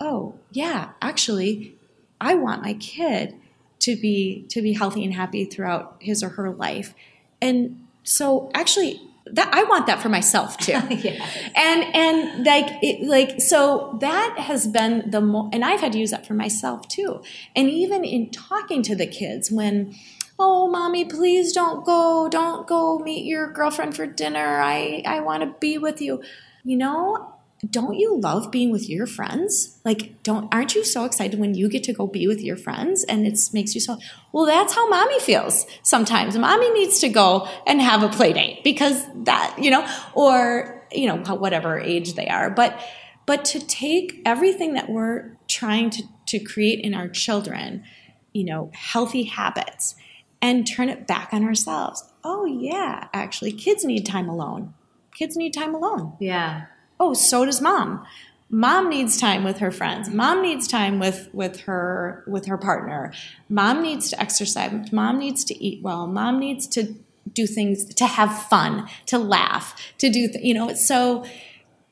oh 0.00 0.34
yeah 0.50 0.90
actually 1.00 1.76
i 2.20 2.34
want 2.34 2.62
my 2.62 2.74
kid 2.74 3.34
to 3.80 3.96
be 3.96 4.44
to 4.50 4.62
be 4.62 4.72
healthy 4.72 5.04
and 5.04 5.14
happy 5.14 5.44
throughout 5.44 5.96
his 6.00 6.22
or 6.22 6.30
her 6.30 6.50
life 6.50 6.94
and 7.42 7.84
so 8.02 8.50
actually 8.54 9.00
that 9.34 9.48
i 9.52 9.62
want 9.64 9.86
that 9.86 10.00
for 10.00 10.08
myself 10.08 10.56
too. 10.66 10.72
Yeah. 10.72 11.26
and 11.54 11.84
and 11.94 12.44
like 12.46 12.66
it 12.82 13.06
like 13.06 13.40
so 13.40 13.96
that 14.00 14.36
has 14.38 14.66
been 14.66 15.10
the 15.10 15.20
mo- 15.20 15.50
and 15.52 15.64
i've 15.64 15.80
had 15.80 15.92
to 15.92 15.98
use 15.98 16.10
that 16.10 16.26
for 16.26 16.34
myself 16.34 16.88
too. 16.88 17.22
And 17.56 17.68
even 17.68 18.04
in 18.04 18.30
talking 18.30 18.82
to 18.84 18.94
the 18.94 19.06
kids 19.06 19.50
when 19.50 19.94
oh 20.38 20.68
mommy 20.68 21.04
please 21.04 21.52
don't 21.52 21.84
go. 21.84 22.28
Don't 22.28 22.66
go 22.66 22.98
meet 22.98 23.24
your 23.24 23.52
girlfriend 23.52 23.94
for 23.96 24.06
dinner. 24.06 24.60
I 24.60 25.02
i 25.06 25.20
want 25.20 25.42
to 25.42 25.54
be 25.60 25.78
with 25.78 26.00
you. 26.00 26.22
You 26.64 26.76
know 26.76 27.33
don't 27.70 27.94
you 27.94 28.18
love 28.18 28.50
being 28.50 28.70
with 28.70 28.88
your 28.88 29.06
friends? 29.06 29.78
Like 29.84 30.22
don't 30.22 30.52
aren't 30.52 30.74
you 30.74 30.84
so 30.84 31.04
excited 31.04 31.38
when 31.38 31.54
you 31.54 31.68
get 31.68 31.84
to 31.84 31.92
go 31.92 32.06
be 32.06 32.26
with 32.26 32.40
your 32.40 32.56
friends 32.56 33.04
and 33.04 33.26
it 33.26 33.38
makes 33.52 33.74
you 33.74 33.80
so 33.80 33.98
well 34.32 34.46
that's 34.46 34.74
how 34.74 34.88
mommy 34.88 35.20
feels 35.20 35.66
sometimes. 35.82 36.36
Mommy 36.36 36.70
needs 36.72 36.98
to 37.00 37.08
go 37.08 37.48
and 37.66 37.80
have 37.80 38.02
a 38.02 38.08
play 38.08 38.32
date 38.32 38.64
because 38.64 39.04
that 39.24 39.56
you 39.58 39.70
know 39.70 39.86
or 40.14 40.86
you 40.92 41.06
know 41.06 41.16
whatever 41.34 41.78
age 41.78 42.14
they 42.14 42.26
are. 42.28 42.50
But 42.50 42.80
but 43.26 43.44
to 43.46 43.60
take 43.60 44.20
everything 44.26 44.74
that 44.74 44.90
we're 44.90 45.36
trying 45.48 45.90
to, 45.90 46.02
to 46.26 46.38
create 46.38 46.80
in 46.80 46.94
our 46.94 47.08
children 47.08 47.84
you 48.32 48.44
know 48.44 48.70
healthy 48.74 49.24
habits 49.24 49.94
and 50.42 50.66
turn 50.66 50.88
it 50.88 51.06
back 51.06 51.30
on 51.32 51.44
ourselves. 51.44 52.04
Oh 52.24 52.46
yeah 52.46 53.08
actually 53.12 53.52
kids 53.52 53.84
need 53.84 54.04
time 54.04 54.28
alone. 54.28 54.74
Kids 55.14 55.36
need 55.36 55.54
time 55.54 55.76
alone. 55.76 56.14
Yeah. 56.18 56.66
Oh 57.00 57.14
so 57.14 57.44
does 57.44 57.60
mom. 57.60 58.04
Mom 58.50 58.88
needs 58.88 59.18
time 59.18 59.42
with 59.42 59.58
her 59.58 59.72
friends. 59.72 60.10
Mom 60.10 60.42
needs 60.42 60.68
time 60.68 60.98
with 60.98 61.28
with 61.32 61.60
her 61.60 62.22
with 62.26 62.46
her 62.46 62.58
partner. 62.58 63.12
Mom 63.48 63.82
needs 63.82 64.10
to 64.10 64.20
exercise. 64.20 64.92
Mom 64.92 65.18
needs 65.18 65.44
to 65.44 65.64
eat 65.64 65.82
well. 65.82 66.06
Mom 66.06 66.38
needs 66.38 66.66
to 66.68 66.94
do 67.32 67.46
things 67.46 67.84
to 67.94 68.06
have 68.06 68.46
fun 68.48 68.88
to 69.06 69.18
laugh 69.18 69.94
to 69.98 70.10
do 70.10 70.28
th- 70.28 70.44
you 70.44 70.54
know 70.54 70.74
so 70.74 71.24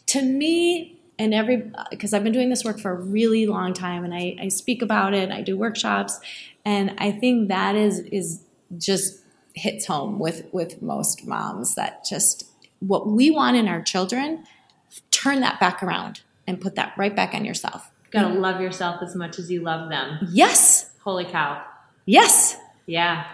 to 0.06 0.22
me 0.22 1.00
and 1.18 1.32
every 1.32 1.70
because 1.90 2.12
i've 2.12 2.22
been 2.22 2.32
doing 2.32 2.50
this 2.50 2.64
work 2.64 2.78
for 2.78 2.90
a 2.90 3.00
really 3.00 3.46
long 3.46 3.72
time 3.72 4.04
and 4.04 4.14
I, 4.14 4.36
I 4.40 4.48
speak 4.48 4.82
about 4.82 5.14
it 5.14 5.30
i 5.30 5.40
do 5.40 5.56
workshops 5.56 6.20
and 6.64 6.94
i 6.98 7.10
think 7.10 7.48
that 7.48 7.76
is 7.76 8.00
is 8.00 8.42
just 8.76 9.20
hits 9.54 9.86
home 9.86 10.18
with 10.18 10.46
with 10.52 10.82
most 10.82 11.26
moms 11.26 11.74
that 11.74 12.04
just 12.04 12.46
what 12.80 13.08
we 13.08 13.30
want 13.30 13.56
in 13.56 13.68
our 13.68 13.82
children 13.82 14.44
turn 15.22 15.40
that 15.40 15.60
back 15.60 15.82
around 15.82 16.20
and 16.46 16.60
put 16.60 16.74
that 16.74 16.92
right 16.96 17.14
back 17.14 17.34
on 17.34 17.44
yourself 17.44 17.90
You 18.12 18.20
Gotta 18.20 18.34
love 18.34 18.60
yourself 18.60 19.02
as 19.02 19.14
much 19.14 19.38
as 19.38 19.50
you 19.50 19.60
love 19.62 19.88
them. 19.88 20.18
yes 20.32 20.90
Holy 21.04 21.24
cow. 21.24 21.62
yes 22.06 22.56
Yeah. 22.86 23.24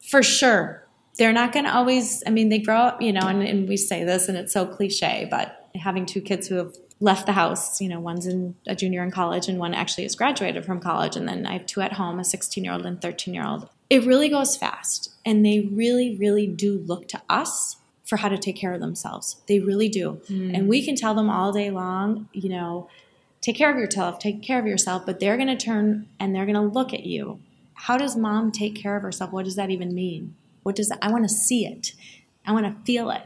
for 0.00 0.22
sure 0.22 0.84
they're 1.18 1.32
not 1.32 1.52
going 1.52 1.64
to 1.64 1.74
always 1.74 2.22
i 2.26 2.30
mean 2.30 2.48
they 2.48 2.58
grow 2.58 2.76
up 2.76 3.02
you 3.02 3.12
know 3.12 3.26
and, 3.26 3.42
and 3.42 3.68
we 3.68 3.76
say 3.76 4.04
this 4.04 4.28
and 4.28 4.36
it's 4.38 4.52
so 4.52 4.64
cliche 4.66 5.26
but 5.30 5.68
having 5.74 6.06
two 6.06 6.20
kids 6.20 6.46
who 6.48 6.56
have 6.56 6.74
left 7.00 7.26
the 7.26 7.32
house 7.32 7.80
you 7.80 7.88
know 7.88 8.00
one's 8.00 8.26
in 8.26 8.54
a 8.66 8.74
junior 8.74 9.02
in 9.02 9.10
college 9.10 9.48
and 9.48 9.58
one 9.58 9.74
actually 9.74 10.02
has 10.04 10.14
graduated 10.16 10.64
from 10.64 10.80
college 10.80 11.16
and 11.16 11.28
then 11.28 11.46
i 11.46 11.52
have 11.54 11.66
two 11.66 11.80
at 11.80 11.92
home 11.94 12.18
a 12.18 12.24
16 12.24 12.64
year 12.64 12.72
old 12.72 12.86
and 12.86 13.00
13 13.02 13.34
year 13.34 13.44
old 13.46 13.68
it 13.90 14.04
really 14.04 14.28
goes 14.28 14.56
fast 14.56 15.12
and 15.24 15.44
they 15.44 15.60
really 15.72 16.16
really 16.16 16.46
do 16.46 16.78
look 16.86 17.06
to 17.08 17.20
us 17.28 17.76
for 18.08 18.16
how 18.16 18.28
to 18.30 18.38
take 18.38 18.56
care 18.56 18.72
of 18.72 18.80
themselves. 18.80 19.36
They 19.46 19.60
really 19.60 19.90
do. 19.90 20.20
Hmm. 20.28 20.54
And 20.54 20.68
we 20.68 20.82
can 20.82 20.96
tell 20.96 21.14
them 21.14 21.28
all 21.28 21.52
day 21.52 21.70
long 21.70 22.28
you 22.32 22.48
know 22.48 22.88
take 23.40 23.56
care 23.56 23.70
of 23.70 23.76
yourself 23.76 24.18
take 24.18 24.42
care 24.42 24.58
of 24.58 24.66
yourself 24.66 25.06
but 25.06 25.20
they're 25.20 25.36
going 25.36 25.48
to 25.48 25.56
turn 25.56 26.08
and 26.18 26.34
they're 26.34 26.46
going 26.46 26.54
to 26.54 26.60
look 26.60 26.94
at 26.94 27.04
you. 27.04 27.40
How 27.74 27.96
does 27.96 28.16
mom 28.16 28.50
take 28.50 28.74
care 28.74 28.96
of 28.96 29.02
herself? 29.02 29.30
What 29.30 29.44
does 29.44 29.56
that 29.56 29.70
even 29.70 29.94
mean? 29.94 30.34
What 30.62 30.74
does 30.74 30.88
that 30.88 30.98
i 31.02 31.10
want 31.10 31.28
to 31.28 31.34
see 31.34 31.66
it. 31.66 31.92
I 32.44 32.52
want 32.52 32.66
to 32.66 32.84
feel 32.84 33.10
it. 33.10 33.22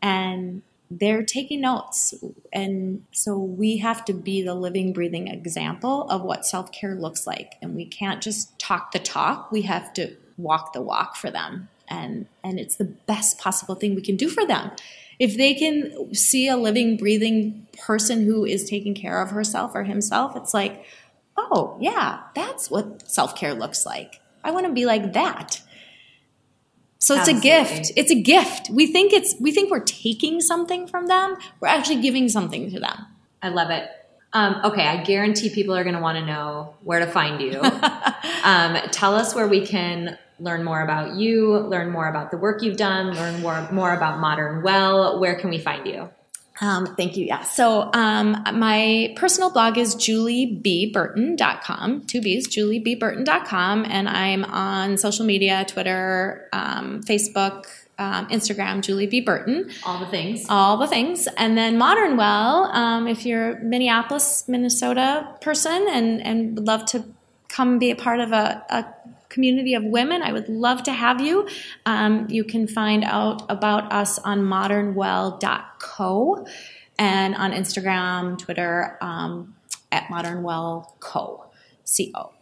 And 0.00 0.62
they're 0.90 1.22
taking 1.22 1.60
notes. 1.60 2.14
And 2.52 3.04
so 3.12 3.38
we 3.38 3.78
have 3.78 4.04
to 4.06 4.12
be 4.12 4.42
the 4.42 4.54
living 4.54 4.92
breathing 4.92 5.28
example 5.28 6.08
of 6.10 6.22
what 6.22 6.44
self-care 6.44 6.94
looks 6.94 7.26
like. 7.26 7.54
And 7.62 7.74
we 7.74 7.84
can't 7.84 8.22
just 8.22 8.58
talk 8.58 8.92
the 8.92 8.98
talk. 8.98 9.52
We 9.52 9.62
have 9.62 9.92
to 9.94 10.16
walk 10.36 10.72
the 10.72 10.82
walk 10.82 11.16
for 11.16 11.30
them 11.30 11.68
and 11.92 12.26
and 12.42 12.58
it's 12.58 12.76
the 12.76 12.84
best 12.84 13.38
possible 13.38 13.74
thing 13.74 13.94
we 13.94 14.02
can 14.02 14.16
do 14.16 14.28
for 14.28 14.46
them. 14.46 14.70
If 15.18 15.36
they 15.36 15.54
can 15.54 16.14
see 16.14 16.48
a 16.48 16.56
living 16.56 16.96
breathing 16.96 17.66
person 17.84 18.24
who 18.24 18.44
is 18.44 18.68
taking 18.68 18.94
care 18.94 19.20
of 19.20 19.30
herself 19.30 19.72
or 19.74 19.84
himself 19.84 20.34
it's 20.36 20.54
like 20.54 20.84
oh 21.36 21.76
yeah 21.80 22.20
that's 22.34 22.70
what 22.70 23.08
self-care 23.08 23.54
looks 23.54 23.84
like. 23.86 24.20
I 24.42 24.50
want 24.50 24.66
to 24.66 24.72
be 24.72 24.86
like 24.86 25.12
that. 25.12 25.62
So 26.98 27.14
it's 27.14 27.28
Absolutely. 27.28 27.50
a 27.50 27.64
gift. 27.64 27.92
It's 27.96 28.10
a 28.12 28.22
gift. 28.22 28.70
We 28.70 28.86
think 28.86 29.12
it's 29.12 29.34
we 29.40 29.52
think 29.52 29.70
we're 29.70 29.80
taking 29.80 30.40
something 30.40 30.86
from 30.86 31.08
them. 31.08 31.36
We're 31.60 31.68
actually 31.68 32.00
giving 32.00 32.28
something 32.28 32.70
to 32.70 32.80
them. 32.80 33.06
I 33.42 33.48
love 33.48 33.70
it. 33.70 33.88
Um, 34.32 34.60
okay, 34.64 34.86
I 34.86 35.02
guarantee 35.02 35.50
people 35.50 35.76
are 35.76 35.82
going 35.82 35.96
to 35.96 36.00
want 36.00 36.16
to 36.18 36.24
know 36.24 36.74
where 36.82 37.00
to 37.00 37.06
find 37.06 37.40
you. 37.40 37.60
um, 38.44 38.76
tell 38.90 39.14
us 39.14 39.34
where 39.34 39.46
we 39.46 39.66
can 39.66 40.16
learn 40.42 40.64
more 40.64 40.82
about 40.82 41.16
you, 41.16 41.56
learn 41.58 41.90
more 41.90 42.08
about 42.08 42.30
the 42.30 42.36
work 42.36 42.62
you've 42.62 42.76
done, 42.76 43.14
learn 43.14 43.40
more 43.40 43.68
more 43.72 43.94
about 43.94 44.18
Modern 44.18 44.62
Well. 44.62 45.20
Where 45.20 45.38
can 45.38 45.50
we 45.50 45.58
find 45.58 45.86
you? 45.86 46.10
Um, 46.60 46.94
thank 46.96 47.16
you. 47.16 47.24
Yeah. 47.24 47.42
So 47.42 47.90
um, 47.92 48.36
my 48.54 49.14
personal 49.16 49.50
blog 49.50 49.78
is 49.78 49.96
juliebburton.com, 49.96 52.02
two 52.06 52.20
B's, 52.20 52.46
juliebburton.com. 52.48 53.86
And 53.88 54.08
I'm 54.08 54.44
on 54.44 54.96
social 54.96 55.26
media, 55.26 55.64
Twitter, 55.66 56.48
um, 56.52 57.02
Facebook, 57.02 57.64
um, 57.98 58.28
Instagram, 58.28 58.82
Julie 58.82 59.06
B. 59.06 59.20
Burton, 59.20 59.70
All 59.84 59.98
the 60.00 60.06
things. 60.06 60.46
all 60.48 60.76
the 60.76 60.86
things. 60.86 61.26
And 61.36 61.56
then 61.56 61.78
Modern 61.78 62.16
Well, 62.16 62.64
um, 62.66 63.06
if 63.08 63.24
you're 63.26 63.58
a 63.58 63.64
Minneapolis, 63.64 64.44
Minnesota 64.48 65.28
person 65.40 65.86
and, 65.90 66.20
and 66.22 66.54
would 66.56 66.66
love 66.66 66.84
to 66.86 67.04
come 67.48 67.78
be 67.78 67.90
a 67.90 67.96
part 67.96 68.20
of 68.20 68.32
a, 68.32 68.64
a 68.70 68.84
community 69.32 69.74
of 69.74 69.82
women, 69.82 70.22
I 70.22 70.32
would 70.32 70.48
love 70.48 70.84
to 70.84 70.92
have 70.92 71.20
you. 71.20 71.48
Um, 71.86 72.26
you 72.28 72.44
can 72.44 72.68
find 72.68 73.02
out 73.04 73.44
about 73.48 73.92
us 73.92 74.18
on 74.18 74.42
modernwell.co 74.42 76.46
and 76.98 77.34
on 77.34 77.52
Instagram, 77.52 78.38
Twitter, 78.38 78.98
um, 79.00 79.56
at 79.90 80.04
modernwellco. 80.04 81.46
C-O. 81.84 82.32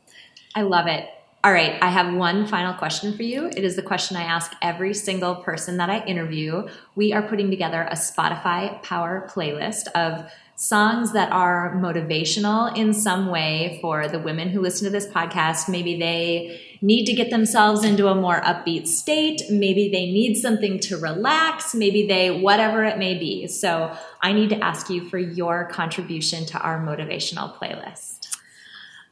I 0.54 0.62
love 0.62 0.86
it. 0.86 1.08
All 1.42 1.52
right, 1.52 1.78
I 1.80 1.88
have 1.88 2.12
one 2.12 2.46
final 2.46 2.74
question 2.74 3.16
for 3.16 3.22
you. 3.22 3.46
It 3.46 3.64
is 3.64 3.74
the 3.74 3.80
question 3.80 4.18
I 4.18 4.24
ask 4.24 4.52
every 4.60 4.92
single 4.92 5.36
person 5.36 5.78
that 5.78 5.88
I 5.88 6.04
interview. 6.04 6.68
We 6.94 7.14
are 7.14 7.22
putting 7.22 7.48
together 7.48 7.80
a 7.80 7.94
Spotify 7.94 8.82
Power 8.82 9.26
playlist 9.26 9.86
of 9.94 10.30
songs 10.56 11.14
that 11.14 11.32
are 11.32 11.74
motivational 11.76 12.76
in 12.76 12.92
some 12.92 13.28
way 13.28 13.78
for 13.80 14.06
the 14.06 14.18
women 14.18 14.50
who 14.50 14.60
listen 14.60 14.84
to 14.84 14.90
this 14.90 15.06
podcast. 15.06 15.66
Maybe 15.66 15.98
they 15.98 16.60
need 16.82 17.06
to 17.06 17.14
get 17.14 17.30
themselves 17.30 17.84
into 17.84 18.08
a 18.08 18.14
more 18.14 18.42
upbeat 18.42 18.86
state. 18.86 19.40
Maybe 19.48 19.88
they 19.88 20.12
need 20.12 20.34
something 20.34 20.78
to 20.80 20.98
relax. 20.98 21.74
Maybe 21.74 22.06
they, 22.06 22.30
whatever 22.30 22.84
it 22.84 22.98
may 22.98 23.14
be. 23.18 23.46
So 23.46 23.96
I 24.20 24.34
need 24.34 24.50
to 24.50 24.62
ask 24.62 24.90
you 24.90 25.08
for 25.08 25.16
your 25.16 25.64
contribution 25.68 26.44
to 26.44 26.58
our 26.58 26.78
motivational 26.78 27.56
playlist. 27.56 28.36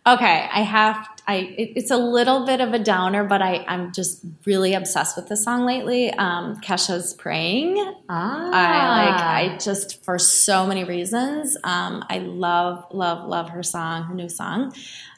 Okay, 0.06 0.48
I 0.50 0.62
have. 0.62 1.06
I 1.28 1.54
it, 1.58 1.72
it's 1.76 1.90
a 1.90 1.96
little 1.98 2.46
bit 2.46 2.62
of 2.62 2.72
a 2.72 2.78
downer, 2.78 3.22
but 3.22 3.42
I 3.42 3.64
I'm 3.68 3.92
just 3.92 4.24
really 4.46 4.72
obsessed 4.72 5.14
with 5.14 5.28
the 5.28 5.36
song 5.36 5.66
lately. 5.66 6.10
Um, 6.14 6.56
Kesha's 6.62 7.12
praying. 7.12 7.76
Ah. 8.08 8.50
I 8.50 8.88
like. 8.88 9.54
I 9.54 9.58
just 9.58 10.02
for 10.04 10.18
so 10.18 10.66
many 10.66 10.84
reasons. 10.84 11.56
Um, 11.62 12.02
I 12.08 12.18
love 12.18 12.86
love 12.90 13.28
love 13.28 13.50
her 13.50 13.62
song, 13.62 14.04
her 14.04 14.14
new 14.14 14.30
song. 14.30 14.72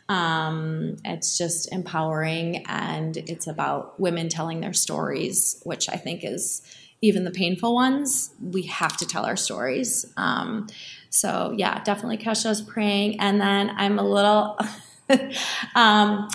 Um, 0.09 0.97
it's 1.05 1.39
just 1.39 1.73
empowering, 1.73 2.67
and 2.67 3.17
it's 3.17 3.47
about 3.47 3.99
women 4.01 4.29
telling 4.29 4.61
their 4.61 4.73
stories, 4.73 5.63
which 5.63 5.89
I 5.89 5.97
think 5.97 6.25
is 6.25 6.63
even 7.01 7.23
the 7.23 7.31
painful 7.31 7.73
ones. 7.73 8.31
We 8.43 8.63
have 8.63 8.97
to 8.97 9.07
tell 9.07 9.25
our 9.25 9.37
stories. 9.37 10.05
Um, 10.17 10.67
so 11.09 11.55
yeah, 11.57 11.81
definitely 11.85 12.19
Kesha's 12.19 12.63
praying, 12.63 13.21
and 13.21 13.41
then 13.41 13.71
I'm 13.77 14.01
a 14.01 14.05
little. 14.05 14.59
um, 15.75 16.29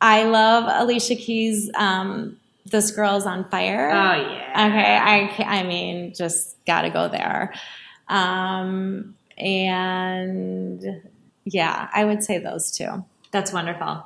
I 0.00 0.24
love 0.24 0.64
Alicia 0.68 1.16
Keys. 1.16 1.70
Um, 1.74 2.38
this 2.66 2.90
girl's 2.90 3.26
on 3.26 3.48
fire. 3.50 3.90
Oh 3.90 3.94
yeah. 3.94 4.68
Okay, 4.68 5.44
I 5.46 5.60
I 5.60 5.62
mean, 5.64 6.14
just 6.14 6.56
got 6.64 6.82
to 6.82 6.90
go 6.90 7.08
there. 7.08 7.52
Um, 8.08 9.14
and 9.38 11.02
yeah, 11.44 11.88
I 11.92 12.04
would 12.04 12.22
say 12.22 12.38
those 12.38 12.70
two. 12.70 13.04
That's 13.30 13.52
wonderful. 13.52 14.04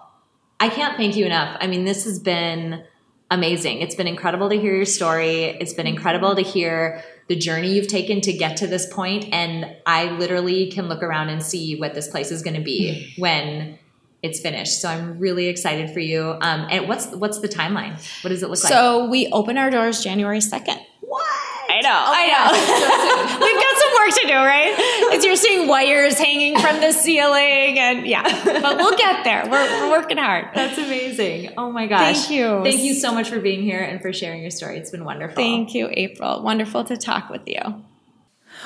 I 0.61 0.68
can't 0.68 0.97
thank 0.97 1.16
you 1.16 1.26
enough. 1.26 1.57
I 1.61 1.66
mean, 1.66 1.85
this 1.85 2.05
has 2.05 2.18
been 2.18 2.85
amazing. 3.30 3.80
It's 3.80 3.95
been 3.95 4.07
incredible 4.07 4.49
to 4.51 4.57
hear 4.57 4.74
your 4.74 4.85
story. 4.85 5.45
It's 5.45 5.74
been 5.74 5.87
incredible 5.87 6.37
to 6.37 6.43
hear 6.43 7.03
the 7.27 7.37
journey 7.37 7.72
you've 7.72 7.89
taken 7.89 8.20
to 8.22 8.33
get 8.33 8.59
to 8.59 8.66
this 8.66 8.93
point 8.93 9.27
and 9.33 9.75
I 9.87 10.11
literally 10.11 10.70
can 10.70 10.89
look 10.89 11.03
around 11.03 11.31
and 11.31 11.43
see 11.43 11.79
what 11.79 11.95
this 11.95 12.09
place 12.09 12.31
is 12.31 12.43
going 12.43 12.57
to 12.57 12.62
be 12.62 13.14
when 13.18 13.79
it's 14.22 14.41
finished. 14.41 14.81
So 14.81 14.89
I'm 14.89 15.18
really 15.18 15.49
excited 15.49 15.91
for 15.91 16.01
you. 16.01 16.37
Um, 16.41 16.66
and 16.70 16.89
what's 16.89 17.07
what's 17.09 17.41
the 17.41 17.49
timeline? 17.49 17.93
What 18.25 18.31
does 18.31 18.43
it 18.43 18.49
look 18.49 18.62
like? 18.62 18.72
So 18.72 19.07
we 19.09 19.29
open 19.29 19.59
our 19.59 19.70
doors 19.70 20.03
January 20.03 20.41
second. 20.41 20.81
What? 21.01 21.53
I 21.75 21.81
know, 21.81 21.91
I 21.91 22.27
know. 22.31 23.45
We've 23.45 23.61
got 23.61 23.79
some 23.79 23.93
work 23.95 24.14
to 24.20 24.27
do, 24.29 24.35
right? 24.35 25.14
As 25.16 25.25
you're 25.25 25.37
seeing 25.37 25.66
wires 25.66 26.18
hanging 26.18 26.59
from 26.59 26.81
the 26.81 26.93
ceiling, 26.93 27.79
and 27.79 28.07
yeah, 28.07 28.22
but 28.45 28.77
we'll 28.77 28.97
get 28.97 29.25
there. 29.25 29.45
We're, 29.51 29.81
we're 29.81 29.91
working 29.91 30.18
hard. 30.18 30.51
That's 30.55 30.79
amazing. 30.79 31.51
Oh 31.57 31.72
my 31.72 31.87
gosh. 31.87 32.27
Thank 32.27 32.31
you. 32.31 32.62
Thank 32.62 32.81
you 32.83 32.95
so 32.95 33.12
much 33.12 33.29
for 33.29 33.41
being 33.41 33.62
here 33.62 33.81
and 33.81 34.01
for 34.01 34.12
sharing 34.12 34.43
your 34.43 34.51
story. 34.51 34.79
It's 34.79 34.91
been 34.91 35.05
wonderful. 35.05 35.37
Thank 35.37 35.75
you, 35.75 35.89
April. 35.91 36.43
Wonderful 36.43 36.85
to 36.85 36.97
talk 36.97 37.29
with 37.29 37.43
you. 37.47 37.61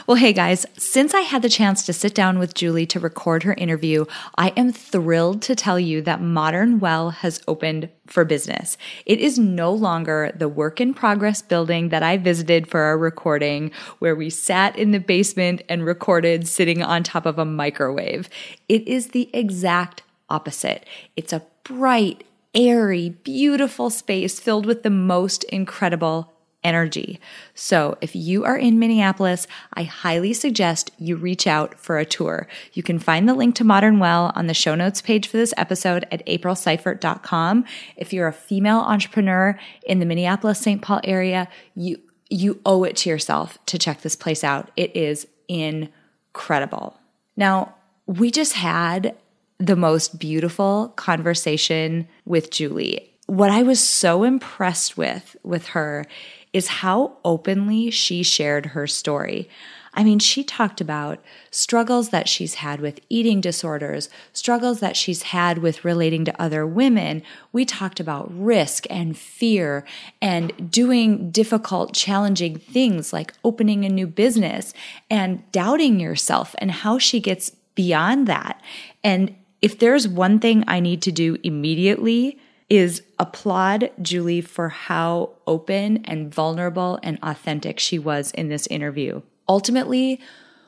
Well, 0.06 0.16
hey 0.16 0.32
guys, 0.32 0.64
since 0.76 1.12
I 1.12 1.20
had 1.22 1.42
the 1.42 1.48
chance 1.48 1.84
to 1.84 1.92
sit 1.92 2.14
down 2.14 2.38
with 2.38 2.54
Julie 2.54 2.86
to 2.86 3.00
record 3.00 3.42
her 3.42 3.54
interview, 3.54 4.04
I 4.36 4.50
am 4.50 4.72
thrilled 4.72 5.42
to 5.42 5.54
tell 5.54 5.78
you 5.78 6.00
that 6.02 6.22
Modern 6.22 6.78
Well 6.78 7.10
has 7.10 7.42
opened 7.48 7.88
for 8.06 8.24
business. 8.24 8.78
It 9.06 9.18
is 9.18 9.38
no 9.38 9.72
longer 9.72 10.32
the 10.34 10.48
work 10.48 10.80
in 10.80 10.94
progress 10.94 11.42
building 11.42 11.88
that 11.88 12.02
I 12.02 12.16
visited 12.16 12.68
for 12.68 12.80
our 12.80 12.96
recording, 12.96 13.72
where 13.98 14.14
we 14.14 14.30
sat 14.30 14.76
in 14.78 14.92
the 14.92 15.00
basement 15.00 15.62
and 15.68 15.84
recorded 15.84 16.46
sitting 16.46 16.82
on 16.82 17.02
top 17.02 17.26
of 17.26 17.38
a 17.38 17.44
microwave. 17.44 18.28
It 18.68 18.86
is 18.86 19.08
the 19.08 19.28
exact 19.34 20.02
opposite. 20.30 20.86
It's 21.16 21.32
a 21.32 21.42
bright, 21.64 22.24
airy, 22.54 23.10
beautiful 23.10 23.90
space 23.90 24.38
filled 24.38 24.64
with 24.64 24.84
the 24.84 24.90
most 24.90 25.44
incredible 25.44 26.32
energy. 26.64 27.20
So, 27.54 27.96
if 28.00 28.16
you 28.16 28.44
are 28.44 28.56
in 28.56 28.78
Minneapolis, 28.78 29.46
I 29.74 29.84
highly 29.84 30.32
suggest 30.32 30.90
you 30.98 31.16
reach 31.16 31.46
out 31.46 31.78
for 31.78 31.98
a 31.98 32.04
tour. 32.04 32.48
You 32.72 32.82
can 32.82 32.98
find 32.98 33.28
the 33.28 33.34
link 33.34 33.54
to 33.56 33.64
Modern 33.64 33.98
Well 33.98 34.32
on 34.34 34.46
the 34.46 34.54
show 34.54 34.74
notes 34.74 35.00
page 35.00 35.28
for 35.28 35.36
this 35.36 35.54
episode 35.56 36.06
at 36.10 36.26
aprilseifert.com. 36.26 37.64
If 37.96 38.12
you're 38.12 38.28
a 38.28 38.32
female 38.32 38.80
entrepreneur 38.80 39.58
in 39.86 39.98
the 40.00 40.06
Minneapolis 40.06 40.58
St. 40.58 40.82
Paul 40.82 41.00
area, 41.04 41.48
you 41.74 42.00
you 42.30 42.60
owe 42.66 42.84
it 42.84 42.96
to 42.96 43.10
yourself 43.10 43.58
to 43.66 43.78
check 43.78 44.02
this 44.02 44.16
place 44.16 44.44
out. 44.44 44.70
It 44.76 44.94
is 44.94 45.26
incredible. 45.48 46.98
Now, 47.36 47.74
we 48.06 48.30
just 48.30 48.54
had 48.54 49.16
the 49.58 49.76
most 49.76 50.18
beautiful 50.18 50.88
conversation 50.96 52.06
with 52.24 52.50
Julie. 52.50 53.12
What 53.26 53.50
I 53.50 53.62
was 53.62 53.80
so 53.80 54.24
impressed 54.24 54.96
with 54.96 55.36
with 55.42 55.68
her 55.68 56.06
is 56.52 56.68
how 56.68 57.16
openly 57.24 57.90
she 57.90 58.22
shared 58.22 58.66
her 58.66 58.86
story. 58.86 59.48
I 59.94 60.04
mean, 60.04 60.20
she 60.20 60.44
talked 60.44 60.80
about 60.80 61.18
struggles 61.50 62.10
that 62.10 62.28
she's 62.28 62.54
had 62.54 62.80
with 62.80 63.00
eating 63.08 63.40
disorders, 63.40 64.08
struggles 64.32 64.78
that 64.80 64.96
she's 64.96 65.24
had 65.24 65.58
with 65.58 65.84
relating 65.84 66.24
to 66.26 66.40
other 66.40 66.64
women. 66.64 67.22
We 67.52 67.64
talked 67.64 67.98
about 67.98 68.30
risk 68.30 68.86
and 68.90 69.18
fear 69.18 69.84
and 70.22 70.70
doing 70.70 71.30
difficult, 71.30 71.94
challenging 71.94 72.58
things 72.58 73.12
like 73.12 73.34
opening 73.42 73.84
a 73.84 73.88
new 73.88 74.06
business 74.06 74.72
and 75.10 75.50
doubting 75.50 75.98
yourself 75.98 76.54
and 76.58 76.70
how 76.70 76.98
she 76.98 77.18
gets 77.18 77.50
beyond 77.74 78.28
that. 78.28 78.62
And 79.02 79.34
if 79.62 79.78
there's 79.80 80.06
one 80.06 80.38
thing 80.38 80.62
I 80.68 80.78
need 80.78 81.02
to 81.02 81.12
do 81.12 81.38
immediately, 81.42 82.38
is 82.68 83.02
applaud 83.18 83.90
Julie 84.02 84.42
for 84.42 84.68
how 84.68 85.30
open 85.48 86.04
and 86.04 86.32
vulnerable 86.32 87.00
and 87.02 87.18
authentic 87.24 87.80
she 87.80 87.98
was 87.98 88.30
in 88.32 88.48
this 88.48 88.68
interview. 88.68 89.22
Ultimately, 89.48 90.20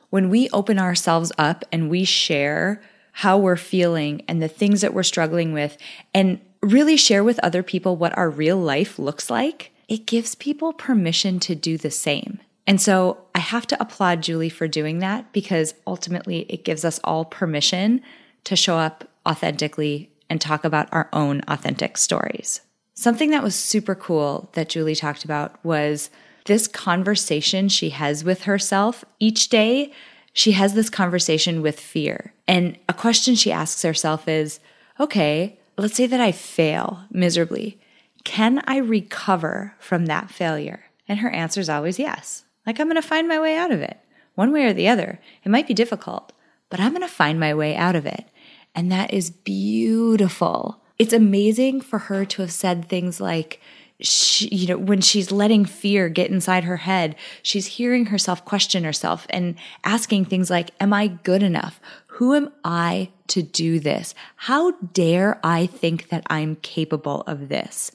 when 0.09 0.29
we 0.29 0.49
open 0.49 0.77
ourselves 0.77 1.31
up 1.37 1.63
and 1.71 1.89
we 1.89 2.03
share 2.03 2.81
how 3.13 3.37
we're 3.37 3.55
feeling 3.55 4.23
and 4.27 4.41
the 4.41 4.47
things 4.47 4.81
that 4.81 4.93
we're 4.93 5.03
struggling 5.03 5.53
with 5.53 5.77
and 6.13 6.41
really 6.61 6.97
share 6.97 7.23
with 7.23 7.39
other 7.39 7.63
people 7.63 7.95
what 7.95 8.17
our 8.17 8.29
real 8.29 8.57
life 8.57 8.99
looks 8.99 9.29
like, 9.29 9.71
it 9.87 10.05
gives 10.05 10.35
people 10.35 10.73
permission 10.73 11.39
to 11.39 11.55
do 11.55 11.77
the 11.77 11.91
same. 11.91 12.39
And 12.67 12.81
so 12.81 13.25
I 13.35 13.39
have 13.39 13.67
to 13.67 13.81
applaud 13.81 14.21
Julie 14.23 14.49
for 14.49 14.67
doing 14.67 14.99
that 14.99 15.31
because 15.33 15.73
ultimately 15.85 16.45
it 16.49 16.65
gives 16.65 16.83
us 16.83 16.99
all 17.03 17.25
permission 17.25 18.01
to 18.45 18.55
show 18.55 18.77
up 18.77 19.07
authentically 19.27 20.11
and 20.29 20.39
talk 20.39 20.63
about 20.63 20.89
our 20.91 21.09
own 21.13 21.41
authentic 21.47 21.97
stories. 21.97 22.61
Something 23.01 23.31
that 23.31 23.41
was 23.41 23.55
super 23.55 23.95
cool 23.95 24.51
that 24.53 24.69
Julie 24.69 24.93
talked 24.93 25.25
about 25.25 25.55
was 25.65 26.11
this 26.45 26.67
conversation 26.67 27.67
she 27.67 27.89
has 27.89 28.23
with 28.23 28.43
herself 28.43 29.03
each 29.17 29.49
day. 29.49 29.91
She 30.33 30.51
has 30.51 30.75
this 30.75 30.91
conversation 30.91 31.63
with 31.63 31.79
fear. 31.79 32.35
And 32.47 32.77
a 32.87 32.93
question 32.93 33.33
she 33.33 33.51
asks 33.51 33.81
herself 33.81 34.27
is 34.27 34.59
okay, 34.99 35.57
let's 35.79 35.95
say 35.95 36.05
that 36.05 36.21
I 36.21 36.31
fail 36.31 37.05
miserably. 37.09 37.79
Can 38.23 38.61
I 38.67 38.77
recover 38.77 39.73
from 39.79 40.05
that 40.05 40.29
failure? 40.29 40.83
And 41.07 41.21
her 41.21 41.31
answer 41.31 41.59
is 41.59 41.69
always 41.69 41.97
yes. 41.97 42.43
Like, 42.67 42.79
I'm 42.79 42.85
going 42.85 43.01
to 43.01 43.07
find 43.07 43.27
my 43.27 43.39
way 43.39 43.57
out 43.57 43.71
of 43.71 43.81
it, 43.81 43.97
one 44.35 44.51
way 44.51 44.65
or 44.65 44.73
the 44.73 44.89
other. 44.89 45.19
It 45.43 45.49
might 45.49 45.67
be 45.67 45.73
difficult, 45.73 46.33
but 46.69 46.79
I'm 46.79 46.91
going 46.91 47.01
to 47.01 47.07
find 47.07 47.39
my 47.39 47.55
way 47.55 47.75
out 47.75 47.95
of 47.95 48.05
it. 48.05 48.25
And 48.75 48.91
that 48.91 49.11
is 49.11 49.31
beautiful. 49.31 50.80
It's 51.01 51.13
amazing 51.13 51.81
for 51.81 51.97
her 51.97 52.25
to 52.25 52.43
have 52.43 52.51
said 52.51 52.87
things 52.87 53.19
like, 53.19 53.59
she, 53.99 54.47
you 54.49 54.67
know, 54.67 54.77
when 54.77 55.01
she's 55.01 55.31
letting 55.31 55.65
fear 55.65 56.09
get 56.09 56.29
inside 56.29 56.63
her 56.63 56.77
head, 56.77 57.15
she's 57.41 57.65
hearing 57.65 58.05
herself 58.05 58.45
question 58.45 58.83
herself 58.83 59.25
and 59.31 59.55
asking 59.83 60.25
things 60.25 60.51
like, 60.51 60.69
Am 60.79 60.93
I 60.93 61.07
good 61.07 61.41
enough? 61.41 61.81
Who 62.05 62.35
am 62.35 62.51
I 62.63 63.09
to 63.29 63.41
do 63.41 63.79
this? 63.79 64.13
How 64.35 64.73
dare 64.93 65.39
I 65.43 65.65
think 65.65 66.09
that 66.09 66.23
I'm 66.29 66.57
capable 66.57 67.21
of 67.21 67.49
this? 67.49 67.91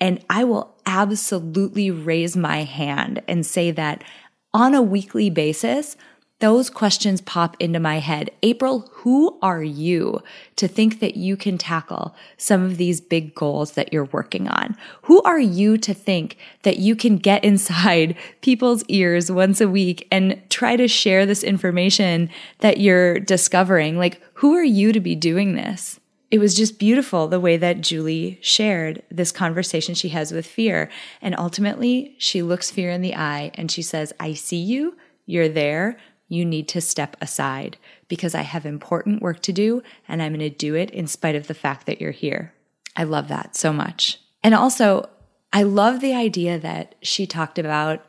And 0.00 0.24
I 0.30 0.44
will 0.44 0.76
absolutely 0.86 1.90
raise 1.90 2.36
my 2.36 2.62
hand 2.62 3.20
and 3.26 3.44
say 3.44 3.72
that 3.72 4.04
on 4.52 4.76
a 4.76 4.82
weekly 4.82 5.28
basis, 5.28 5.96
those 6.44 6.68
questions 6.68 7.22
pop 7.22 7.56
into 7.58 7.80
my 7.80 8.00
head. 8.00 8.30
April, 8.42 8.86
who 8.92 9.38
are 9.40 9.62
you 9.62 10.20
to 10.56 10.68
think 10.68 11.00
that 11.00 11.16
you 11.16 11.38
can 11.38 11.56
tackle 11.56 12.14
some 12.36 12.62
of 12.62 12.76
these 12.76 13.00
big 13.00 13.34
goals 13.34 13.72
that 13.72 13.94
you're 13.94 14.10
working 14.12 14.46
on? 14.48 14.76
Who 15.04 15.22
are 15.22 15.40
you 15.40 15.78
to 15.78 15.94
think 15.94 16.36
that 16.62 16.76
you 16.76 16.96
can 16.96 17.16
get 17.16 17.44
inside 17.44 18.14
people's 18.42 18.84
ears 18.88 19.32
once 19.32 19.62
a 19.62 19.70
week 19.70 20.06
and 20.12 20.38
try 20.50 20.76
to 20.76 20.86
share 20.86 21.24
this 21.24 21.42
information 21.42 22.28
that 22.58 22.76
you're 22.76 23.18
discovering? 23.20 23.96
Like, 23.96 24.20
who 24.34 24.52
are 24.52 24.62
you 24.62 24.92
to 24.92 25.00
be 25.00 25.14
doing 25.14 25.54
this? 25.54 25.98
It 26.30 26.40
was 26.40 26.54
just 26.54 26.78
beautiful 26.78 27.26
the 27.26 27.40
way 27.40 27.56
that 27.56 27.80
Julie 27.80 28.38
shared 28.42 29.02
this 29.10 29.32
conversation 29.32 29.94
she 29.94 30.10
has 30.10 30.30
with 30.30 30.46
fear. 30.46 30.90
And 31.22 31.34
ultimately, 31.38 32.16
she 32.18 32.42
looks 32.42 32.70
fear 32.70 32.90
in 32.90 33.00
the 33.00 33.14
eye 33.14 33.50
and 33.54 33.70
she 33.70 33.80
says, 33.80 34.12
I 34.20 34.34
see 34.34 34.58
you. 34.58 34.94
You're 35.26 35.48
there 35.48 35.96
you 36.28 36.44
need 36.44 36.68
to 36.68 36.80
step 36.80 37.16
aside 37.20 37.76
because 38.08 38.34
I 38.34 38.42
have 38.42 38.66
important 38.66 39.22
work 39.22 39.40
to 39.42 39.52
do 39.52 39.82
and 40.08 40.22
I'm 40.22 40.32
going 40.32 40.40
to 40.40 40.50
do 40.50 40.74
it 40.74 40.90
in 40.90 41.06
spite 41.06 41.36
of 41.36 41.46
the 41.46 41.54
fact 41.54 41.86
that 41.86 42.00
you're 42.00 42.10
here. 42.10 42.52
I 42.96 43.04
love 43.04 43.28
that 43.28 43.56
so 43.56 43.72
much. 43.72 44.18
And 44.42 44.54
also, 44.54 45.08
I 45.52 45.62
love 45.62 46.00
the 46.00 46.14
idea 46.14 46.58
that 46.58 46.94
she 47.00 47.26
talked 47.26 47.58
about 47.58 48.04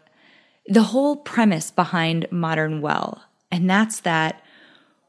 the 0.67 0.83
whole 0.83 1.15
premise 1.15 1.69
behind 1.69 2.27
Modern 2.31 2.81
Well, 2.81 3.23
and 3.51 3.69
that's 3.69 3.99
that 4.01 4.41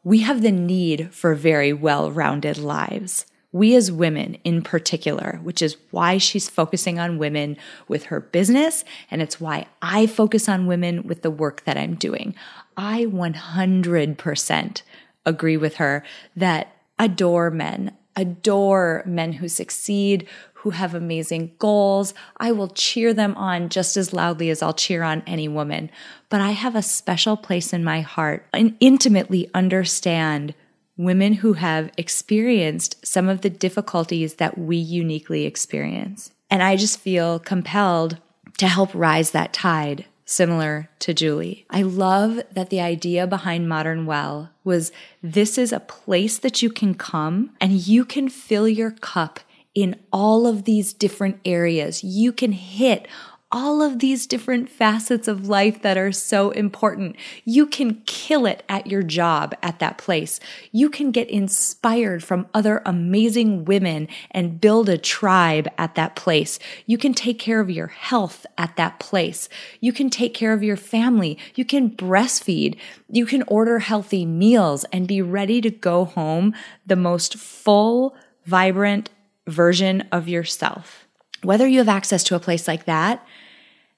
we 0.05 0.21
have 0.21 0.43
the 0.43 0.53
need 0.53 1.13
for 1.15 1.35
very 1.35 1.73
well 1.73 2.13
rounded 2.13 2.59
lives. 2.59 3.27
We 3.53 3.75
as 3.75 3.91
women 3.91 4.35
in 4.45 4.61
particular, 4.63 5.41
which 5.43 5.63
is 5.63 5.79
why 5.91 6.19
she's 6.19 6.51
focusing 6.51 6.99
on 6.99 7.17
women 7.17 7.57
with 7.89 8.05
her 8.05 8.21
business, 8.21 8.85
and 9.11 9.23
it's 9.23 9.41
why 9.41 9.67
I 9.81 10.07
focus 10.07 10.47
on 10.49 10.67
women 10.67 11.07
with 11.07 11.23
the 11.23 11.31
work 11.31 11.65
that 11.65 11.79
I'm 11.79 11.95
doing. 11.95 12.35
I 12.77 13.07
100% 13.07 14.83
agree 15.25 15.57
with 15.57 15.77
her 15.77 16.05
that 16.37 16.77
adore 16.99 17.51
men, 17.51 17.97
adore 18.15 19.03
men 19.07 19.35
who 19.35 19.49
succeed, 19.49 20.29
who 20.55 20.71
have 20.71 20.95
amazing 20.95 21.53
goals. 21.59 22.15
I 22.39 22.53
will 22.53 22.69
cheer 22.69 23.15
them 23.15 23.35
on 23.37 23.69
just 23.69 23.97
as 23.97 24.13
loudly 24.13 24.51
as 24.51 24.63
I'll 24.63 24.75
cheer 24.75 25.03
on 25.03 25.23
any 25.27 25.49
woman. 25.49 25.91
But 26.29 26.41
I 26.41 26.51
have 26.51 26.75
a 26.75 26.83
special 26.83 27.37
place 27.37 27.73
in 27.73 27.85
my 27.85 28.01
heart 28.01 28.47
and 28.53 28.77
intimately 28.81 29.51
understand 29.55 30.55
women 30.97 31.35
who 31.35 31.55
have 31.55 31.91
experienced 31.97 33.07
some 33.07 33.29
of 33.29 33.43
the 33.43 33.51
difficulties 33.51 34.35
that 34.35 34.57
we 34.57 34.77
uniquely 34.77 35.45
experience. 35.45 36.33
And 36.51 36.63
I 36.63 36.77
just 36.77 36.99
feel 36.99 37.39
compelled 37.39 38.19
to 38.59 38.69
help 38.69 38.91
rise 38.95 39.33
that 39.33 39.53
tide 39.53 40.07
similar 40.27 40.91
to 40.99 41.15
Julie. 41.15 41.65
I 41.71 41.83
love 41.83 42.41
that 42.53 42.69
the 42.69 42.81
idea 42.81 43.27
behind 43.27 43.69
Modern 43.69 44.05
Well 44.05 44.51
was 44.65 44.93
this 45.23 45.57
is 45.57 45.73
a 45.73 45.81
place 45.81 46.39
that 46.39 46.61
you 46.61 46.69
can 46.69 46.95
come 46.95 47.53
and 47.61 47.73
you 47.73 48.05
can 48.05 48.29
fill 48.29 48.69
your 48.69 48.91
cup 48.91 49.41
in 49.75 49.95
all 50.13 50.47
of 50.47 50.65
these 50.65 50.93
different 50.93 51.39
areas. 51.45 52.03
You 52.03 52.33
can 52.33 52.53
hit 52.53 53.07
all 53.53 53.81
of 53.81 54.01
these 54.01 54.27
different 54.27 54.69
facets 54.69 55.29
of 55.29 55.49
life 55.49 55.83
that 55.83 55.97
are 55.97 56.11
so 56.11 56.51
important. 56.51 57.15
You 57.45 57.67
can 57.67 58.03
kill 58.05 58.45
it 58.45 58.65
at 58.69 58.89
your 58.89 59.03
job 59.03 59.55
at 59.63 59.79
that 59.79 59.99
place. 59.99 60.41
You 60.73 60.91
can 60.91 61.13
get 61.13 61.31
inspired 61.31 62.25
from 62.25 62.49
other 62.53 62.83
amazing 62.85 63.65
women 63.65 64.09
and 64.33 64.61
build 64.61 64.89
a 64.89 64.99
tribe 64.99 65.69
at 65.79 65.95
that 65.95 66.17
place. 66.17 66.59
You 66.87 66.99
can 66.99 67.15
take 67.15 67.39
care 67.39 67.61
of 67.61 67.71
your 67.71 67.87
health 67.87 68.47
at 68.59 68.77
that 68.77 68.99
place. 68.99 69.49
You 69.81 69.93
can 69.93 70.11
take 70.11 70.35
care 70.35 70.53
of 70.53 70.65
your 70.65 70.77
family. 70.77 71.39
You 71.55 71.65
can 71.65 71.91
breastfeed. 71.91 72.77
You 73.09 73.27
can 73.27 73.45
order 73.47 73.79
healthy 73.79 74.27
meals 74.27 74.85
and 74.93 75.07
be 75.07 75.23
ready 75.23 75.61
to 75.61 75.71
go 75.71 76.05
home 76.05 76.53
the 76.85 76.97
most 76.97 77.37
full, 77.37 78.17
vibrant 78.45 79.11
version 79.47 80.03
of 80.11 80.29
yourself 80.29 81.06
whether 81.43 81.67
you 81.67 81.79
have 81.79 81.89
access 81.89 82.25
to 82.25 82.35
a 82.35 82.41
place 82.41 82.67
like 82.67 82.85
that, 82.87 83.27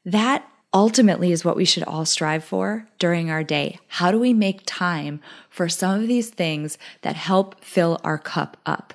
that 0.04 0.48
ultimately 0.72 1.32
is 1.32 1.44
what 1.44 1.56
we 1.56 1.64
should 1.64 1.82
all 1.84 2.04
strive 2.04 2.44
for 2.44 2.86
during 2.98 3.30
our 3.30 3.42
day. 3.42 3.78
How 3.88 4.10
do 4.10 4.18
we 4.18 4.34
make 4.34 4.62
time 4.66 5.20
for 5.48 5.68
some 5.68 6.00
of 6.00 6.08
these 6.08 6.30
things 6.30 6.76
that 7.02 7.16
help 7.16 7.64
fill 7.64 8.00
our 8.04 8.18
cup 8.18 8.56
up? 8.66 8.94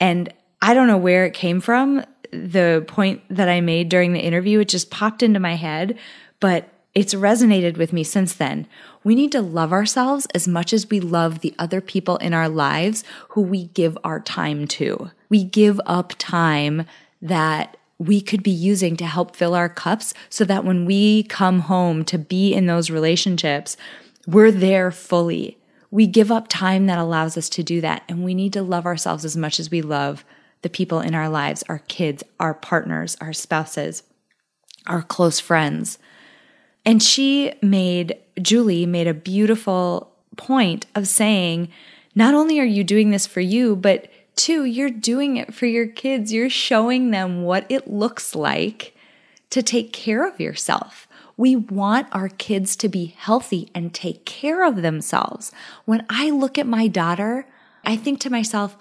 And 0.00 0.32
I 0.62 0.74
don't 0.74 0.88
know 0.88 0.96
where 0.96 1.26
it 1.26 1.34
came 1.34 1.60
from. 1.60 2.04
The 2.32 2.84
point 2.88 3.22
that 3.28 3.48
I 3.48 3.60
made 3.60 3.88
during 3.88 4.12
the 4.12 4.20
interview, 4.20 4.60
it 4.60 4.68
just 4.68 4.90
popped 4.90 5.22
into 5.22 5.38
my 5.38 5.54
head, 5.54 5.98
but 6.40 6.68
it's 6.94 7.14
resonated 7.14 7.76
with 7.76 7.92
me 7.92 8.04
since 8.04 8.34
then. 8.34 8.66
We 9.02 9.14
need 9.14 9.32
to 9.32 9.42
love 9.42 9.72
ourselves 9.72 10.26
as 10.34 10.48
much 10.48 10.72
as 10.72 10.88
we 10.88 11.00
love 11.00 11.40
the 11.40 11.54
other 11.58 11.80
people 11.80 12.16
in 12.18 12.32
our 12.32 12.48
lives 12.48 13.04
who 13.30 13.42
we 13.42 13.66
give 13.66 13.98
our 14.04 14.20
time 14.20 14.66
to. 14.68 15.10
We 15.28 15.44
give 15.44 15.80
up 15.86 16.12
time 16.18 16.86
that 17.24 17.76
we 17.98 18.20
could 18.20 18.42
be 18.42 18.50
using 18.50 18.96
to 18.96 19.06
help 19.06 19.34
fill 19.34 19.54
our 19.54 19.68
cups 19.68 20.14
so 20.28 20.44
that 20.44 20.64
when 20.64 20.84
we 20.84 21.22
come 21.24 21.60
home 21.60 22.04
to 22.04 22.18
be 22.18 22.52
in 22.52 22.66
those 22.66 22.90
relationships, 22.90 23.76
we're 24.26 24.50
there 24.50 24.90
fully. 24.90 25.58
We 25.90 26.06
give 26.06 26.30
up 26.30 26.48
time 26.48 26.86
that 26.86 26.98
allows 26.98 27.36
us 27.38 27.48
to 27.50 27.62
do 27.62 27.80
that. 27.80 28.02
And 28.08 28.24
we 28.24 28.34
need 28.34 28.52
to 28.52 28.62
love 28.62 28.84
ourselves 28.84 29.24
as 29.24 29.36
much 29.36 29.58
as 29.58 29.70
we 29.70 29.80
love 29.80 30.24
the 30.62 30.68
people 30.68 31.00
in 31.00 31.14
our 31.14 31.28
lives, 31.28 31.64
our 31.68 31.78
kids, 31.78 32.22
our 32.38 32.52
partners, 32.52 33.16
our 33.20 33.32
spouses, 33.32 34.02
our 34.86 35.02
close 35.02 35.40
friends. 35.40 35.98
And 36.84 37.02
she 37.02 37.54
made, 37.62 38.18
Julie 38.40 38.86
made 38.86 39.06
a 39.06 39.14
beautiful 39.14 40.12
point 40.36 40.86
of 40.94 41.08
saying, 41.08 41.68
not 42.14 42.34
only 42.34 42.60
are 42.60 42.64
you 42.64 42.84
doing 42.84 43.10
this 43.10 43.26
for 43.26 43.40
you, 43.40 43.76
but 43.76 44.10
Two, 44.36 44.64
you're 44.64 44.90
doing 44.90 45.36
it 45.36 45.54
for 45.54 45.66
your 45.66 45.86
kids. 45.86 46.32
You're 46.32 46.50
showing 46.50 47.10
them 47.10 47.42
what 47.42 47.66
it 47.68 47.88
looks 47.88 48.34
like 48.34 48.96
to 49.50 49.62
take 49.62 49.92
care 49.92 50.26
of 50.26 50.40
yourself. 50.40 51.06
We 51.36 51.56
want 51.56 52.08
our 52.12 52.28
kids 52.28 52.76
to 52.76 52.88
be 52.88 53.14
healthy 53.16 53.70
and 53.74 53.92
take 53.92 54.24
care 54.24 54.64
of 54.64 54.82
themselves. 54.82 55.52
When 55.84 56.04
I 56.08 56.30
look 56.30 56.58
at 56.58 56.66
my 56.66 56.88
daughter, 56.88 57.46
I 57.84 57.96
think 57.96 58.20
to 58.20 58.30
myself, 58.30 58.76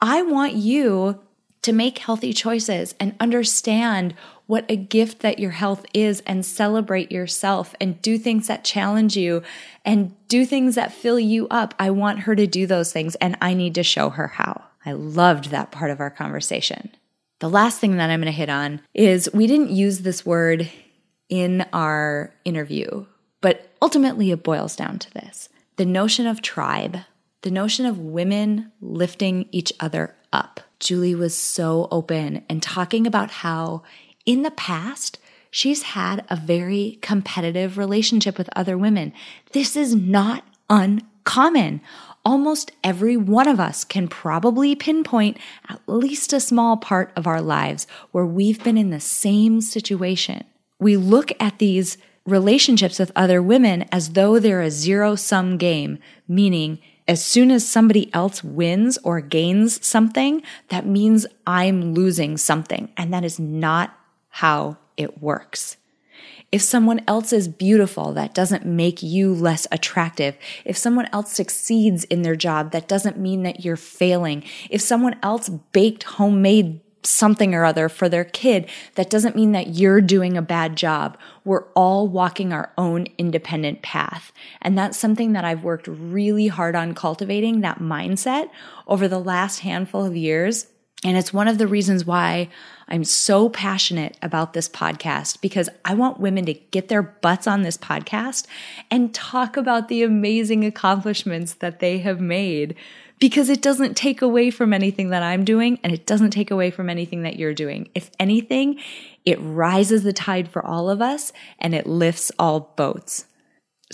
I 0.00 0.22
want 0.22 0.54
you 0.54 1.20
to 1.62 1.72
make 1.72 1.98
healthy 1.98 2.34
choices 2.34 2.94
and 3.00 3.14
understand 3.18 4.14
what 4.46 4.66
a 4.68 4.76
gift 4.76 5.20
that 5.20 5.38
your 5.38 5.52
health 5.52 5.86
is 5.94 6.22
and 6.26 6.44
celebrate 6.44 7.10
yourself 7.10 7.74
and 7.80 8.00
do 8.02 8.18
things 8.18 8.48
that 8.48 8.64
challenge 8.64 9.16
you 9.16 9.42
and 9.82 10.14
do 10.28 10.44
things 10.44 10.74
that 10.74 10.92
fill 10.92 11.18
you 11.18 11.48
up. 11.48 11.74
I 11.78 11.90
want 11.90 12.20
her 12.20 12.36
to 12.36 12.46
do 12.46 12.66
those 12.66 12.92
things 12.92 13.14
and 13.16 13.38
I 13.40 13.54
need 13.54 13.74
to 13.76 13.82
show 13.82 14.10
her 14.10 14.28
how. 14.28 14.64
I 14.84 14.92
loved 14.92 15.50
that 15.50 15.70
part 15.70 15.90
of 15.90 16.00
our 16.00 16.10
conversation. 16.10 16.94
The 17.40 17.50
last 17.50 17.80
thing 17.80 17.96
that 17.96 18.10
I'm 18.10 18.20
going 18.20 18.26
to 18.26 18.32
hit 18.32 18.48
on 18.48 18.80
is 18.94 19.28
we 19.32 19.46
didn't 19.46 19.70
use 19.70 20.00
this 20.00 20.24
word 20.24 20.70
in 21.28 21.66
our 21.72 22.32
interview, 22.44 23.06
but 23.40 23.70
ultimately 23.82 24.30
it 24.30 24.42
boils 24.42 24.76
down 24.76 24.98
to 25.00 25.10
this 25.12 25.48
the 25.76 25.84
notion 25.84 26.26
of 26.26 26.40
tribe, 26.40 26.98
the 27.42 27.50
notion 27.50 27.84
of 27.84 27.98
women 27.98 28.70
lifting 28.80 29.48
each 29.50 29.72
other 29.80 30.14
up. 30.32 30.60
Julie 30.78 31.14
was 31.14 31.36
so 31.36 31.88
open 31.90 32.44
and 32.48 32.62
talking 32.62 33.06
about 33.06 33.30
how 33.30 33.82
in 34.24 34.42
the 34.42 34.50
past, 34.52 35.18
she's 35.50 35.82
had 35.82 36.24
a 36.28 36.36
very 36.36 36.98
competitive 37.02 37.76
relationship 37.76 38.38
with 38.38 38.48
other 38.54 38.78
women. 38.78 39.12
This 39.52 39.76
is 39.76 39.94
not 39.94 40.44
uncommon 40.70 41.80
almost 42.24 42.72
every 42.82 43.16
one 43.16 43.48
of 43.48 43.60
us 43.60 43.84
can 43.84 44.08
probably 44.08 44.74
pinpoint 44.74 45.36
at 45.68 45.80
least 45.86 46.32
a 46.32 46.40
small 46.40 46.76
part 46.76 47.12
of 47.16 47.26
our 47.26 47.40
lives 47.40 47.86
where 48.12 48.26
we've 48.26 48.62
been 48.64 48.78
in 48.78 48.90
the 48.90 49.00
same 49.00 49.60
situation. 49.60 50.44
We 50.78 50.96
look 50.96 51.32
at 51.40 51.58
these 51.58 51.98
relationships 52.26 52.98
with 52.98 53.12
other 53.14 53.42
women 53.42 53.82
as 53.92 54.10
though 54.10 54.38
they're 54.38 54.62
a 54.62 54.70
zero 54.70 55.14
sum 55.14 55.58
game, 55.58 55.98
meaning 56.26 56.78
as 57.06 57.22
soon 57.22 57.50
as 57.50 57.68
somebody 57.68 58.12
else 58.14 58.42
wins 58.42 58.98
or 59.04 59.20
gains 59.20 59.84
something, 59.86 60.42
that 60.68 60.86
means 60.86 61.26
I'm 61.46 61.92
losing 61.92 62.38
something. 62.38 62.90
And 62.96 63.12
that 63.12 63.24
is 63.24 63.38
not 63.38 63.94
how 64.30 64.78
it 64.96 65.22
works. 65.22 65.76
If 66.54 66.62
someone 66.62 67.00
else 67.08 67.32
is 67.32 67.48
beautiful, 67.48 68.12
that 68.12 68.32
doesn't 68.32 68.64
make 68.64 69.02
you 69.02 69.34
less 69.34 69.66
attractive. 69.72 70.36
If 70.64 70.76
someone 70.76 71.08
else 71.12 71.32
succeeds 71.32 72.04
in 72.04 72.22
their 72.22 72.36
job, 72.36 72.70
that 72.70 72.86
doesn't 72.86 73.18
mean 73.18 73.42
that 73.42 73.64
you're 73.64 73.74
failing. 73.74 74.44
If 74.70 74.80
someone 74.80 75.16
else 75.20 75.48
baked 75.48 76.04
homemade 76.04 76.80
something 77.02 77.56
or 77.56 77.64
other 77.64 77.88
for 77.88 78.08
their 78.08 78.22
kid, 78.22 78.70
that 78.94 79.10
doesn't 79.10 79.34
mean 79.34 79.50
that 79.50 79.74
you're 79.74 80.00
doing 80.00 80.36
a 80.36 80.42
bad 80.42 80.76
job. 80.76 81.18
We're 81.44 81.64
all 81.72 82.06
walking 82.06 82.52
our 82.52 82.72
own 82.78 83.08
independent 83.18 83.82
path. 83.82 84.30
And 84.62 84.78
that's 84.78 84.96
something 84.96 85.32
that 85.32 85.44
I've 85.44 85.64
worked 85.64 85.88
really 85.88 86.46
hard 86.46 86.76
on 86.76 86.94
cultivating 86.94 87.62
that 87.62 87.80
mindset 87.80 88.48
over 88.86 89.08
the 89.08 89.18
last 89.18 89.58
handful 89.58 90.04
of 90.04 90.14
years. 90.14 90.68
And 91.02 91.16
it's 91.16 91.32
one 91.34 91.48
of 91.48 91.58
the 91.58 91.66
reasons 91.66 92.04
why 92.04 92.48
I'm 92.88 93.04
so 93.04 93.48
passionate 93.48 94.16
about 94.22 94.52
this 94.52 94.68
podcast 94.68 95.40
because 95.40 95.68
I 95.84 95.94
want 95.94 96.20
women 96.20 96.44
to 96.46 96.54
get 96.54 96.88
their 96.88 97.02
butts 97.02 97.46
on 97.46 97.62
this 97.62 97.78
podcast 97.78 98.46
and 98.90 99.14
talk 99.14 99.56
about 99.56 99.88
the 99.88 100.02
amazing 100.02 100.64
accomplishments 100.64 101.54
that 101.54 101.80
they 101.80 101.98
have 101.98 102.20
made 102.20 102.74
because 103.18 103.48
it 103.48 103.62
doesn't 103.62 103.96
take 103.96 104.22
away 104.22 104.50
from 104.50 104.72
anything 104.72 105.10
that 105.10 105.22
I'm 105.22 105.44
doing 105.44 105.78
and 105.82 105.92
it 105.92 106.06
doesn't 106.06 106.30
take 106.30 106.50
away 106.50 106.70
from 106.70 106.90
anything 106.90 107.22
that 107.22 107.36
you're 107.36 107.54
doing. 107.54 107.88
If 107.94 108.10
anything, 108.18 108.80
it 109.24 109.38
rises 109.40 110.02
the 110.02 110.12
tide 110.12 110.48
for 110.48 110.64
all 110.64 110.90
of 110.90 111.00
us 111.00 111.32
and 111.58 111.74
it 111.74 111.86
lifts 111.86 112.32
all 112.38 112.72
boats 112.76 113.26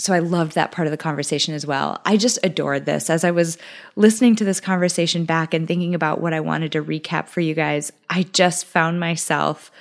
so 0.01 0.13
I 0.13 0.19
loved 0.19 0.55
that 0.55 0.71
part 0.71 0.87
of 0.87 0.91
the 0.91 0.97
conversation 0.97 1.53
as 1.53 1.65
well. 1.65 2.01
I 2.05 2.17
just 2.17 2.39
adored 2.41 2.85
this. 2.85 3.07
As 3.07 3.23
I 3.23 3.29
was 3.29 3.59
listening 3.95 4.35
to 4.37 4.43
this 4.43 4.59
conversation 4.59 5.25
back 5.25 5.53
and 5.53 5.67
thinking 5.67 5.93
about 5.93 6.19
what 6.19 6.33
I 6.33 6.39
wanted 6.39 6.71
to 6.71 6.83
recap 6.83 7.27
for 7.27 7.39
you 7.39 7.53
guys, 7.53 7.91
I 8.09 8.23
just 8.23 8.65
found 8.65 8.99
myself 8.99 9.71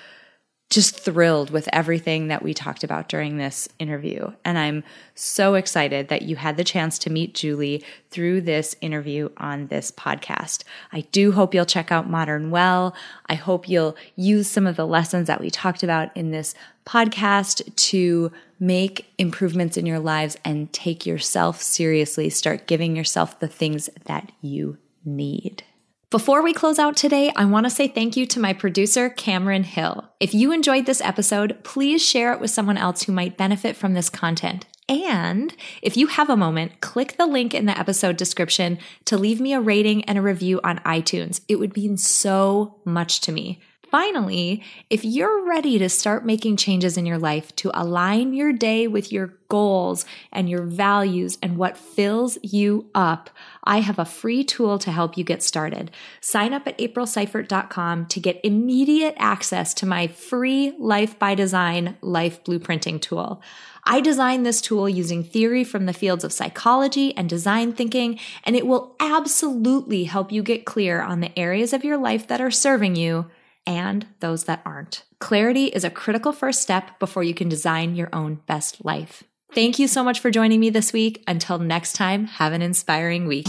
just 0.71 0.97
thrilled 0.97 1.51
with 1.51 1.68
everything 1.73 2.29
that 2.29 2.45
we 2.45 2.55
talked 2.55 2.85
about 2.85 3.09
during 3.09 3.37
this 3.37 3.68
interview. 3.81 4.31
And 4.45 4.57
I'm 4.57 4.85
so 5.16 5.55
excited 5.55 6.07
that 6.09 6.23
you 6.23 6.37
had 6.37 6.57
the 6.57 6.64
chance 6.64 6.97
to 7.01 7.11
meet 7.11 7.35
Julie 7.35 7.85
through 8.11 8.43
this 8.43 8.77
interview 8.81 9.31
on 9.37 9.66
this 9.66 9.91
podcast. 9.91 10.62
I 10.93 11.01
do 11.12 11.33
hope 11.33 11.55
you'll 11.55 11.66
check 11.66 11.91
out 11.91 12.09
Modern 12.09 12.51
Well. 12.53 12.95
I 13.27 13.35
hope 13.35 13.68
you'll 13.68 13.97
use 14.14 14.49
some 14.49 14.66
of 14.66 14.77
the 14.77 14.87
lessons 14.87 15.27
that 15.27 15.41
we 15.41 15.51
talked 15.51 15.83
about 15.83 16.16
in 16.16 16.31
this 16.31 16.55
podcast 16.87 17.75
to 17.75 18.31
make 18.61 19.12
improvements 19.18 19.77
in 19.77 19.87
your 19.87 19.99
lives 19.99 20.37
and 20.45 20.73
take 20.73 21.05
yourself 21.05 21.61
seriously. 21.61 22.31
Start 22.31 22.68
giving 22.68 22.95
yourself 22.95 23.41
the 23.41 23.49
things 23.49 23.91
that 24.05 24.31
you 24.41 24.79
need. 25.05 25.64
Before 26.11 26.43
we 26.43 26.53
close 26.53 26.81
out 26.81 26.97
today, 26.97 27.31
I 27.37 27.45
want 27.45 27.67
to 27.67 27.71
say 27.71 27.87
thank 27.87 28.17
you 28.17 28.27
to 28.27 28.41
my 28.41 28.53
producer, 28.53 29.09
Cameron 29.11 29.63
Hill. 29.63 30.11
If 30.19 30.35
you 30.35 30.51
enjoyed 30.51 30.85
this 30.85 31.01
episode, 31.01 31.63
please 31.63 32.05
share 32.05 32.33
it 32.33 32.41
with 32.41 32.51
someone 32.51 32.77
else 32.77 33.05
who 33.05 33.13
might 33.13 33.37
benefit 33.37 33.77
from 33.77 33.95
this 33.95 34.11
content. 34.11 34.67
And 34.89 35.55
if 35.83 35.97
you 35.97 36.09
have 36.09 36.29
a 36.29 36.37
moment, 36.37 36.81
click 36.81 37.17
the 37.17 37.29
link 37.29 37.55
in 37.55 37.67
the 37.67 37.79
episode 37.79 38.17
description 38.17 38.81
to 39.05 39.17
leave 39.17 39.41
me 39.41 39.53
a 39.53 39.61
rating 39.61 40.03
and 40.07 40.19
a 40.19 40.23
review 40.23 40.61
on 40.65 40.81
iTunes. 40.81 41.43
It 41.47 41.61
would 41.61 41.77
mean 41.77 41.97
so 41.97 42.81
much 42.85 43.21
to 43.21 43.31
me. 43.31 43.61
Finally, 43.91 44.62
if 44.88 45.05
you're 45.05 45.45
ready 45.45 45.76
to 45.76 45.88
start 45.88 46.24
making 46.24 46.57
changes 46.57 46.97
in 46.97 47.05
your 47.05 47.18
life 47.18 47.55
to 47.57 47.72
align 47.74 48.32
your 48.32 48.53
day 48.53 48.86
with 48.86 49.11
your 49.11 49.34
goals 49.49 50.05
and 50.30 50.49
your 50.49 50.62
values 50.62 51.36
and 51.43 51.57
what 51.57 51.76
fills 51.76 52.38
you 52.41 52.88
up, 52.95 53.30
I 53.64 53.80
have 53.80 53.99
a 53.99 54.05
free 54.05 54.45
tool 54.45 54.78
to 54.78 54.93
help 54.93 55.18
you 55.18 55.24
get 55.24 55.43
started. 55.43 55.91
Sign 56.20 56.53
up 56.53 56.68
at 56.68 56.78
aprilseifert.com 56.78 58.07
to 58.07 58.20
get 58.20 58.41
immediate 58.45 59.14
access 59.18 59.74
to 59.74 59.86
my 59.86 60.07
free 60.07 60.72
Life 60.78 61.18
by 61.18 61.34
Design 61.34 61.97
life 62.01 62.45
blueprinting 62.45 63.01
tool. 63.01 63.43
I 63.82 64.01
designed 64.01 64.47
this 64.47 64.61
tool 64.61 64.88
using 64.88 65.24
theory 65.24 65.64
from 65.64 65.86
the 65.86 65.93
fields 65.93 66.22
of 66.22 66.32
psychology 66.32 67.16
and 67.16 67.28
design 67.28 67.72
thinking, 67.72 68.20
and 68.45 68.55
it 68.55 68.68
will 68.68 68.95
absolutely 69.01 70.05
help 70.05 70.30
you 70.30 70.45
get 70.45 70.64
clear 70.64 71.01
on 71.03 71.18
the 71.18 71.36
areas 71.36 71.72
of 71.72 71.82
your 71.82 71.97
life 71.97 72.28
that 72.28 72.41
are 72.41 72.53
serving 72.53 72.95
you 72.95 73.26
and 73.67 74.07
those 74.21 74.45
that 74.45 74.63
aren't. 74.65 75.05
Clarity 75.19 75.67
is 75.67 75.85
a 75.85 75.91
critical 75.91 76.33
first 76.33 76.63
step 76.63 76.99
before 76.99 77.23
you 77.23 77.35
can 77.35 77.49
design 77.49 77.95
your 77.95 78.09
own 78.13 78.41
best 78.47 78.85
life. 78.85 79.25
Thank 79.55 79.79
you 79.79 79.89
so 79.89 80.05
much 80.05 80.21
for 80.21 80.31
joining 80.31 80.61
me 80.61 80.71
this 80.71 80.93
week. 80.93 81.25
Until 81.27 81.59
next 81.59 81.95
time, 81.95 82.27
have 82.27 82.53
an 82.53 82.63
inspiring 82.63 83.27
week. 83.27 83.49